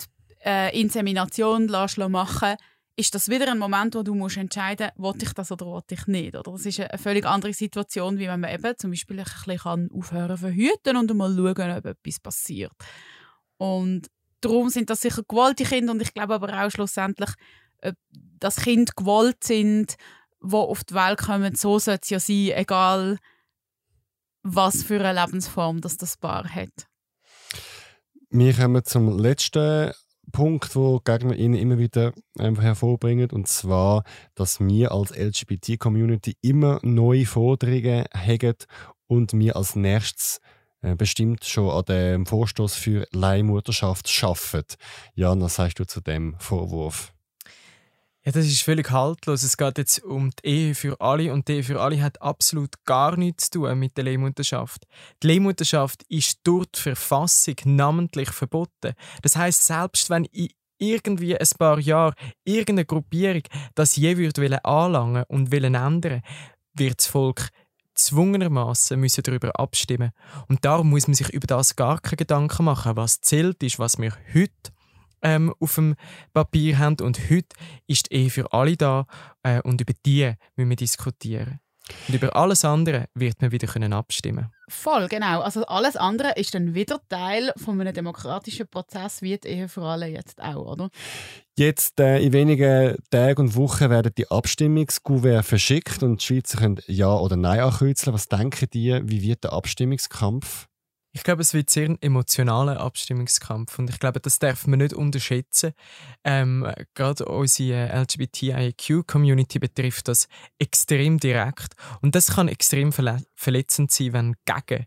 die 0.00 0.46
äh, 0.46 0.80
Insemination 0.80 1.66
machen 1.66 2.48
lässt, 2.48 2.58
ist 2.96 3.14
das 3.14 3.28
wieder 3.28 3.50
ein 3.50 3.58
Moment, 3.58 3.94
wo 3.94 4.02
du 4.02 4.14
musst 4.14 4.36
entscheiden 4.36 4.90
musst, 4.96 5.16
will 5.16 5.28
ich 5.28 5.32
das 5.34 5.50
oder 5.50 5.66
will 5.66 5.82
ich 5.90 6.06
nicht. 6.06 6.36
Oder? 6.36 6.52
Das 6.52 6.64
ist 6.64 6.78
eine 6.78 6.98
völlig 6.98 7.26
andere 7.26 7.52
Situation, 7.52 8.18
wie 8.18 8.28
wenn 8.28 8.40
man 8.40 8.54
eben 8.54 8.74
zum 8.78 8.90
Beispiel 8.90 9.18
ein 9.18 9.24
bisschen 9.24 9.90
aufhören 9.92 10.38
verhüten 10.38 10.96
und 10.96 11.12
mal 11.14 11.34
schauen, 11.34 11.76
ob 11.76 11.84
etwas 11.86 12.20
passiert. 12.20 12.72
Und 13.56 14.08
darum 14.40 14.68
sind 14.68 14.90
das 14.90 15.00
sicher 15.00 15.22
gewollte 15.26 15.64
Kinder 15.64 15.92
und 15.92 16.02
ich 16.02 16.14
glaube 16.14 16.34
aber 16.34 16.64
auch 16.64 16.70
schlussendlich, 16.70 17.30
dass 18.12 18.56
Kinder 18.56 18.92
gewollt 18.96 19.42
sind, 19.42 19.96
die 20.42 20.54
auf 20.54 20.84
die 20.84 20.94
Welt 20.94 21.18
kommen, 21.18 21.54
so 21.54 21.78
sollte 21.78 22.02
es 22.02 22.10
ja 22.10 22.20
sein, 22.20 22.58
egal 22.58 23.18
was 24.42 24.82
für 24.82 25.00
eine 25.00 25.20
Lebensform 25.20 25.80
das 25.80 25.96
das 25.96 26.16
Paar 26.16 26.44
hat. 26.48 26.86
Wir 28.30 28.52
kommen 28.52 28.84
zum 28.84 29.18
letzten 29.18 29.92
Punkt, 30.32 30.74
wo 30.74 31.00
Gegner 31.00 31.36
ihn 31.36 31.54
immer 31.54 31.78
wieder 31.78 32.12
einfach 32.38 32.62
hervorbringen, 32.62 33.30
und 33.30 33.48
zwar, 33.48 34.04
dass 34.34 34.60
wir 34.60 34.92
als 34.92 35.16
LGBT-Community 35.16 36.36
immer 36.42 36.80
neue 36.82 37.26
Forderungen 37.26 38.04
haben 38.12 38.54
und 39.06 39.32
wir 39.32 39.56
als 39.56 39.76
nächstes 39.76 40.40
äh, 40.82 40.96
bestimmt 40.96 41.44
schon 41.44 41.70
an 41.70 41.84
dem 41.84 42.26
Vorstoß 42.26 42.74
für 42.74 43.06
Leihmutterschaft 43.12 44.08
schaffen. 44.08 44.64
Jan, 45.14 45.40
was 45.40 45.56
sagst 45.56 45.78
du 45.78 45.86
zu 45.86 46.00
dem 46.00 46.36
Vorwurf? 46.38 47.13
Ja, 48.26 48.32
das 48.32 48.46
ist 48.46 48.62
völlig 48.62 48.90
haltlos. 48.90 49.42
Es 49.42 49.58
geht 49.58 49.76
jetzt 49.76 50.02
um 50.02 50.30
die 50.30 50.48
Ehe 50.48 50.74
für 50.74 50.98
alle 50.98 51.30
und 51.30 51.46
die 51.46 51.56
Ehe 51.56 51.62
für 51.62 51.78
alle 51.78 52.02
hat 52.02 52.22
absolut 52.22 52.82
gar 52.86 53.18
nichts 53.18 53.50
zu 53.50 53.60
tun 53.60 53.78
mit 53.78 53.98
der 53.98 54.04
Leihmutterschaft. 54.04 54.86
Die 55.22 55.26
Leihmutterschaft 55.26 56.04
ist 56.08 56.40
durch 56.42 56.64
die 56.74 56.80
Verfassung 56.80 57.56
namentlich 57.66 58.30
verboten. 58.30 58.94
Das 59.20 59.36
heißt, 59.36 59.66
selbst 59.66 60.08
wenn 60.08 60.24
in 60.24 60.48
irgendwie 60.78 61.36
ein 61.36 61.48
paar 61.58 61.78
Jahre 61.78 62.14
irgendeine 62.44 62.86
Gruppierung 62.86 63.42
das 63.74 63.96
je 63.96 64.16
würde 64.16 64.64
anlangen 64.64 65.24
und 65.28 65.52
wollen 65.52 65.74
ändern, 65.74 66.22
wird 66.72 67.00
das 67.00 67.06
Volk 67.06 67.50
zwungenermaßen 67.94 68.98
müssen 68.98 69.22
darüber 69.22 69.58
abstimmen. 69.60 70.12
Und 70.48 70.64
darum 70.64 70.88
muss 70.88 71.06
man 71.06 71.14
sich 71.14 71.28
über 71.28 71.46
das 71.46 71.76
gar 71.76 72.00
keine 72.00 72.16
Gedanken 72.16 72.64
machen, 72.64 72.96
was 72.96 73.20
zählt 73.20 73.62
ist, 73.62 73.78
was 73.78 73.98
wir 73.98 74.14
heute 74.32 74.72
ähm, 75.24 75.52
auf 75.58 75.74
dem 75.74 75.96
Papier 76.32 76.78
haben. 76.78 77.00
Und 77.00 77.18
heute 77.28 77.56
ist 77.88 78.10
die 78.10 78.14
Ehe 78.14 78.30
für 78.30 78.52
alle 78.52 78.76
da 78.76 79.06
äh, 79.42 79.60
und 79.62 79.80
über 79.80 79.94
die 80.06 80.32
müssen 80.54 80.70
wir 80.70 80.76
diskutieren. 80.76 81.60
Und 82.08 82.14
über 82.14 82.34
alles 82.34 82.64
andere 82.64 83.06
wird 83.14 83.42
man 83.42 83.52
wieder 83.52 83.66
können 83.66 83.92
abstimmen 83.92 84.50
Voll, 84.68 85.08
genau. 85.08 85.42
Also 85.42 85.66
alles 85.66 85.96
andere 85.96 86.32
ist 86.36 86.54
dann 86.54 86.74
wieder 86.74 86.98
Teil 87.10 87.52
von 87.56 87.78
einem 87.78 87.92
demokratischen 87.92 88.66
Prozess, 88.66 89.20
wie 89.20 89.36
die 89.36 89.48
Ehe 89.48 89.68
für 89.68 89.82
alle 89.82 90.06
jetzt 90.06 90.42
auch, 90.42 90.64
oder? 90.72 90.88
Jetzt 91.58 92.00
äh, 92.00 92.20
in 92.20 92.32
wenigen 92.32 92.96
Tagen 93.10 93.42
und 93.42 93.56
Wochen 93.56 93.90
werden 93.90 94.12
die 94.16 94.30
Abstimmungskuvert 94.30 95.44
verschickt 95.44 96.02
und 96.02 96.22
die 96.22 96.24
Schweizer 96.24 96.58
können 96.58 96.80
Ja 96.86 97.14
oder 97.14 97.36
Nein 97.36 97.60
ankreuzeln. 97.60 98.14
Was 98.14 98.28
denken 98.28 98.68
die, 98.72 99.02
wie 99.04 99.22
wird 99.22 99.44
der 99.44 99.52
Abstimmungskampf 99.52 100.68
ich 101.14 101.22
glaube, 101.22 101.42
es 101.42 101.54
wird 101.54 101.70
sehr 101.70 101.88
ein 101.88 102.02
emotionaler 102.02 102.80
Abstimmungskampf 102.80 103.78
und 103.78 103.88
ich 103.88 104.00
glaube, 104.00 104.18
das 104.18 104.40
darf 104.40 104.66
man 104.66 104.80
nicht 104.80 104.92
unterschätzen. 104.92 105.72
Ähm, 106.24 106.68
gerade 106.94 107.26
unsere 107.26 107.88
LGBTIQ-Community 108.02 109.60
betrifft 109.60 110.08
das 110.08 110.28
extrem 110.58 111.20
direkt 111.20 111.76
und 112.02 112.16
das 112.16 112.34
kann 112.34 112.48
extrem 112.48 112.92
verle 112.92 113.22
verletzend 113.36 113.92
sein, 113.92 114.12
wenn 114.12 114.34
gegen 114.44 114.86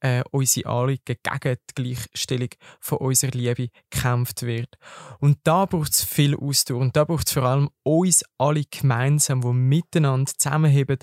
äh, 0.00 0.22
unsere 0.30 0.68
Anliegen 0.68 1.16
gegen 1.22 1.56
die 1.70 1.74
Gleichstellung 1.74 2.50
von 2.80 2.98
unserer 2.98 3.32
Liebe 3.32 3.68
gekämpft 3.90 4.42
wird. 4.42 4.76
Und 5.20 5.38
da 5.44 5.66
braucht 5.66 5.92
es 5.92 6.04
viel 6.04 6.36
Ausdauer 6.36 6.80
und 6.80 6.96
da 6.96 7.04
braucht 7.04 7.26
es 7.26 7.32
vor 7.32 7.44
allem 7.44 7.70
uns 7.82 8.24
alle 8.38 8.64
gemeinsam, 8.64 9.40
die 9.40 9.52
miteinander 9.52 10.32
zusammenheben 10.36 10.98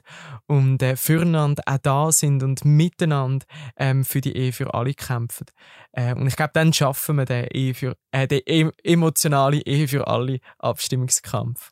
und 0.48 0.82
äh, 0.82 0.96
füreinander 0.96 1.64
auch 1.66 1.78
da 1.82 2.12
sind 2.12 2.44
und 2.44 2.64
miteinander 2.66 3.46
ähm, 3.78 4.06
für 4.06 4.22
die 4.22 4.36
Ehe 4.36 4.54
für 4.54 4.74
alle 4.74 4.94
kämpfen. 4.94 5.48
Äh, 5.92 6.14
und 6.14 6.28
ich 6.28 6.36
glaube, 6.36 6.52
dann 6.54 6.74
schaffen 6.74 7.18
wir 7.18 7.26
den, 7.26 7.48
Ehe 7.52 7.74
für, 7.74 7.98
äh, 8.12 8.28
den 8.28 8.42
e 8.46 8.70
emotionalen 8.84 9.62
Ehe 9.62 9.88
für 9.88 10.08
alle 10.08 10.40
Abstimmungskampf. 10.60 11.72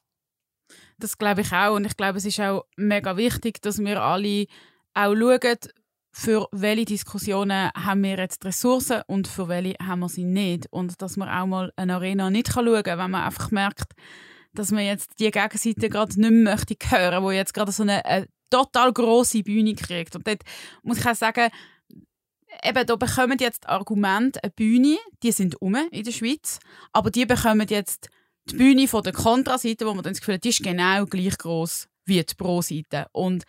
Das 0.97 1.17
glaube 1.17 1.41
ich 1.41 1.51
auch 1.51 1.75
und 1.75 1.85
ich 1.85 1.97
glaube, 1.97 2.17
es 2.17 2.25
ist 2.25 2.39
auch 2.39 2.65
mega 2.77 3.17
wichtig, 3.17 3.61
dass 3.61 3.79
wir 3.79 4.01
alle 4.01 4.45
auch 4.93 5.15
schauen, 5.15 5.57
für 6.15 6.47
welche 6.51 6.85
Diskussionen 6.85 7.71
haben 7.75 8.03
wir 8.03 8.17
jetzt 8.17 8.45
Ressourcen 8.45 9.01
und 9.07 9.27
für 9.27 9.47
welche 9.47 9.75
haben 9.83 10.01
wir 10.01 10.09
sie 10.09 10.23
nicht. 10.23 10.67
Und 10.71 11.01
dass 11.01 11.17
man 11.17 11.27
auch 11.27 11.47
mal 11.47 11.73
eine 11.75 11.95
Arena 11.95 12.29
nicht 12.29 12.53
schauen 12.53 12.83
kann, 12.83 12.99
wenn 12.99 13.11
man 13.11 13.23
einfach 13.23 13.49
merkt, 13.49 13.93
dass 14.53 14.71
man 14.71 14.85
jetzt 14.85 15.19
die 15.19 15.31
Gegenseite 15.31 15.89
gerade 15.89 16.19
nicht 16.21 16.31
mehr 16.31 16.55
möchte 16.55 16.75
hören, 16.87 17.23
wo 17.23 17.31
jetzt 17.31 17.55
gerade 17.55 17.71
so 17.71 17.81
eine, 17.81 18.05
eine 18.05 18.27
total 18.51 18.93
große 18.93 19.41
Bühne 19.41 19.73
kriegt. 19.73 20.15
Und 20.15 20.27
dort 20.27 20.43
muss 20.83 20.99
ich 20.99 21.05
auch 21.07 21.15
sagen, 21.15 21.49
eben, 22.63 22.85
da 22.85 22.95
bekommen 22.95 23.39
jetzt 23.39 23.67
Argumente 23.67 24.43
eine 24.43 24.51
Bühne, 24.51 24.99
die 25.23 25.31
sind 25.31 25.59
um 25.63 25.75
in 25.89 26.03
der 26.03 26.11
Schweiz, 26.11 26.59
aber 26.91 27.09
die 27.09 27.25
bekommen 27.25 27.67
jetzt 27.67 28.09
die 28.51 28.57
Bühne 28.57 28.87
von 28.87 29.01
der 29.01 29.13
Kontraseite, 29.13 29.87
wo 29.87 29.95
man 29.95 30.03
dann 30.03 30.13
das 30.13 30.19
Gefühl 30.19 30.35
hat, 30.35 30.43
die 30.43 30.49
ist 30.49 30.61
genau 30.61 31.05
gleich 31.05 31.39
groß 31.39 31.87
wie 32.05 32.23
die 32.23 32.35
Pro-Seite. 32.35 33.07
Und 33.13 33.45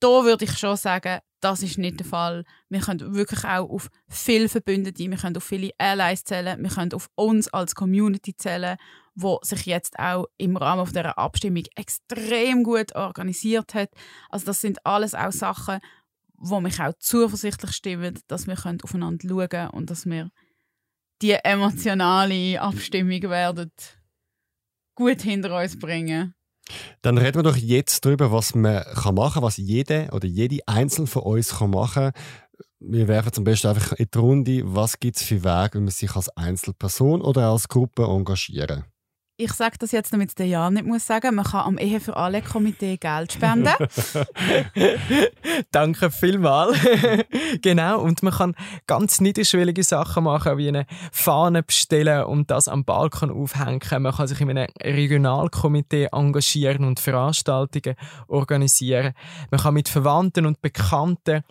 da 0.00 0.24
würde 0.24 0.44
ich 0.44 0.58
schon 0.58 0.76
sagen, 0.76 1.20
das 1.40 1.62
ist 1.62 1.78
nicht 1.78 2.00
der 2.00 2.06
Fall. 2.06 2.44
Wir 2.68 2.80
können 2.80 3.14
wirklich 3.14 3.44
auch 3.44 3.68
auf 3.68 3.88
viele 4.08 4.48
Verbündete, 4.48 5.08
wir 5.10 5.16
können 5.16 5.36
auf 5.36 5.44
viele 5.44 5.70
Allies 5.78 6.24
zählen, 6.24 6.62
wir 6.62 6.70
können 6.70 6.92
auf 6.92 7.08
uns 7.14 7.48
als 7.48 7.74
Community 7.74 8.34
zählen, 8.36 8.76
wo 9.14 9.38
sich 9.42 9.66
jetzt 9.66 9.98
auch 9.98 10.26
im 10.36 10.56
Rahmen 10.56 10.86
dieser 10.86 11.18
Abstimmung 11.18 11.64
extrem 11.74 12.64
gut 12.64 12.94
organisiert 12.94 13.74
hat. 13.74 13.90
Also 14.30 14.46
das 14.46 14.60
sind 14.60 14.84
alles 14.84 15.14
auch 15.14 15.32
Sachen, 15.32 15.80
wo 16.36 16.60
mich 16.60 16.80
auch 16.80 16.92
zuversichtlich 16.98 17.72
stimmen, 17.72 18.18
dass 18.28 18.46
wir 18.46 18.54
aufeinander 18.54 19.28
schauen 19.28 19.48
können 19.48 19.70
und 19.70 19.90
dass 19.90 20.06
wir 20.06 20.30
die 21.20 21.32
emotionale 21.32 22.60
Abstimmung 22.60 23.22
werden 23.22 23.72
gut 24.94 25.22
hinter 25.22 25.56
uns 25.56 25.78
bringen. 25.78 26.34
Dann 27.02 27.18
reden 27.18 27.36
wir 27.36 27.42
doch 27.42 27.56
jetzt 27.56 28.04
darüber, 28.04 28.32
was 28.32 28.54
man 28.54 28.84
machen 29.12 29.14
kann, 29.14 29.42
was 29.42 29.56
jede 29.56 30.08
oder 30.12 30.26
jede 30.26 30.58
Einzelne 30.66 31.06
von 31.06 31.22
uns 31.22 31.58
kann 31.58 31.70
machen 31.70 32.12
kann. 32.12 32.22
Wir 32.80 33.08
werfen 33.08 33.32
zum 33.32 33.44
Beispiel 33.44 33.70
einfach 33.70 33.92
in 33.92 34.06
die 34.12 34.18
Runde, 34.18 34.62
was 34.64 35.00
gibt 35.00 35.16
es 35.16 35.22
für 35.22 35.42
Wege, 35.42 35.74
wenn 35.74 35.84
man 35.84 35.92
sich 35.92 36.14
als 36.14 36.28
Einzelperson 36.36 37.22
oder 37.22 37.48
als 37.48 37.68
Gruppe 37.68 38.04
engagieren 38.04 38.82
kann 38.82 38.97
ich 39.40 39.52
sage 39.52 39.76
das 39.78 39.92
jetzt, 39.92 40.12
damit 40.12 40.36
der 40.38 40.46
Jan 40.46 40.74
nicht 40.74 40.84
muss 40.84 41.06
sagen, 41.06 41.36
man 41.36 41.44
kann 41.44 41.64
am 41.64 41.78
Ehe 41.78 42.00
für 42.00 42.16
alle 42.16 42.42
Komitee 42.42 42.96
Geld 42.96 43.32
spenden. 43.32 43.70
Danke 45.70 46.10
vielmals. 46.10 46.76
genau, 47.62 48.00
und 48.00 48.24
man 48.24 48.32
kann 48.32 48.56
ganz 48.88 49.20
niederschwellige 49.20 49.84
Sachen 49.84 50.24
machen, 50.24 50.58
wie 50.58 50.68
eine 50.68 50.86
Fahne 51.12 51.62
bestellen 51.62 52.24
und 52.24 52.50
das 52.50 52.66
am 52.66 52.84
Balkon 52.84 53.30
aufhängen. 53.30 54.02
Man 54.02 54.12
kann 54.12 54.26
sich 54.26 54.40
in 54.40 54.50
einem 54.50 54.66
Regionalkomitee 54.82 56.08
engagieren 56.10 56.84
und 56.84 56.98
Veranstaltungen 56.98 57.94
organisieren. 58.26 59.12
Man 59.52 59.60
kann 59.60 59.74
mit 59.74 59.88
Verwandten 59.88 60.46
und 60.46 60.60
Bekannten 60.60 61.44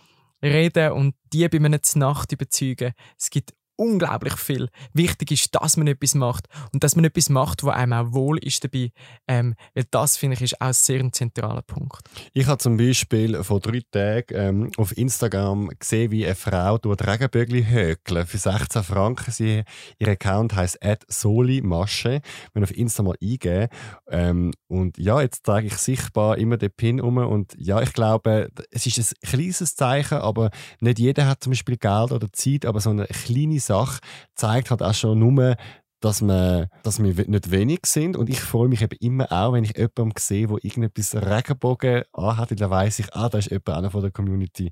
reden 0.44 0.92
und 0.92 1.16
die 1.32 1.48
bei 1.48 1.58
einer 1.58 1.80
Nacht 1.96 2.34
überzeugen. 2.34 2.92
Es 3.18 3.30
gibt 3.30 3.54
unglaublich 3.78 4.36
viel. 4.36 4.70
Wichtig 4.94 5.32
ist, 5.32 5.56
dass 5.56 5.78
man 5.78 5.88
etwas 5.88 6.16
macht 6.16 6.48
und 6.74 6.84
dass 6.84 6.96
man 6.96 7.06
etwas 7.06 7.30
macht, 7.30 7.64
wo 7.64 7.70
einem 7.70 7.94
auch 7.94 8.14
wohl 8.14 8.38
ist 8.40 8.64
dabei. 8.64 8.92
Ähm, 9.28 9.56
weil 9.74 9.86
das, 9.90 10.18
finde 10.18 10.36
ich, 10.36 10.42
ist 10.42 10.62
auch 10.62 10.74
sehr 10.74 11.00
ein 11.00 11.14
zentraler 11.14 11.62
Punkt. 11.62 12.02
Ich 12.34 12.48
habe 12.48 12.58
zum 12.58 12.78
Beispiel 12.78 13.44
vor 13.44 13.60
drei 13.60 13.82
Tagen 13.92 14.26
ähm, 14.32 14.72
auf 14.78 14.98
Instagram 14.98 15.70
gesehen, 15.80 16.12
wie 16.12 16.26
eine 16.26 16.36
Frau 16.36 16.78
durch 16.78 17.00
Regenbögli 17.00 17.66
hökeln 17.66 18.28
für 18.28 18.38
16 18.38 18.84
Franken. 18.84 19.32
Sie, 19.32 19.64
ihr 20.00 20.08
Account 20.08 20.56
heisst 20.56 20.80
@solimasche. 21.08 22.22
Wenn 22.54 22.64
auf 22.64 22.76
Insta 22.76 23.04
mal 23.04 23.16
eingeben. 23.22 23.68
Ähm, 24.10 24.54
und 24.68 24.98
ja, 24.98 25.22
jetzt 25.22 25.44
trage 25.44 25.68
ich 25.68 25.78
sichtbar 25.78 26.38
immer 26.38 26.58
den 26.58 26.72
Pin 26.72 27.00
um 27.00 27.18
und 27.18 27.56
ja, 27.58 27.82
ich 27.82 27.94
glaube, 27.94 28.50
es 28.72 28.86
ist 28.86 28.98
ein 28.98 29.30
kleines 29.30 29.76
Zeichen, 29.76 30.18
aber 30.18 30.52
nicht 30.82 31.00
jeder 31.00 31.28
hat 31.28 31.44
zum 31.44 31.52
Beispiel 31.52 31.78
Geld 31.78 32.12
oder 32.12 32.32
Zeit, 32.32 32.66
aber 32.66 32.80
so 32.80 32.90
eine 32.90 33.06
kleine 33.06 33.60
Sache 33.68 34.00
zeigt 34.36 34.72
halt 34.72 34.82
auch 34.82 34.94
schon 34.94 35.20
nur, 35.20 35.56
dass 36.00 36.22
wir, 36.22 36.70
dass 36.84 37.02
wir 37.02 37.28
nicht 37.28 37.52
wenig 37.52 37.80
sind. 37.86 38.16
Und 38.16 38.30
ich 38.30 38.40
freue 38.40 38.68
mich 38.68 38.82
eben 38.82 38.98
immer 39.00 39.32
auch, 39.32 39.54
wenn 39.54 39.64
ich 39.64 39.76
jemanden 39.76 40.14
sehe, 40.20 40.48
der 40.48 40.64
irgendetwas 40.64 41.16
Regenbogen 41.16 42.04
anhat, 42.14 42.60
dann 42.60 42.70
weiss 42.70 43.00
ich, 43.00 43.14
ah, 43.14 43.30
da 43.30 43.38
ist 43.38 43.50
jemand 43.50 43.70
einer 43.70 43.92
von 43.92 44.02
der 44.02 44.12
Community. 44.12 44.72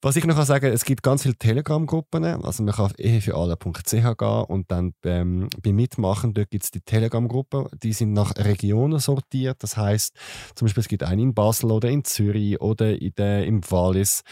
Was 0.00 0.16
ich 0.16 0.24
noch 0.24 0.42
sagen 0.44 0.66
kann, 0.66 0.72
es 0.72 0.84
gibt 0.84 1.02
ganz 1.02 1.22
viele 1.22 1.36
Telegram-Gruppen. 1.36 2.24
Also 2.24 2.62
man 2.62 2.74
kann 2.74 2.86
auf 2.86 2.98
ehefüralle.ch 2.98 3.90
gehen 3.90 4.44
und 4.48 4.70
dann 4.70 4.94
ähm, 5.04 5.48
beim 5.62 5.76
Mitmachen, 5.76 6.32
dort 6.32 6.50
gibt 6.50 6.64
es 6.64 6.70
die 6.70 6.80
Telegram-Gruppen, 6.80 7.68
die 7.82 7.92
sind 7.92 8.12
nach 8.12 8.34
Regionen 8.36 8.98
sortiert. 8.98 9.62
Das 9.62 9.76
heißt 9.76 10.14
zum 10.54 10.66
Beispiel, 10.66 10.80
es 10.80 10.88
gibt 10.88 11.02
eine 11.02 11.22
in 11.22 11.34
Basel 11.34 11.70
oder 11.70 11.88
in 11.90 12.04
Zürich 12.04 12.60
oder 12.60 12.98
in 12.98 13.12
der, 13.16 13.46
im 13.46 13.60
Wallis. 13.70 14.22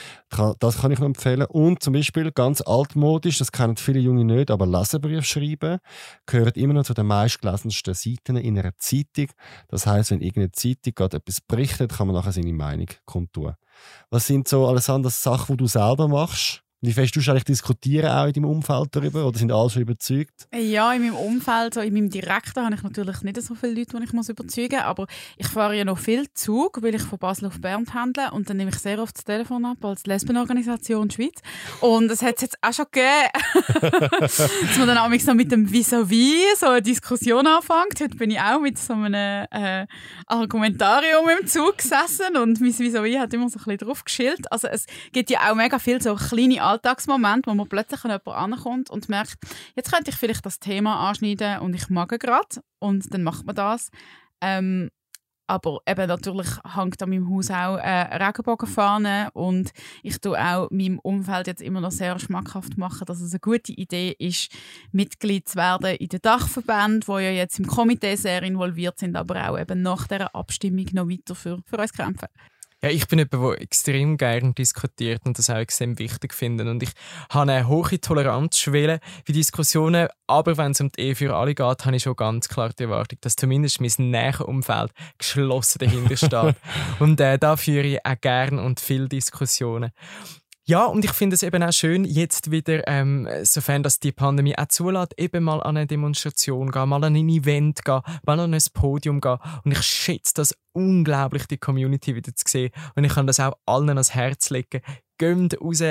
Das 0.58 0.78
kann 0.78 0.90
ich 0.90 0.98
noch 0.98 1.06
empfehlen. 1.06 1.46
Und 1.48 1.82
zum 1.82 1.92
Beispiel 1.92 2.32
ganz 2.32 2.60
altmodisch, 2.60 3.38
das 3.38 3.52
kennen 3.52 3.76
viele 3.76 4.00
Junge 4.00 4.24
nicht, 4.24 4.50
aber 4.50 4.66
Leserbrief 4.66 5.24
schreiben 5.24 5.78
gehören 6.26 6.52
immer 6.54 6.74
noch 6.74 6.84
zu 6.84 6.94
den 6.94 7.06
meistgelesensten 7.06 7.94
Seiten 7.94 8.36
in 8.36 8.58
einer 8.58 8.76
Zeitung. 8.78 9.28
Das 9.68 9.86
heißt, 9.86 10.10
wenn 10.10 10.20
irgendeine 10.20 10.52
Zeitung 10.52 10.94
gerade 10.94 11.18
etwas 11.18 11.40
berichtet, 11.40 11.92
kann 11.92 12.06
man 12.06 12.16
nachher 12.16 12.32
seine 12.32 12.52
Meinung 12.52 12.88
kundtun. 13.04 13.54
Was 14.10 14.26
sind 14.26 14.48
so 14.48 14.66
alles 14.66 14.90
andere 14.90 15.12
Sachen, 15.12 15.56
die 15.56 15.64
du 15.64 15.66
selber 15.68 16.08
machst? 16.08 16.63
Wie 16.84 16.92
fest 16.92 17.16
du 17.16 17.20
eigentlich 17.30 17.44
diskutieren 17.44 18.10
auch 18.10 18.26
in 18.26 18.34
deinem 18.34 18.44
Umfeld 18.44 18.88
darüber 18.92 19.26
oder 19.26 19.38
sind 19.38 19.50
alle 19.50 19.70
schon 19.70 19.82
überzeugt? 19.82 20.46
Ja, 20.54 20.92
in 20.92 21.02
meinem 21.02 21.14
Umfeld, 21.14 21.72
so 21.72 21.80
in 21.80 21.94
meinem 21.94 22.10
Direkten, 22.10 22.62
habe 22.62 22.74
ich 22.74 22.82
natürlich 22.82 23.22
nicht 23.22 23.40
so 23.40 23.54
viele 23.54 23.72
Leute, 23.72 23.96
die 23.96 24.04
ich 24.04 24.12
muss 24.12 24.28
überzeugen 24.28 24.76
muss. 24.76 24.84
Aber 24.84 25.06
ich 25.38 25.46
fahre 25.46 25.76
ja 25.78 25.84
noch 25.86 25.96
viel 25.96 26.26
Zug, 26.34 26.82
weil 26.82 26.94
ich 26.94 27.00
von 27.00 27.18
Basel 27.18 27.46
auf 27.46 27.58
Bern 27.58 27.86
pendle 27.86 28.30
und 28.32 28.50
dann 28.50 28.58
nehme 28.58 28.70
ich 28.70 28.78
sehr 28.78 28.98
oft 28.98 29.16
das 29.16 29.24
Telefon 29.24 29.64
ab 29.64 29.82
als 29.82 30.04
Lesbenorganisation 30.04 31.10
Schweiz. 31.10 31.40
Und 31.80 32.10
es 32.10 32.20
hat 32.20 32.36
es 32.36 32.42
jetzt 32.42 32.58
auch 32.60 32.74
schon 32.74 32.84
gegeben, 32.92 34.10
dass 34.20 34.78
man 34.78 34.86
dann 34.86 34.98
auch 34.98 35.08
mit 35.08 35.50
dem 35.50 35.72
Vis-à-vis 35.72 36.60
so 36.60 36.66
eine 36.66 36.82
Diskussion 36.82 37.46
anfängt. 37.46 37.98
Heute 37.98 38.16
bin 38.16 38.30
ich 38.30 38.40
auch 38.40 38.60
mit 38.60 38.76
so 38.76 38.92
einem 38.92 39.46
äh, 39.50 39.86
Argumentarium 40.26 41.30
im 41.40 41.46
Zug 41.46 41.78
gesessen 41.78 42.36
und 42.36 42.60
mein 42.60 42.72
Vis-à-vis 42.72 43.18
hat 43.18 43.32
immer 43.32 43.48
so 43.48 43.58
ein 43.58 43.64
bisschen 43.64 43.88
drauf 43.88 44.04
geschillt. 44.04 44.52
Also 44.52 44.68
es 44.68 44.84
gibt 45.12 45.30
ja 45.30 45.50
auch 45.50 45.54
mega 45.54 45.78
viel 45.78 46.02
so 46.02 46.14
kleine 46.14 46.73
Alltagsmoment, 46.74 47.46
wo 47.46 47.54
man 47.54 47.68
plötzlich 47.68 48.04
an 48.04 48.10
jemanden 48.10 48.54
ankommt 48.54 48.90
und 48.90 49.08
merkt, 49.08 49.36
jetzt 49.76 49.92
könnte 49.92 50.10
ich 50.10 50.16
vielleicht 50.16 50.44
das 50.44 50.60
Thema 50.60 51.08
anschneiden 51.08 51.60
und 51.60 51.74
ich 51.74 51.88
mag 51.88 52.08
gerade 52.08 52.62
und 52.78 53.12
dann 53.12 53.22
macht 53.22 53.46
man 53.46 53.56
das. 53.56 53.90
Ähm, 54.40 54.90
aber 55.46 55.80
eben 55.86 56.08
natürlich 56.08 56.48
hängt 56.74 57.02
an 57.02 57.10
meinem 57.10 57.28
Haus 57.30 57.50
auch 57.50 57.76
eine 57.76 58.26
Regenbogenfahne 58.26 59.28
und 59.34 59.72
ich 60.02 60.18
tue 60.18 60.38
auch 60.38 60.70
meinem 60.70 60.98
Umfeld 61.00 61.46
jetzt 61.46 61.60
immer 61.60 61.82
noch 61.82 61.90
sehr 61.90 62.18
schmackhaft 62.18 62.78
machen, 62.78 63.04
dass 63.04 63.20
es 63.20 63.32
eine 63.32 63.40
gute 63.40 63.72
Idee 63.72 64.16
ist, 64.18 64.50
Mitglied 64.90 65.48
zu 65.48 65.56
werden 65.56 65.96
in 65.96 66.08
den 66.08 66.22
Dachverbänden, 66.22 67.00
die 67.00 67.22
ja 67.22 67.30
jetzt 67.30 67.58
im 67.58 67.66
Komitee 67.66 68.16
sehr 68.16 68.42
involviert 68.42 68.98
sind, 68.98 69.16
aber 69.16 69.50
auch 69.50 69.58
eben 69.58 69.82
nach 69.82 70.06
der 70.06 70.34
Abstimmung 70.34 70.86
noch 70.92 71.08
weiter 71.08 71.34
für, 71.34 71.58
für 71.66 71.76
uns 71.76 71.92
kämpfen. 71.92 72.28
Ja, 72.84 72.90
ich 72.90 73.08
bin 73.08 73.18
jemand, 73.18 73.56
der 73.56 73.62
extrem 73.62 74.18
gerne 74.18 74.52
diskutiert 74.52 75.22
und 75.24 75.38
das 75.38 75.48
auch 75.48 75.56
extrem 75.56 75.98
wichtig 75.98 76.34
finde. 76.34 76.70
Und 76.70 76.82
ich 76.82 76.90
habe 77.30 77.50
eine 77.50 77.66
hohe 77.66 77.98
Toleranzschwelle 77.98 79.00
für 79.24 79.32
Diskussionen, 79.32 80.08
aber 80.26 80.58
wenn 80.58 80.72
es 80.72 80.82
um 80.82 80.92
die 80.92 81.00
Ehe 81.00 81.14
für 81.14 81.34
alle 81.34 81.54
geht, 81.54 81.86
habe 81.86 81.96
ich 81.96 82.02
schon 82.02 82.14
ganz 82.14 82.46
klar 82.46 82.74
die 82.78 82.82
Erwartung, 82.82 83.16
dass 83.22 83.36
zumindest 83.36 83.80
mein 83.80 84.10
näheres 84.10 84.42
Umfeld 84.42 84.90
geschlossen 85.16 85.78
dahinter 85.78 86.14
steht. 86.18 86.56
und 86.98 87.18
äh, 87.22 87.38
da 87.38 87.56
führe 87.56 87.86
ich 87.86 88.04
auch 88.04 88.20
gerne 88.20 88.62
und 88.62 88.80
viele 88.80 89.08
Diskussionen. 89.08 89.90
Ja, 90.66 90.86
und 90.86 91.04
ich 91.04 91.12
finde 91.12 91.34
es 91.34 91.42
eben 91.42 91.62
auch 91.62 91.72
schön, 91.72 92.06
jetzt 92.06 92.50
wieder, 92.50 92.88
ähm, 92.88 93.28
sofern 93.42 93.82
das 93.82 94.00
die 94.00 94.12
Pandemie 94.12 94.56
auch 94.56 94.68
zulässt, 94.68 95.12
eben 95.18 95.44
mal 95.44 95.62
an 95.62 95.76
eine 95.76 95.86
Demonstration 95.86 96.70
gehen, 96.70 96.88
mal 96.88 97.04
an 97.04 97.14
ein 97.14 97.28
Event 97.28 97.84
gehen, 97.84 98.00
mal 98.24 98.40
an 98.40 98.54
ein 98.54 98.62
Podium 98.72 99.20
gehen. 99.20 99.36
Und 99.62 99.72
ich 99.72 99.82
schätze 99.82 100.32
das 100.36 100.56
unglaublich, 100.72 101.46
die 101.48 101.58
Community 101.58 102.14
wieder 102.14 102.34
zu 102.34 102.44
sehen. 102.48 102.70
Und 102.94 103.04
ich 103.04 103.12
kann 103.12 103.26
das 103.26 103.40
auch 103.40 103.58
allen 103.66 103.90
ans 103.90 104.14
Herz 104.14 104.48
legen. 104.48 104.80
Geht 105.18 105.60
raus, 105.60 105.82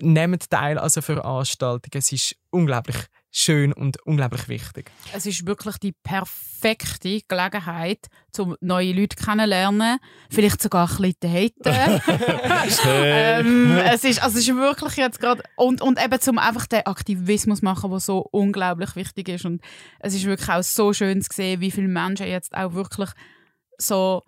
nehmt 0.00 0.50
teil 0.50 0.78
an 0.78 0.88
so 0.88 1.00
Veranstaltungen. 1.00 1.98
Es 1.98 2.12
ist 2.12 2.36
unglaublich 2.50 2.96
schön 3.36 3.72
und 3.72 3.98
unglaublich 4.06 4.48
wichtig. 4.48 4.90
Es 5.12 5.26
ist 5.26 5.46
wirklich 5.46 5.76
die 5.76 5.92
perfekte 5.92 7.20
Gelegenheit, 7.28 8.06
um 8.38 8.56
neue 8.60 8.92
Leute 8.92 9.16
kennenzulernen, 9.16 9.98
vielleicht 10.30 10.62
sogar 10.62 10.88
ein 10.90 11.12
bisschen 11.20 11.52
zu 11.60 11.72
haten. 11.72 12.02
ähm, 12.86 13.76
es, 13.76 14.04
ist, 14.04 14.22
also 14.22 14.38
es 14.38 14.48
ist 14.48 14.56
wirklich 14.56 14.96
jetzt 14.96 15.20
gerade 15.20 15.42
und, 15.56 15.82
und 15.82 16.02
eben 16.02 16.18
zum 16.20 16.38
einfach 16.38 16.66
den 16.66 16.86
Aktivismus 16.86 17.60
machen, 17.60 17.90
der 17.90 18.00
so 18.00 18.26
unglaublich 18.30 18.96
wichtig 18.96 19.28
ist 19.28 19.44
und 19.44 19.60
es 20.00 20.14
ist 20.14 20.24
wirklich 20.24 20.48
auch 20.48 20.62
so 20.62 20.94
schön 20.94 21.20
zu 21.20 21.28
sehen, 21.32 21.60
wie 21.60 21.70
viele 21.70 21.88
Menschen 21.88 22.26
jetzt 22.26 22.54
auch 22.54 22.72
wirklich 22.72 23.10
so 23.78 24.22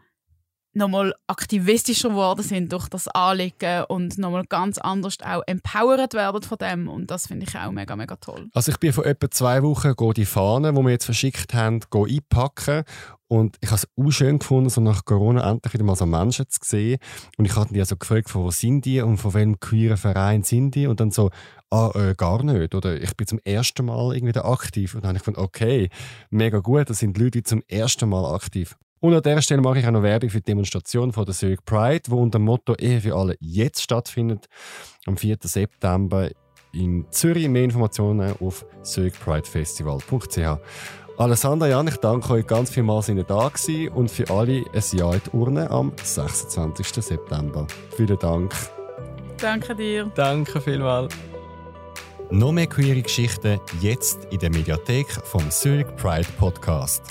nochmal 0.79 1.15
aktivistischer 1.27 2.09
geworden 2.09 2.43
sind 2.43 2.73
durch 2.73 2.89
das 2.89 3.09
Anliegen 3.09 3.85
und 3.89 4.17
nochmal 4.17 4.45
ganz 4.49 4.79
anders 4.79 5.19
auch 5.23 5.43
empowered 5.47 6.15
werden 6.15 6.43
von 6.43 6.59
dem 6.59 6.89
und 6.89 7.11
das 7.11 7.27
finde 7.27 7.47
ich 7.47 7.57
auch 7.59 7.71
mega, 7.71 7.95
mega 7.97 8.17
toll. 8.17 8.49
Also 8.55 8.73
ich 8.73 8.79
bin 8.79 8.93
vor 8.93 9.05
etwa 9.05 9.31
zwei 9.31 9.63
Wochen 9.63 9.95
die 10.15 10.25
Fahnen, 10.25 10.75
die 10.75 10.83
wir 10.83 10.91
jetzt 10.91 11.05
verschickt 11.05 11.53
haben, 11.53 11.81
einpacken 11.93 12.85
und 13.29 13.59
ich 13.61 13.71
habe 13.71 13.77
es 13.77 13.89
auch 13.95 14.11
schön 14.11 14.39
gefunden, 14.39 14.71
so 14.71 14.81
nach 14.81 15.05
Corona 15.05 15.49
endlich 15.49 15.75
wieder 15.75 15.85
mal 15.85 15.97
so 15.97 16.07
Menschen 16.07 16.49
zu 16.49 16.61
sehen. 16.65 16.99
Und 17.37 17.45
ich 17.45 17.55
hatte 17.55 17.75
die 17.75 17.81
also 17.81 17.97
gefragt, 17.97 18.31
von 18.31 18.45
wo 18.45 18.51
sind 18.51 18.87
die 18.87 19.03
und 19.03 19.19
von 19.19 19.35
welchem 19.35 19.61
queeren 19.61 19.99
Verein 19.99 20.43
sind 20.43 20.75
die? 20.75 20.87
Und 20.87 20.99
dann 21.01 21.11
so, 21.11 21.31
ah, 21.71 21.91
äh, 21.95 22.15
gar 22.15 22.43
nicht. 22.43 22.75
Oder 22.75 23.01
ich 23.01 23.15
bin 23.19 23.27
zum 23.27 23.39
ersten 23.45 23.85
Mal 23.85 24.15
irgendwie 24.15 24.33
da 24.33 24.47
aktiv. 24.47 24.95
Und 24.95 25.05
dann 25.05 25.11
habe 25.11 25.19
ich 25.19 25.25
gedacht, 25.25 25.45
okay, 25.45 25.91
mega 26.31 26.61
gut, 26.61 26.89
das 26.89 27.01
sind 27.01 27.19
Leute, 27.19 27.33
die 27.33 27.43
zum 27.43 27.63
ersten 27.69 28.09
Mal 28.09 28.35
aktiv. 28.35 28.77
Und 29.01 29.15
an 29.15 29.23
dieser 29.23 29.43
Stelle 29.43 29.61
mache 29.61 29.79
ich 29.79 29.87
auch 29.87 29.93
noch 29.93 30.03
Werbung 30.03 30.31
für 30.31 30.39
die 30.39 30.45
Demonstration 30.45 31.13
von 31.13 31.25
der 31.25 31.35
Zurich 31.35 31.65
Pride, 31.65 32.03
die 32.07 32.11
unter 32.11 32.39
dem 32.39 32.45
Motto 32.45 32.75
Ehe 32.75 33.01
für 33.01 33.15
alle 33.15 33.37
jetzt 33.41 33.83
stattfindet. 33.83 34.47
Am 35.07 35.17
4. 35.17 35.37
September 35.43 36.29
in 36.73 37.07
Zürich. 37.11 37.49
Mehr 37.49 37.65
Informationen 37.65 38.35
auf 38.41 38.65
zurichpridefestival.ch. 38.83 40.59
Alessandra, 41.19 41.67
Jan, 41.67 41.89
ich 41.89 41.97
danke 41.97 42.33
euch 42.33 42.47
ganz 42.47 42.71
vielmals, 42.71 43.07
dass 43.07 43.17
ihr 43.17 43.25
da 43.25 43.49
gewesen 43.49 43.89
und 43.89 44.11
für 44.11 44.31
alle 44.31 44.65
ein 44.73 44.99
Jahr 44.99 45.15
in 45.15 45.21
die 45.25 45.37
Urne 45.37 45.69
am 45.71 45.93
26. 46.01 46.87
September. 47.05 47.67
Vielen 47.97 48.19
Dank. 48.19 48.55
Danke 49.41 49.75
dir. 49.75 50.13
Danke 50.15 50.61
vielmals. 50.61 51.15
Noch 52.31 52.53
mehr 52.53 52.67
queere 52.67 53.03
Geschichten 53.03 53.59
jetzt 53.81 54.27
in 54.27 54.39
der 54.39 54.51
Mediathek 54.51 55.09
vom 55.11 55.51
Zurich 55.51 55.87
Pride 55.97 56.29
Podcast. 56.39 57.03